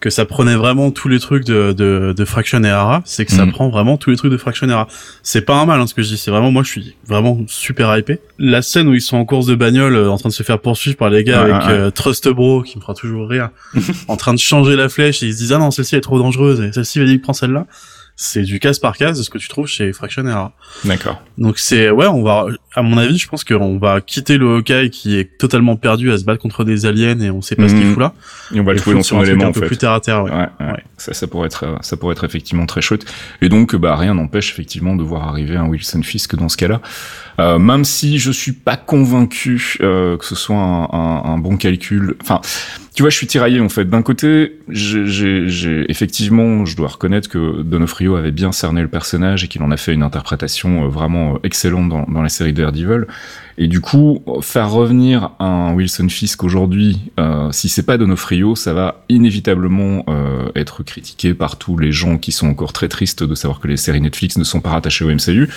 [0.00, 3.46] que ça prenait vraiment tous les trucs de, de, de Fraction Era, c'est que ça
[3.46, 3.52] mm.
[3.52, 4.86] prend vraiment tous les trucs de Fraction Era.
[5.22, 7.38] C'est pas un mal hein, ce que je dis, c'est vraiment moi je suis vraiment
[7.46, 8.20] super hypé.
[8.38, 10.58] La scène où ils sont en course de bagnole euh, en train de se faire
[10.58, 13.50] poursuivre par les gars avec euh, Trust Bro qui me fera toujours rire,
[14.08, 16.18] en train de changer la flèche et ils se disent ah non celle-ci est trop
[16.18, 17.66] dangereuse et celle-ci va dire prends celle-là
[18.16, 20.52] c'est du case par case de ce que tu trouves chez Fraction Era.
[20.84, 21.22] D'accord.
[21.36, 24.90] Donc c'est ouais, on va à mon avis, je pense qu'on va quitter le Hawkeye
[24.90, 27.74] qui est totalement perdu à se battre contre des aliens et on sait pas ce
[27.74, 27.92] qu'il mhm.
[27.92, 28.14] fout là.
[28.54, 30.24] Et on va le trouver dans son élément un peu plus terre à terre.
[30.24, 30.30] Ouais.
[30.30, 30.84] Ouais, ouais.
[30.96, 33.04] Ça, ça pourrait être, ça pourrait être effectivement très chouette.
[33.42, 36.80] Et donc, bah rien n'empêche effectivement de voir arriver un Wilson Fisk dans ce cas-là.
[37.38, 41.58] Euh, même si je suis pas convaincu euh, que ce soit un, un, un bon
[41.58, 42.16] calcul.
[42.22, 42.40] Enfin
[42.96, 43.84] tu vois, je suis tiraillé en fait.
[43.84, 49.48] D'un côté, j'ai effectivement, je dois reconnaître que Donofrio avait bien cerné le personnage et
[49.48, 53.06] qu'il en a fait une interprétation euh, vraiment euh, excellente dans, dans la série Daredevil.
[53.58, 58.72] Et du coup, faire revenir un Wilson Fisk aujourd'hui, euh, si c'est pas Donofrio, ça
[58.72, 63.34] va inévitablement euh, être critiqué par tous les gens qui sont encore très tristes de
[63.34, 65.48] savoir que les séries Netflix ne sont pas rattachées au MCU.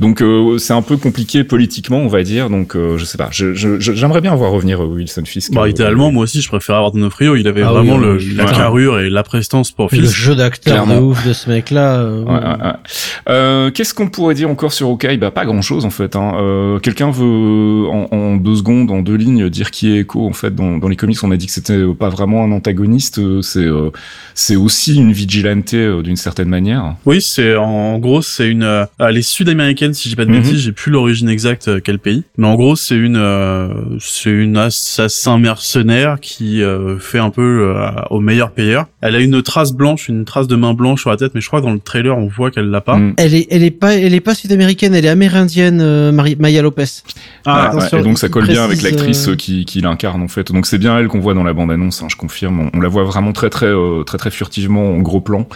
[0.00, 2.50] Donc euh, c'est un peu compliqué politiquement, on va dire.
[2.50, 3.28] Donc euh, je sais pas.
[3.30, 5.52] J'aimerais bien voir revenir Wilson Fisk.
[5.52, 7.36] Bah, idéalement, moi aussi, je préfère avoir Donofrio.
[7.36, 10.02] Il avait ah vraiment le, la carrure et la prestance pour Fisk.
[10.02, 12.00] Le jeu d'acteur de ouf de ce mec-là.
[12.00, 15.16] Euh, ouais, ouais, Qu'est-ce qu'on pourrait dire encore sur Hawkeye?
[15.16, 16.16] Bah pas grand-chose en fait.
[16.16, 16.78] Hein.
[16.82, 20.26] Quelqu'un veut en, deux secondes, en deux lignes, dire qui est Echo.
[20.26, 23.18] En fait, dans, les comics, on a dit que c'était pas vraiment un antagoniste.
[23.18, 23.90] Euh, c'est euh,
[24.34, 26.96] c'est aussi une vigilante euh, d'une certaine manière.
[27.04, 30.42] Oui, c'est en gros c'est une elle est sud-américaine si j'ai pas de mhm.
[30.42, 30.60] bêtises.
[30.60, 36.18] J'ai plus l'origine exacte quel pays, mais en gros c'est une c'est une assassin mercenaire
[36.20, 36.62] qui
[36.98, 37.74] fait un peu
[38.10, 38.86] au meilleur payeur.
[39.00, 41.46] Elle a une trace blanche, une trace de main blanche sur la tête, mais je
[41.46, 42.96] crois que dans le trailer on voit qu'elle l'a pas.
[42.96, 43.14] Mhm.
[43.18, 46.10] Elle est elle est pas elle est pas sud-américaine, elle est amérindienne.
[46.38, 47.02] Maya Lopez.
[47.46, 50.52] Ah, et donc ça colle bien avec l'actrice euh, qui, qui l'incarne en fait.
[50.52, 52.70] Donc c'est bien elle qu'on voit dans la bande annonce, hein, je confirme.
[52.72, 55.46] On, la voit vraiment très très euh, très très furtivement en gros plan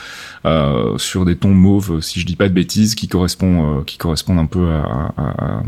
[0.44, 4.38] euh, sur des tons mauves, si je dis pas de bêtises, qui correspond qui correspondent
[4.38, 5.62] un peu à, à, à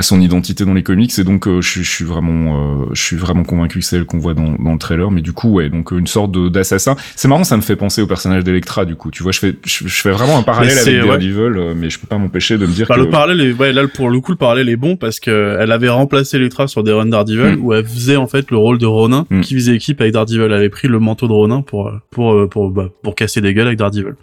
[0.00, 1.18] son identité dans les comics.
[1.18, 4.04] Et donc euh, je, je, suis vraiment euh, je suis vraiment convaincu que c'est elle
[4.04, 5.10] qu'on voit dans, dans, le trailer.
[5.10, 6.96] Mais du coup ouais donc une sorte d'assassin.
[7.16, 9.10] C'est marrant ça me fait penser au personnage d'Electra du coup.
[9.10, 12.06] Tu vois je fais je, fais vraiment un parallèle avec Daredevil euh, mais je peux
[12.06, 14.32] pas m'empêcher de me dire bah, que le parallèle est, ouais là pour le coup
[14.32, 17.64] le parallèle est bon parce que elle avait remplacé Electra sur des runs Daredevil mm.
[17.64, 19.40] où elle faisait en fait le rôle de Ronin mm.
[19.40, 22.70] qui faisait équipe avec Daredevil elle avait pris le manteau de Ronin pour pour pour
[22.70, 24.14] bah, pour casser des gueules avec Daredevil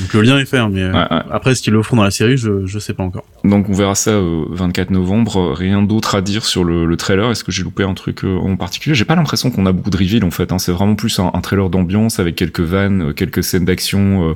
[0.00, 0.84] donc le lien est fait hein, mais
[1.30, 3.24] après ce qu'ils le feront dans la série je je sais pas encore.
[3.44, 5.52] Donc on verra ça 24 novembre.
[5.52, 7.30] Rien d'autre à dire sur le, le trailer.
[7.30, 8.94] Est-ce que j'ai loupé un truc en particulier?
[8.94, 10.52] J'ai pas l'impression qu'on a beaucoup de reveal en fait.
[10.52, 10.58] Hein.
[10.58, 14.34] C'est vraiment plus un, trailer d'ambiance avec quelques vannes, quelques scènes d'action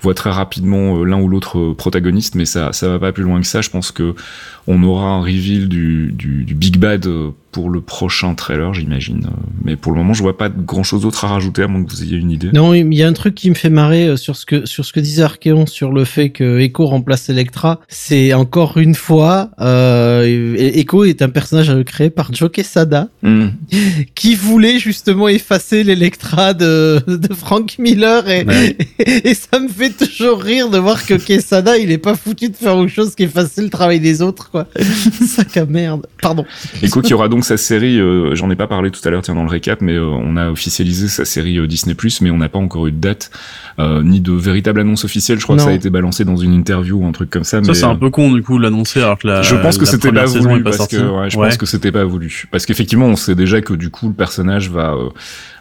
[0.00, 3.22] voit très rapidement euh, l'un ou l'autre euh, protagoniste, mais ça ça va pas plus
[3.22, 3.60] loin que ça.
[3.60, 4.14] Je pense que
[4.66, 6.14] on aura un reveal du,
[6.56, 9.28] Big Bad euh, pour le prochain trailer, j'imagine.
[9.64, 11.90] Mais pour le moment, je vois pas grand chose d'autre à rajouter, à moins que
[11.90, 12.50] vous ayez une idée.
[12.52, 14.92] Non, il y a un truc qui me fait marrer sur ce que sur ce
[14.92, 17.80] que disait Archeon sur le fait que Echo remplace Electra.
[17.88, 23.48] C'est encore une fois, euh, Echo est un personnage créé par Joe Quesada, hmm.
[24.14, 28.46] qui voulait justement effacer l'Electra de, de Frank Miller et,
[28.98, 32.56] et, ça me fait toujours rire de voir que Quesada, il est pas foutu de
[32.56, 34.66] faire autre chose qu'effacer le travail des autres, quoi.
[35.26, 36.06] Sac à merde.
[36.22, 36.44] Pardon.
[36.82, 39.34] Echo qui aura donc sa série, euh, j'en ai pas parlé tout à l'heure, tiens,
[39.34, 42.48] dans le récap, mais euh, on a officialisé sa série euh, Disney+, mais on n'a
[42.48, 43.30] pas encore eu de date,
[43.78, 45.38] ni de véritable annonce officielle.
[45.38, 47.62] Je crois que ça a été balancé dans une interview ou un truc comme ça.
[47.62, 49.86] Ça, c'est un peu con, du coup, de l'annoncer alors que la Je pense que
[49.86, 52.46] c'était pas voulu, parce que, ouais, je pense que c'était pas voulu.
[52.50, 54.94] Parce qu'effectivement, on sait déjà que, du coup, le personnage va,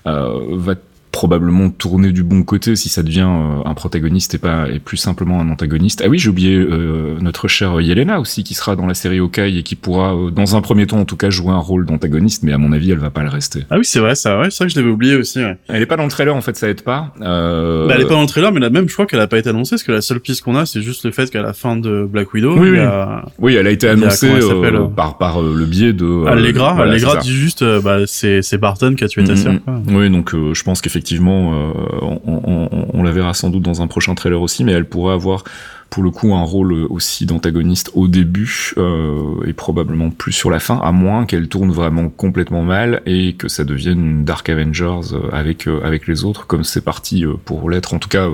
[0.06, 0.76] va
[1.12, 4.98] probablement tourner du bon côté si ça devient euh, un protagoniste et pas et plus
[4.98, 6.04] simplement un antagoniste.
[6.06, 9.58] Ah oui, j'ai oublié euh, notre chère Yelena aussi qui sera dans la série Okai
[9.58, 12.44] et qui pourra euh, dans un premier temps en tout cas jouer un rôle d'antagoniste,
[12.44, 13.66] mais à mon avis elle va pas le rester.
[13.72, 15.40] Ah oui c'est vrai, ça, ouais, c'est vrai que je l'avais oublié aussi.
[15.40, 15.58] Ouais.
[15.68, 17.14] Elle est pas dans le trailer en fait, ça aide pas.
[17.22, 17.88] Euh...
[17.88, 19.40] Bah, elle est pas dans le trailer, mais là même je crois qu'elle a pas
[19.40, 21.54] été annoncée parce que la seule piste qu'on a c'est juste le fait qu'à la
[21.54, 22.80] fin de Black Widow, oui, oui.
[23.40, 24.30] oui elle a été annoncée
[24.96, 26.80] par par le biais de Allegra.
[26.80, 29.38] Allegra dit juste bah c'est c'est Barton qui a tué ta mm-hmm.
[29.38, 29.54] sœur.
[29.88, 30.99] Oui donc je pense qu'effectivement
[32.02, 35.44] on, la verra sans doute dans un prochain trailer aussi, mais elle pourrait avoir
[35.90, 40.60] pour le coup un rôle aussi d'antagoniste au début euh, et probablement plus sur la
[40.60, 45.14] fin, à moins qu'elle tourne vraiment complètement mal et que ça devienne une Dark Avengers
[45.14, 45.32] euh,
[45.68, 47.94] euh, avec les autres, comme c'est parti pour l'être.
[47.94, 48.28] En tout cas,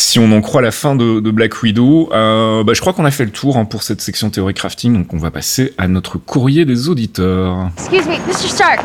[0.00, 3.24] si on en croit la fin de, Black Widow, bah, je crois qu'on a fait
[3.24, 6.64] le tour hein, pour cette section théorie crafting, donc on va passer à notre courrier
[6.64, 7.70] des auditeurs.
[7.76, 8.48] Excuse me, Mr.
[8.48, 8.80] Stark.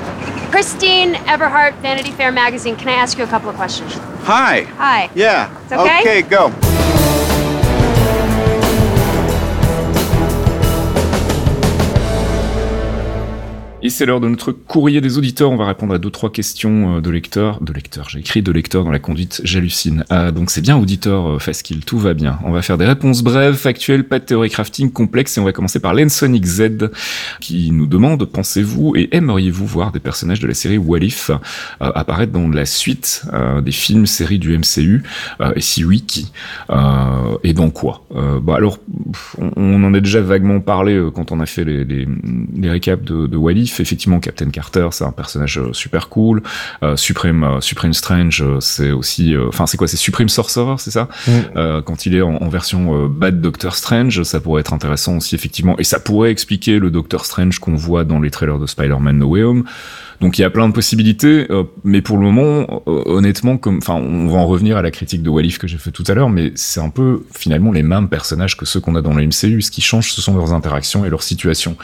[0.52, 2.76] Christine Everhart, Vanity Fair magazine.
[2.76, 4.00] Can I ask you a couple of questions?
[4.26, 4.66] Hi.
[4.80, 5.10] Hi.
[5.16, 5.50] Yeah.
[5.66, 6.00] It's okay?
[6.00, 6.52] Okay, go.
[13.86, 15.52] Et c'est l'heure de notre courrier des auditeurs.
[15.52, 17.62] On va répondre à deux trois questions euh, de lecteurs.
[17.62, 20.04] De lecteurs, j'ai écrit de lecteurs dans la conduite, j'hallucine.
[20.10, 22.40] Ah, donc c'est bien auditeur euh, qu'il tout va bien.
[22.44, 25.52] On va faire des réponses brèves, factuelles, pas de théorie crafting complexe et on va
[25.52, 26.90] commencer par Lensonic Z
[27.40, 31.36] qui nous demande pensez-vous et aimeriez-vous voir des personnages de la série Walif euh,
[31.80, 33.24] apparaître dans la suite
[33.64, 35.04] des films séries du MCU
[35.56, 36.32] et si oui qui?
[37.44, 38.04] Et dans quoi?
[38.42, 38.80] Bah alors
[39.38, 42.08] on, en a déjà vaguement parlé quand on a fait les,
[42.64, 46.42] récaps de Walif effectivement Captain Carter c'est un personnage euh, super cool
[46.84, 51.08] euh, Supreme euh, Supreme Strange c'est aussi enfin c'est quoi c'est Supreme Sorcerer c'est ça
[51.28, 51.82] mm.
[51.86, 55.84] quand il est en, version Bad Doctor Strange ça pourrait être intéressant aussi effectivement et
[55.84, 59.44] ça pourrait expliquer le Doctor Strange qu'on voit dans les trailers de Spider-Man No Way
[59.44, 59.66] Home
[60.22, 63.78] donc il y a plein de possibilités, euh, mais pour le moment, euh, honnêtement, comme,
[63.78, 66.14] enfin, on va en revenir à la critique de Walif que j'ai fait tout à
[66.14, 69.26] l'heure, mais c'est un peu finalement les mêmes personnages que ceux qu'on a dans le
[69.26, 69.62] MCU.
[69.62, 71.76] Ce qui change, ce sont leurs interactions et leurs situations.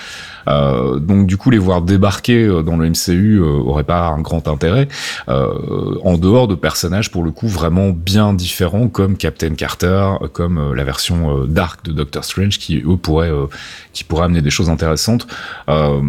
[0.48, 4.48] Euh, donc du coup, les voir débarquer euh, dans le MCU aurait pas un grand
[4.48, 4.88] intérêt,
[5.28, 10.84] en dehors de personnages pour le coup vraiment bien différents, comme Captain Carter, comme la
[10.84, 13.32] version dark de Doctor Strange, qui eux pourraient,
[13.94, 15.28] qui pourraient amener des choses intéressantes.
[15.68, 16.04] je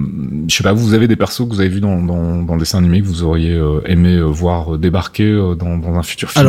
[0.49, 3.01] sais pas, vous avez des persos que vous avez vus dans dans, le dessin animé
[3.01, 6.49] que vous auriez euh, aimé euh, voir débarquer euh, dans, un futur film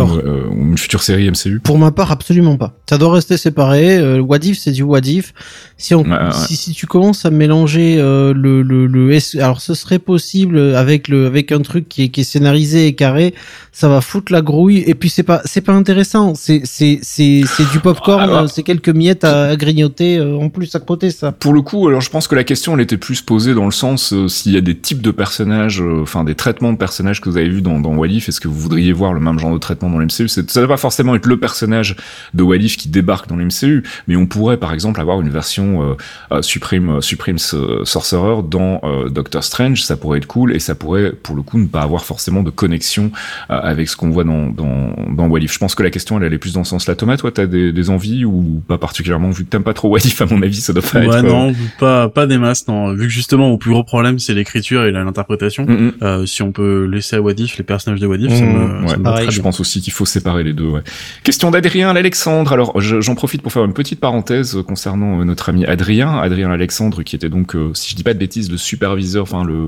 [0.51, 2.73] ou une future série MCU Pour ma part, absolument pas.
[2.89, 3.97] Ça doit rester séparé.
[3.97, 5.33] Euh, Wadif, c'est du Wadif.
[5.77, 10.59] Si, on, si, si tu commences à mélanger le, le, le, alors ce serait possible
[10.75, 13.33] avec le avec un truc qui est, qui est scénarisé et carré,
[13.71, 16.35] ça va foutre la grouille et puis c'est pas c'est pas intéressant.
[16.35, 21.11] C'est c'est c'est c'est du popcorn, c'est quelques miettes à, grignoter en plus à côté
[21.11, 21.31] ça.
[21.31, 23.71] Pour le coup, alors je pense que la question elle était plus posée dans le
[23.71, 27.29] sens s'il y a des types de personnages euh, enfin des traitements de personnages que
[27.29, 29.57] vous avez vu dans, dans Walif, est-ce que vous voudriez voir le même genre de
[29.57, 31.95] traitement dans l'MCU Ça ne va pas forcément être le personnage
[32.33, 35.95] de Walif qui débarque dans l'MCU, mais on pourrait par exemple avoir une version euh,
[36.31, 37.37] euh Supreme, euh, Supreme
[37.83, 41.67] Sorcerer dans Doctor Strange, ça pourrait être cool et ça pourrait pour le coup ne
[41.67, 43.11] pas avoir forcément de connexion
[43.49, 45.53] avec ce qu'on voit dans, dans, dans Walif.
[45.53, 46.95] Je pense que la question elle allait plus dans ce sens-là.
[46.95, 50.21] Thomas, toi t'as des, des envies ou pas particulièrement vu que t'aimes pas trop Walif
[50.21, 51.23] à mon avis, ça doit pas ouais, être.
[51.23, 52.93] non, pas pas des masses, non.
[52.93, 55.65] Vu que justement mon plus gros problème c'est l'écriture et l'interprétation interprétation.
[55.65, 56.25] Mm-hmm.
[56.25, 59.41] si on peut laisser à Wadif les personnages de Wadif, ça me, ça me Je
[59.41, 60.67] pense aussi qu'il faut séparer les deux.
[60.67, 60.81] Ouais.
[61.23, 62.53] Question d'Adrien Alexandre.
[62.53, 67.15] Alors j'en profite pour faire une petite parenthèse concernant notre ami Adrien, Adrien Alexandre, qui
[67.15, 69.67] était donc, si je dis pas de bêtises, le superviseur, enfin le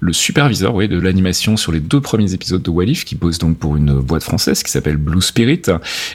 [0.00, 3.58] le superviseur oui, de l'animation sur les deux premiers épisodes de Walif, qui bosse donc
[3.58, 5.62] pour une boîte française qui s'appelle Blue Spirit,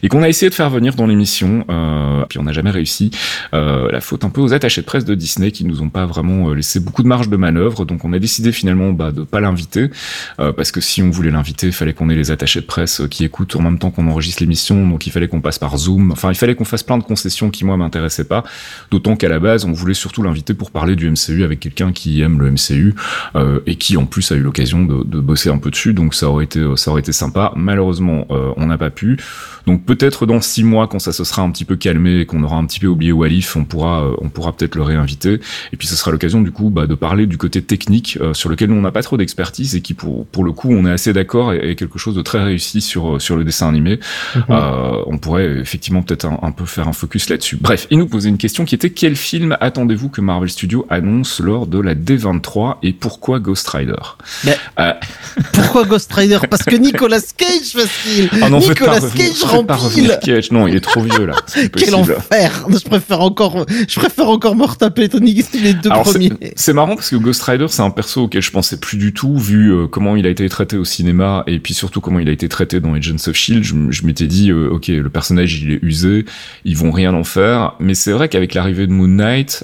[0.01, 3.11] et qu'on a essayé de faire venir dans l'émission, euh, puis on n'a jamais réussi.
[3.53, 6.05] Euh, la faute un peu aux attachés de presse de Disney qui nous ont pas
[6.05, 9.23] vraiment euh, laissé beaucoup de marge de manœuvre, donc on a décidé finalement bah, de
[9.23, 9.89] pas l'inviter,
[10.39, 13.01] euh, parce que si on voulait l'inviter, il fallait qu'on ait les attachés de presse
[13.10, 16.11] qui écoutent en même temps qu'on enregistre l'émission, donc il fallait qu'on passe par Zoom,
[16.11, 18.43] enfin il fallait qu'on fasse plein de concessions qui moi m'intéressaient pas,
[18.91, 22.22] d'autant qu'à la base on voulait surtout l'inviter pour parler du MCU avec quelqu'un qui
[22.22, 22.95] aime le MCU
[23.35, 26.29] euh, qui en plus a eu l'occasion de, de, bosser un peu dessus, donc ça
[26.29, 27.53] aurait été ça aurait été sympa.
[27.55, 29.17] Malheureusement, euh, on n'a pas pu.
[29.65, 32.43] Donc peut-être dans six mois, quand ça se sera un petit peu calmé et qu'on
[32.43, 35.39] aura un petit peu oublié Walif, on pourra euh, on pourra peut-être le réinviter.
[35.71, 38.49] Et puis ce sera l'occasion du coup bah, de parler du côté technique euh, sur
[38.49, 41.13] lequel on n'a pas trop d'expertise et qui pour pour le coup on est assez
[41.13, 43.99] d'accord et, quelque chose de très réussi sur sur le dessin animé.
[44.35, 44.43] Mhm.
[45.07, 47.57] on pourrait effectivement peut-être un, un, peu faire un focus là-dessus.
[47.59, 51.39] Bref, il nous posait une question qui était quel film attendez-vous que Marvel Studios annonce
[51.39, 53.94] lors de la D23 et pourquoi Ghost Rider
[54.44, 54.94] mais euh...
[55.53, 56.40] Pourquoi Ghost Rider?
[56.49, 58.30] Parce que Nicolas Cage, facile.
[58.49, 60.10] Non, Nicolas Cage remplit.
[60.22, 60.52] Cage.
[60.52, 61.35] Non, il est trop vieux là.
[61.76, 66.31] Quel enfer Je préfère encore, je préfère encore me retaper Tony les deux premiers.
[66.56, 69.38] C'est marrant parce que Ghost Rider, c'est un perso auquel je pensais plus du tout,
[69.38, 72.31] vu euh, comment il a été traité au cinéma et puis surtout comment il a
[72.31, 73.64] été traité dans Agents of Shield.
[73.64, 76.26] Je, m'étais dit, euh, ok, le personnage il est usé,
[76.65, 77.73] ils vont rien en faire.
[77.80, 79.64] Mais c'est vrai qu'avec l'arrivée de Moon Knight,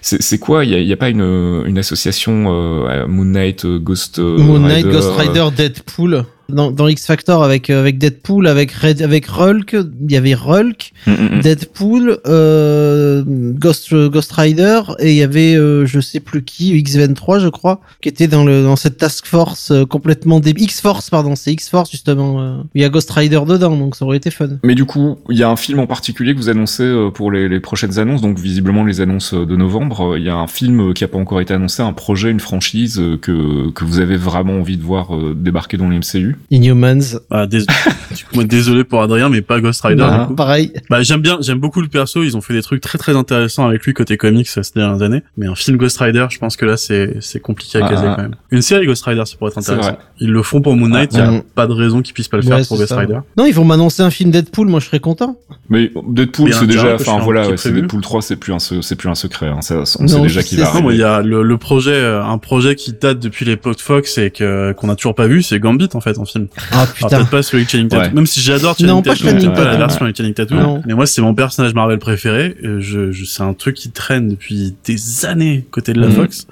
[0.00, 0.64] c'est quoi?
[0.64, 5.10] Il y a, pas une, une association Moon Knight, euh, Ghost euh, Moon Knight, Ghost
[5.16, 10.12] Rider, Deadpool dans, dans X Factor avec euh, avec Deadpool, avec Red, avec Hulk, il
[10.12, 11.40] y avait Hulk, mm, mm, mm.
[11.40, 17.40] Deadpool, euh, Ghost Ghost Rider et il y avait euh, je sais plus qui X23
[17.40, 21.10] je crois qui était dans le dans cette task force euh, complètement des X Force
[21.10, 24.30] pardon c'est X Force justement il y a Ghost Rider dedans donc ça aurait été
[24.30, 24.48] fun.
[24.62, 27.48] Mais du coup il y a un film en particulier que vous annoncez pour les,
[27.48, 31.04] les prochaines annonces donc visiblement les annonces de novembre il y a un film qui
[31.04, 34.76] a pas encore été annoncé un projet une franchise que que vous avez vraiment envie
[34.76, 37.18] de voir débarquer dans l'MCU Inhumans.
[37.30, 37.46] Ah,
[38.44, 40.06] désolé pour Adrien, mais pas Ghost Rider.
[40.36, 40.72] pareil.
[40.90, 42.22] Bah, j'aime bien, j'aime beaucoup le perso.
[42.22, 45.22] Ils ont fait des trucs très très intéressants avec lui côté comics ces dernières années.
[45.36, 48.14] Mais un film Ghost Rider, je pense que là, c'est, c'est compliqué à caser ah.
[48.16, 48.34] quand même.
[48.50, 49.98] Une série Ghost Rider, ça pourrait être intéressant.
[50.20, 51.12] Ils le font pour Moon Knight.
[51.12, 53.18] Il y a pas de raison qu'ils puissent pas le faire pour Ghost Rider.
[53.36, 54.68] Non, ils vont m'annoncer un film Deadpool.
[54.68, 55.38] Moi, je serais content.
[55.68, 59.48] Mais Deadpool, c'est déjà, enfin voilà, Deadpool 3, c'est plus un, c'est plus un secret.
[59.48, 59.62] Hein.
[59.62, 60.72] Ça, on sait déjà qu'il va.
[60.80, 64.18] Non, il y a le, le projet, euh, un projet qui date depuis l'époque Fox
[64.18, 66.48] et que qu'on a toujours pas vu, c'est Gambit en fait film.
[66.70, 67.08] Ah putain.
[67.08, 68.14] Peut-être pas celui Channing Tatum.
[68.14, 70.82] Même si j'adore Channing Tatum, pas, pas la version avec Channing Tatum.
[70.86, 72.56] Mais moi, c'est mon personnage Marvel préféré.
[72.62, 76.14] Je, je c'est un truc qui traîne depuis des années côté de la mhm.
[76.14, 76.46] Fox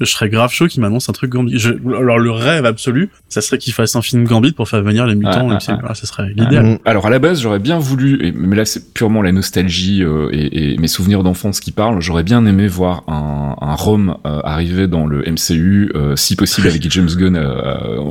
[0.00, 1.58] je serais grave chaud qu'il m'annonce un truc Gambit.
[1.58, 5.06] Je, alors le rêve absolu, ça serait qu'il fasse un film Gambit pour faire venir
[5.06, 5.50] les mutants.
[5.50, 5.94] Ah, ah, ah.
[5.94, 6.64] ça serait l'idéal.
[6.64, 6.78] Mm.
[6.84, 10.72] Alors à la base, j'aurais bien voulu, mais là c'est purement la nostalgie euh, et,
[10.72, 12.00] et, mes souvenirs d'enfance qui parlent.
[12.00, 16.68] J'aurais bien aimé voir un, un Rome euh, arriver dans le MCU, euh, si possible
[16.68, 17.38] avec James Gunn.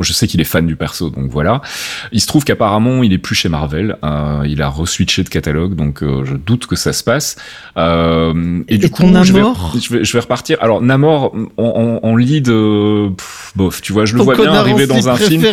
[0.01, 1.61] je sais qu'il est fan du perso, donc voilà.
[2.11, 3.97] Il se trouve qu'apparemment il est plus chez Marvel.
[4.45, 7.37] il a reswitché de catalogue, donc je doute que ça se passe.
[7.77, 9.41] et, du coup, je vais,
[9.79, 10.57] je vais, je vais repartir.
[10.61, 13.09] Alors Namor, on, en, lead, euh,
[13.55, 15.43] bof, tu vois, je le vois bien arriver dans un film,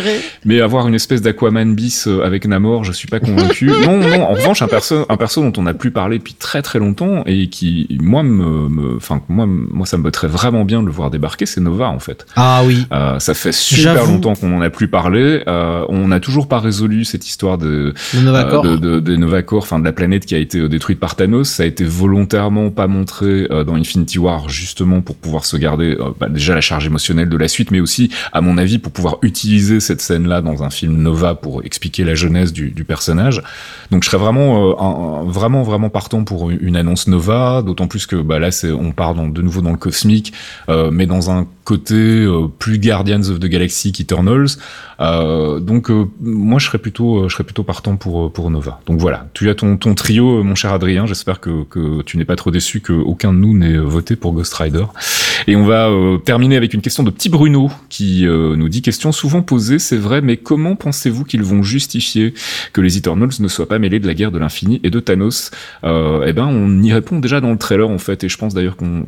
[0.43, 3.67] mais avoir une espèce d'Aquaman bis euh, avec Namor, je suis pas convaincu.
[3.85, 6.61] non, non, en revanche, un perso, un perso dont on n'a plus parlé depuis très
[6.61, 10.87] très longtemps et qui, moi, me, enfin, moi, moi, ça me botterait vraiment bien de
[10.87, 12.25] le voir débarquer, c'est Nova en fait.
[12.35, 12.85] Ah oui.
[12.91, 15.43] Euh, ça fait super longtemps qu'on en a plus parlé.
[15.47, 17.93] Euh, on n'a toujours pas résolu cette histoire de,
[18.23, 21.15] Nova de, de, de Nova Corps, enfin de la planète qui a été détruite par
[21.15, 21.49] Thanos.
[21.49, 26.29] Ça a été volontairement pas montré dans Infinity War justement pour pouvoir se garder bah,
[26.29, 29.79] déjà la charge émotionnelle de la suite, mais aussi, à mon avis, pour pouvoir utiliser
[29.79, 33.41] cette scène-là dans un film Nova pour expliquer la jeunesse du, du personnage.
[33.91, 38.15] Donc je serais vraiment, euh, vraiment, vraiment partant pour une annonce Nova, d'autant plus que
[38.15, 40.33] bah, là, on part de nouveau dans le cosmique,
[40.69, 44.57] euh, mais dans un côté euh, plus Guardians of the Galaxy qu'Eternals.
[44.99, 45.89] Donc
[46.21, 48.79] moi, je serais plutôt, je serais plutôt partant pour pour Nova.
[48.85, 51.05] Donc voilà, tu as ton ton trio, mon cher Adrien.
[51.05, 54.31] J'espère que que tu n'es pas trop déçu que aucun de nous n'ait voté pour
[54.31, 54.85] Ghost Rider.
[55.47, 55.91] Et on va
[56.23, 59.97] terminer avec une question de petit Bruno qui euh, nous dit question souvent posée, c'est
[59.97, 62.33] vrai, mais comment pensez-vous qu'ils vont justifier
[62.73, 65.51] que les Eternals ne soient pas mêlés de la guerre de l'infini et de Thanos?
[65.83, 68.53] Euh, Eh ben, on y répond déjà dans le trailer en fait, et je pense
[68.53, 69.05] d'ailleurs qu'on,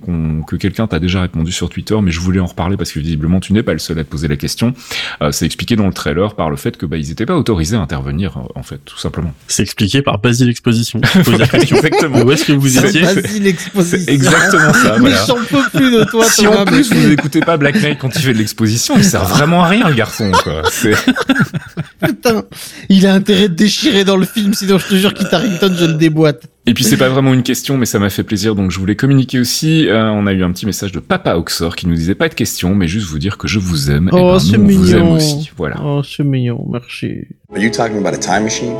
[0.47, 3.39] que quelqu'un t'a déjà répondu sur Twitter, mais je voulais en reparler parce que visiblement
[3.39, 4.73] tu n'es pas le seul à te poser la question.
[5.21, 7.75] Euh, c'est expliqué dans le trailer par le fait que bah ils étaient pas autorisés
[7.77, 9.33] à intervenir en fait, tout simplement.
[9.47, 11.01] C'est expliqué par Basile Exposition.
[11.53, 12.21] Exactement.
[12.21, 14.13] Où est-ce que vous étiez Basile Exposition.
[14.13, 14.97] exactement ça.
[14.97, 14.99] Voilà.
[14.99, 16.26] Mais j'en peux plus de toi.
[16.27, 19.25] Si en plus vous n'écoutez pas Black Knight quand il fait de l'exposition, il sert
[19.25, 20.31] vraiment à rien le garçon.
[20.31, 20.61] Quoi.
[22.01, 22.43] Putain,
[22.89, 25.85] il a intérêt de déchirer dans le film, sinon je te jure qu'il Harrington, je
[25.85, 26.47] le déboîte.
[26.65, 28.97] Et puis c'est pas vraiment une question, mais ça m'a fait plaisir, donc je voulais
[28.97, 29.87] communiquer aussi.
[29.87, 32.33] Euh, on a eu un petit message de Papa Oxor qui nous disait pas de
[32.33, 34.09] question, mais juste vous dire que je vous aime.
[34.11, 34.81] Oh, et ben, nous, mignon.
[34.81, 35.51] Vous aime aussi.
[35.55, 35.77] Voilà.
[35.81, 37.25] Oh, c'est mignon, merci.
[37.53, 38.73] Are you talking about a time machine?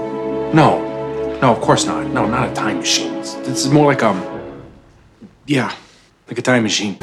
[0.54, 0.82] No,
[1.42, 2.04] no, of course not.
[2.14, 3.14] No, not a time machine.
[3.46, 4.22] This is more like um,
[5.48, 5.70] yeah,
[6.28, 6.98] like a time machine.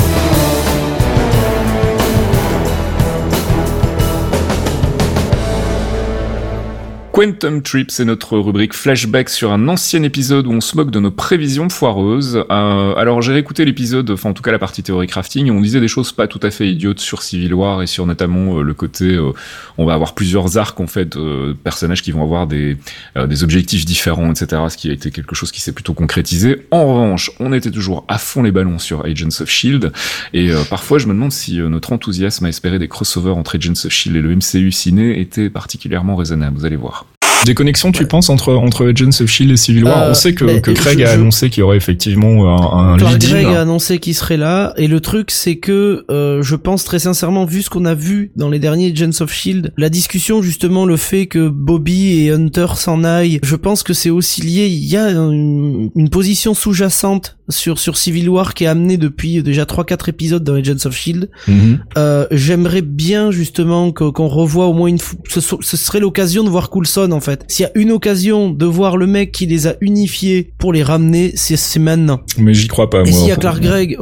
[7.15, 10.99] Quantum Trip, c'est notre rubrique flashback sur un ancien épisode où on se moque de
[10.99, 12.45] nos prévisions foireuses.
[12.51, 15.61] Euh, alors j'ai réécouté l'épisode, enfin en tout cas la partie théorie crafting, et on
[15.61, 18.63] disait des choses pas tout à fait idiotes sur Civil War et sur notamment euh,
[18.63, 19.31] le côté, euh,
[19.79, 21.17] on va avoir plusieurs arcs en fait,
[21.63, 22.77] personnages qui vont avoir des,
[23.15, 24.63] des objectifs différents, etc.
[24.69, 26.67] Ce qui a été quelque chose qui s'est plutôt concrétisé.
[26.73, 29.93] En revanche, on était toujours à fond les ballons sur Agents of Shield,
[30.33, 33.93] et parfois je me demande si notre enthousiasme à espérer des crossovers entre Agents of
[33.93, 36.59] Shield et le MCU ciné était particulièrement raisonnable.
[36.59, 37.04] Vous allez voir.
[37.45, 40.07] Des connexions, tu penses, entre, entre Agents of Shield et Civil War?
[40.07, 43.45] on euh, sait que, que Craig a annoncé qu'il y aurait effectivement un, un Craig
[43.47, 44.73] a annoncé qu'il serait là.
[44.77, 48.33] Et le truc, c'est que, euh, je pense très sincèrement, vu ce qu'on a vu
[48.37, 52.67] dans les derniers Agents of Shield, la discussion, justement, le fait que Bobby et Hunter
[52.77, 57.37] s'en aillent, je pense que c'est aussi lié, il y a une, une position sous-jacente
[57.49, 61.29] sur sur Civil War qui est amené depuis déjà 3-4 épisodes dans Agents of Shield.
[61.49, 61.79] Mhm.
[61.99, 65.19] euh, J'aimerais bien justement qu'on revoie au moins une fois.
[65.29, 67.45] Ce, ce, serait l'occasion de voir Coulson en fait.
[67.49, 70.83] S'il y a une occasion de voir le mec qui les a unifiés pour les
[70.83, 72.21] ramener, c'est maintenant.
[72.39, 73.03] Mais j'y crois pas.
[73.03, 73.97] Et s'il y a Clark Gregg,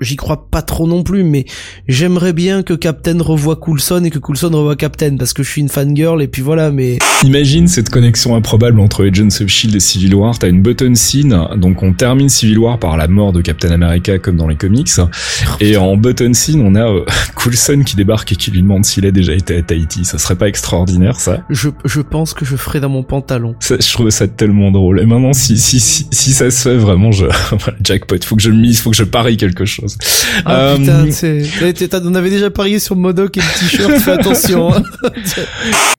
[0.00, 1.44] j'y crois pas trop non plus, mais
[1.88, 5.60] j'aimerais bien que Captain revoie Coulson et que Coulson revoie Captain parce que je suis
[5.60, 6.70] une fangirl et puis voilà.
[6.70, 10.38] Mais imagine cette connexion improbable entre Agents of Shield et Civil War.
[10.38, 14.18] T'as une button scene, donc on termine Civil War par la mort de Captain America
[14.18, 14.90] comme dans les comics.
[15.58, 19.06] Et en button scene, on a euh, Coulson qui débarque et qui lui demande s'il
[19.06, 20.04] a déjà été à Tahiti.
[20.04, 21.44] Ça serait pas extraordinaire, ça?
[21.48, 23.54] Je, je pense que je ferais dans mon pantalon.
[23.60, 25.00] Ça, je trouve ça tellement drôle.
[25.00, 27.24] Et maintenant, si, si, si, si ça se fait vraiment, je,
[27.82, 28.22] jackpot.
[28.22, 29.96] Faut que je mise, faut que je parie quelque chose.
[30.44, 30.76] Ah euh...
[30.76, 31.42] putain, c'est,
[32.04, 34.74] on avait déjà parié sur Modoc et le t-shirt, fais attention.
[34.74, 34.82] Hein.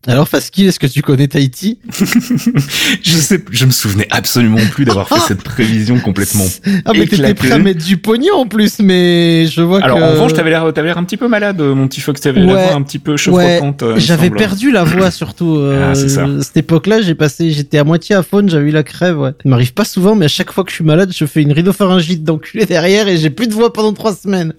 [0.05, 1.79] Alors, Faskil, est-ce que tu connais Tahiti?
[1.89, 6.45] je sais, je me souvenais absolument plus d'avoir fait cette prévision complètement
[6.85, 10.03] ah, mais t'étais prêt à mettre du pognon en plus, mais je vois Alors, que...
[10.03, 12.21] en revanche, t'avais l'air, t'avais l'air un petit peu malade, mon petit Fox.
[12.21, 13.81] T'avais la voix un petit peu chevrottante.
[13.81, 13.99] Ouais.
[13.99, 15.57] J'avais perdu la voix surtout.
[15.57, 16.25] Euh, ah, c'est ça.
[16.41, 19.31] Cette époque-là, j'ai passé, j'étais à moitié à faune, j'avais eu la crève, ouais.
[19.31, 21.51] Ça m'arrive pas souvent, mais à chaque fois que je suis malade, je fais une
[21.51, 24.53] rhinopharyngite d'enculé derrière et j'ai plus de voix pendant trois semaines.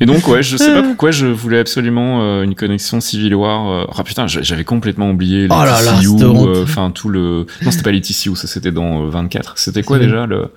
[0.00, 3.70] Et donc, ouais, je sais pas pourquoi je voulais absolument euh, une connexion Civil War.
[3.70, 3.84] Euh...
[3.98, 7.46] Oh putain, j'avais complètement oublié les oh euh, enfin tout le.
[7.62, 9.48] Non, c'était pas les TCU, ça c'était dans 24.
[9.48, 10.50] Euh, c'était quoi déjà le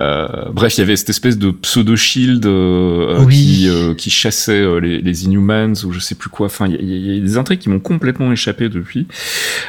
[0.00, 4.64] euh, bref, il y avait cette espèce de pseudo shield euh, qui, euh, qui chassait
[4.80, 6.46] les, les, Inhumans ou je sais plus quoi.
[6.46, 9.06] Enfin, il y, y, a des intrigues qui m'ont complètement échappé depuis.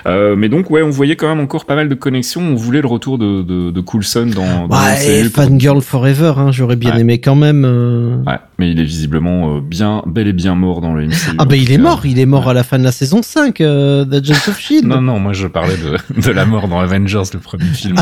[0.06, 2.42] mais donc, ouais, on voyait quand même encore pas mal de connexions.
[2.42, 6.34] On voulait le retour de, de, de Coulson dans, dans ouais, Fangirl Forever.
[6.38, 8.24] Hein, J'aurais bien aimé quand même.
[8.26, 11.36] Ouais, mais il est visiblement bien bel et bien mort dans le MCU.
[11.38, 12.06] Ah bah il est mort.
[12.06, 14.88] Il est mort à la fin de la saison 5 d'Agents of Shield.
[14.88, 17.98] non, non, moi je parlais de, de la mort dans Avengers, le premier film.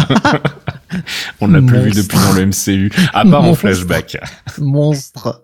[1.41, 4.17] on ne l'a plus vu depuis dans le MCU, à part en flashback.
[4.59, 5.41] Monstre.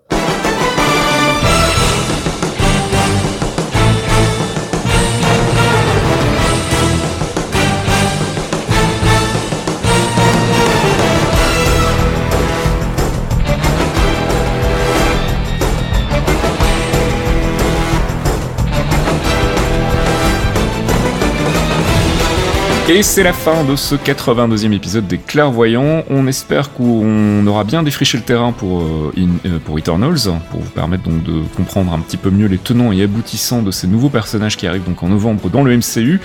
[22.90, 26.04] Et c'est la fin de ce 82e épisode des Clairvoyants.
[26.08, 29.12] On espère qu'on aura bien défriché le terrain pour, euh,
[29.44, 30.16] euh, pour Eternals,
[30.50, 33.70] pour vous permettre donc de comprendre un petit peu mieux les tenants et aboutissants de
[33.70, 36.18] ces nouveaux personnages qui arrivent donc en novembre dans le MCU.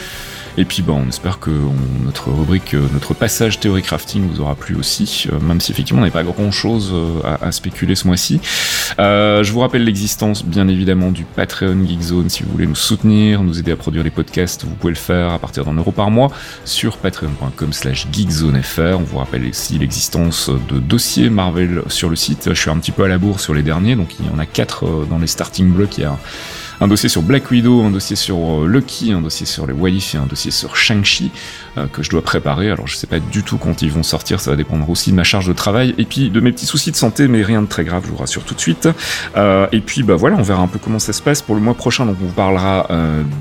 [0.56, 1.50] Et puis bon, on espère que
[2.06, 6.00] notre rubrique, euh, notre passage théorie crafting vous aura plu aussi, euh, même si effectivement
[6.00, 8.40] on n'avait pas grand chose euh, à, spéculer ce mois-ci.
[9.00, 13.58] je vous rappelle l'existence bien évidemment du Patreon Geekzone si vous voulez nous soutenir, nous
[13.58, 16.32] aider à produire les podcasts, vous pouvez le faire à partir d'un euro par mois
[16.66, 19.00] sur patreon.com slash geekzonefr.
[19.00, 22.50] On vous rappelle aussi l'existence de dossiers Marvel sur le site.
[22.54, 24.40] Je suis un petit peu à la bourre sur les derniers, donc il y en
[24.40, 25.98] a quatre dans les starting blocks.
[25.98, 26.08] Il
[26.82, 30.18] un dossier sur Black Widow, un dossier sur Lucky, un dossier sur les Walif et
[30.18, 31.32] un dossier sur Shang-Chi
[31.92, 32.70] que je dois préparer.
[32.70, 35.16] Alors je sais pas du tout quand ils vont sortir, ça va dépendre aussi de
[35.16, 37.68] ma charge de travail et puis de mes petits soucis de santé, mais rien de
[37.68, 38.88] très grave, je vous rassure tout de suite.
[39.36, 41.74] et puis bah voilà, on verra un peu comment ça se passe pour le mois
[41.74, 42.06] prochain.
[42.06, 42.88] Donc on vous parlera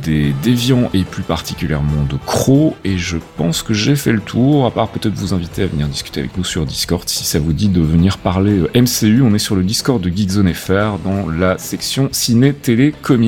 [0.03, 2.77] des déviants et plus particulièrement de Crow.
[2.85, 5.89] Et je pense que j'ai fait le tour, à part peut-être vous inviter à venir
[5.89, 9.23] discuter avec nous sur Discord si ça vous dit de venir parler euh, MCU.
[9.23, 13.22] On est sur le Discord de Geekzone FR dans la section ciné, télé, comics.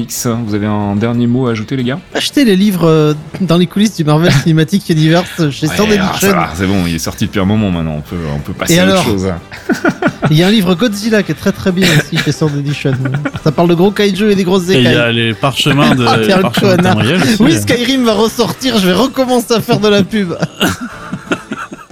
[0.46, 3.66] Vous avez un dernier mot à ajouter, les gars Achetez les livres euh, dans les
[3.66, 6.34] coulisses du Marvel Cinematic Universe chez Sword Edition.
[6.54, 7.96] C'est bon, il est sorti depuis un moment maintenant.
[7.98, 9.32] On peut, on peut passer à autre chose.
[10.30, 12.94] Il y a un livre Godzilla qui est très très bien aussi chez Sword Edition.
[13.42, 14.86] Ça parle de gros kaiju et des grosses écailles.
[14.86, 16.04] Et il y a les parchemins de.
[16.86, 16.96] Ah,
[17.40, 18.78] oui, Skyrim va ressortir.
[18.78, 20.34] Je vais recommencer à faire de la pub.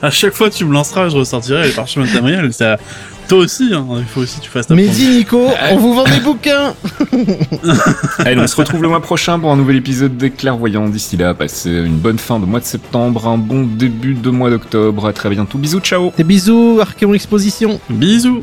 [0.03, 2.53] À chaque fois, tu me lanceras, je ressortirai les parchemins de Tamriel.
[2.53, 2.77] Ça,
[3.29, 5.95] toi aussi, hein, il faut aussi que tu fasses ta Mais dis Nico, on vous
[5.95, 6.75] vend des bouquins
[8.19, 10.89] Allez, on se retrouve le mois prochain pour un nouvel épisode des Clairvoyants.
[10.89, 14.51] D'ici là, passez une bonne fin de mois de septembre, un bon début de mois
[14.51, 15.07] d'octobre.
[15.07, 15.57] À très bientôt.
[15.57, 18.43] Bisous, ciao Des bisous, Archéon Exposition Bisous